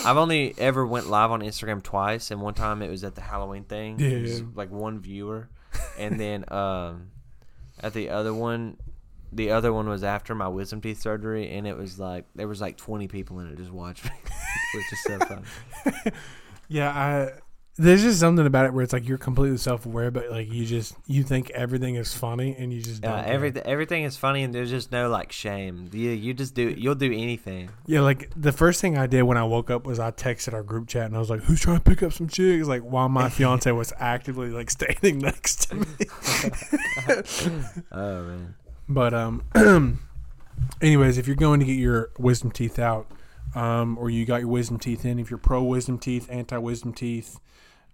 I've 0.06 0.18
only 0.18 0.56
ever 0.58 0.86
went 0.86 1.10
live 1.10 1.32
on 1.32 1.42
Instagram 1.42 1.84
twice, 1.84 2.32
and 2.32 2.42
one 2.42 2.54
time 2.54 2.82
it 2.82 2.90
was 2.90 3.04
at 3.04 3.16
the 3.16 3.22
Halloween 3.22 3.64
thing. 3.66 4.00
It 4.00 4.22
was 4.22 4.40
Yeah. 4.42 4.48
like 4.56 4.72
one 4.72 5.00
viewer, 5.00 5.50
and 6.00 6.20
then 6.20 6.46
um, 6.52 7.10
at 7.82 7.94
the 7.94 8.10
other 8.10 8.34
one, 8.34 8.78
the 9.32 9.52
other 9.52 9.74
one 9.74 9.88
was 9.90 10.04
after 10.04 10.34
my 10.36 10.48
wisdom 10.48 10.82
teeth 10.82 11.02
surgery, 11.02 11.52
and 11.52 11.68
it 11.68 11.78
was 11.78 12.00
like 12.00 12.26
there 12.36 12.48
was 12.48 12.62
like 12.62 12.78
twenty 12.78 13.08
people 13.08 13.40
in 13.40 13.48
it 13.48 13.58
just 13.58 13.72
watching 13.72 14.12
which 14.76 14.94
is 14.94 15.04
so 15.04 15.20
fun. 15.20 15.44
Yeah, 16.68 16.90
I 16.90 17.40
there's 17.78 18.04
just 18.04 18.22
something 18.22 18.46
about 18.46 18.66
it 18.66 18.74
where 18.74 18.84
it's 18.84 18.94
like 18.94 19.06
you're 19.06 19.18
completely 19.18 19.58
self 19.58 19.86
aware, 19.86 20.10
but 20.10 20.30
like 20.32 20.52
you 20.52 20.66
just 20.66 20.96
you 21.08 21.24
think 21.24 21.50
everything 21.50 21.96
is 21.96 22.14
funny 22.14 22.56
and 22.58 22.72
you 22.72 22.82
just 22.82 23.04
care. 23.04 23.24
everything 23.26 23.64
everything 23.66 24.04
is 24.06 24.16
funny, 24.16 24.44
and 24.44 24.56
there's 24.56 24.70
just 24.70 24.94
no 24.94 25.10
like 25.10 25.34
shame. 25.34 25.90
You 25.92 26.12
you 26.12 26.34
just 26.34 26.54
do 26.54 26.70
you'll 26.70 26.96
do 26.96 27.12
anything. 27.12 27.70
Yeah, 27.86 28.00
like 28.00 28.32
the 28.36 28.54
first 28.54 28.80
thing 28.80 28.98
I 28.98 29.08
did 29.08 29.24
when 29.24 29.38
I 29.38 29.44
woke 29.44 29.70
up 29.70 29.86
was 29.86 30.00
I 30.00 30.12
texted 30.12 30.54
our 30.54 30.64
group 30.64 30.88
chat 30.88 31.08
and 31.08 31.18
I 31.18 31.20
was 31.20 31.30
like, 31.30 31.42
"Who's 31.42 31.60
trying 31.60 31.78
to 31.78 31.84
pick 31.84 32.02
up 32.02 32.14
some 32.14 32.30
chicks?" 32.30 32.66
Like 32.66 32.82
while 32.82 33.10
my 33.10 33.28
fiance 33.30 33.70
was 33.72 33.92
actively 34.00 34.50
like 34.52 34.72
standing 34.72 35.20
next 35.20 35.70
to 35.70 35.76
me. 35.76 35.86
Oh 37.92 38.24
man, 38.24 38.56
But 38.88 39.14
um, 39.14 39.44
anyways, 40.82 41.18
if 41.18 41.28
you're 41.28 41.36
going 41.36 41.60
to 41.60 41.66
get 41.66 41.74
your 41.78 42.12
wisdom 42.18 42.52
teeth 42.52 42.80
out, 42.80 43.08
um, 43.56 43.98
or 43.98 44.10
you 44.10 44.26
got 44.26 44.42
your 44.42 44.50
wisdom 44.50 44.78
teeth 44.80 45.06
in, 45.06 45.18
if 45.20 45.30
you're 45.30 45.38
pro 45.38 45.64
wisdom 45.64 45.98
teeth, 45.98 46.28
anti 46.30 46.58
wisdom 46.58 46.94
teeth, 46.94 47.40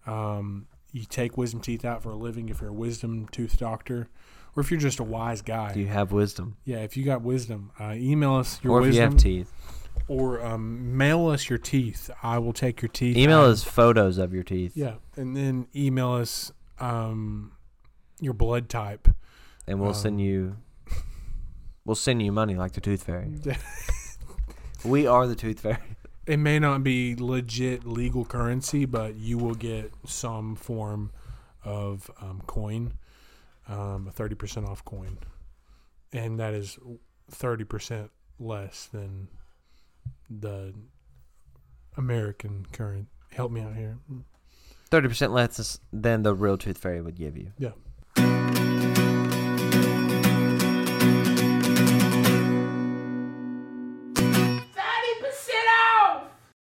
um, 0.08 0.68
you 0.92 1.06
take 1.06 1.38
wisdom 1.38 1.62
teeth 1.62 1.86
out 1.86 2.02
for 2.04 2.10
a 2.12 2.16
living. 2.16 2.50
If 2.50 2.62
you're 2.62 2.72
a 2.72 2.74
wisdom 2.74 3.28
tooth 3.32 3.58
doctor, 3.58 4.10
or 4.56 4.62
if 4.62 4.72
you're 4.72 4.80
just 4.80 5.00
a 5.00 5.04
wise 5.04 5.42
guy, 5.42 5.74
do 5.74 5.80
you 5.80 5.88
have 5.88 6.12
wisdom? 6.12 6.58
yeah, 6.66 6.80
if 6.80 6.98
you 6.98 7.06
got 7.06 7.22
wisdom, 7.22 7.72
uh, 7.80 7.94
email 7.96 8.36
us 8.36 8.60
your 8.64 8.80
wisdom. 8.82 8.86
or 8.86 8.90
if 8.90 8.96
you 8.96 9.02
have 9.02 9.18
teeth, 9.18 9.54
or 10.08 10.44
um, 10.44 10.98
mail 10.98 11.28
us 11.28 11.50
your 11.50 11.60
teeth. 11.60 12.10
I 12.24 12.38
will 12.40 12.54
take 12.54 12.82
your 12.82 12.90
teeth. 12.90 13.16
email 13.16 13.42
out. 13.42 13.50
us 13.52 13.64
photos 13.64 14.18
of 14.18 14.34
your 14.34 14.44
teeth, 14.44 14.74
Yeah, 14.76 14.96
and 15.16 15.36
then 15.38 15.68
email 15.76 16.12
us 16.14 16.52
um, 16.80 17.52
your 18.20 18.34
blood 18.34 18.68
type. 18.68 19.08
and 19.68 19.80
we'll 19.80 19.94
send 19.94 20.16
Um, 20.16 20.20
you. 20.20 20.58
We'll 21.86 21.96
send 21.96 22.22
you 22.22 22.32
money 22.32 22.56
like 22.56 22.74
the 22.74 22.82
Tooth 22.82 23.04
Fairy. 23.04 23.32
We 24.84 25.06
are 25.06 25.28
the 25.28 25.36
Tooth 25.36 25.60
Fairy. 25.60 25.78
It 26.26 26.38
may 26.38 26.58
not 26.60 26.84
be 26.84 27.16
legit 27.16 27.86
legal 27.86 28.26
currency, 28.26 28.86
but 28.86 29.16
you 29.16 29.38
will 29.38 29.54
get 29.54 29.92
some 30.06 30.56
form 30.56 31.12
of 31.64 32.10
um, 32.20 32.42
coin, 32.48 32.94
um, 33.68 34.08
a 34.08 34.12
thirty 34.12 34.36
percent 34.36 34.68
off 34.68 34.84
coin, 34.86 35.18
and 36.14 36.40
that 36.40 36.54
is 36.54 36.80
thirty 37.30 37.64
percent 37.64 38.12
less 38.40 38.88
than 38.92 39.28
the 40.30 40.74
American 41.98 42.66
current. 42.72 43.08
Help 43.32 43.52
me 43.52 43.62
out 43.62 43.76
here. 43.76 43.98
Thirty 44.90 45.08
percent 45.08 45.32
less 45.32 45.80
than 45.92 46.24
the 46.24 46.34
real 46.34 46.58
Tooth 46.58 46.78
Fairy 46.78 47.02
would 47.02 47.16
give 47.16 47.38
you. 47.38 47.52
Yeah. 47.58 47.72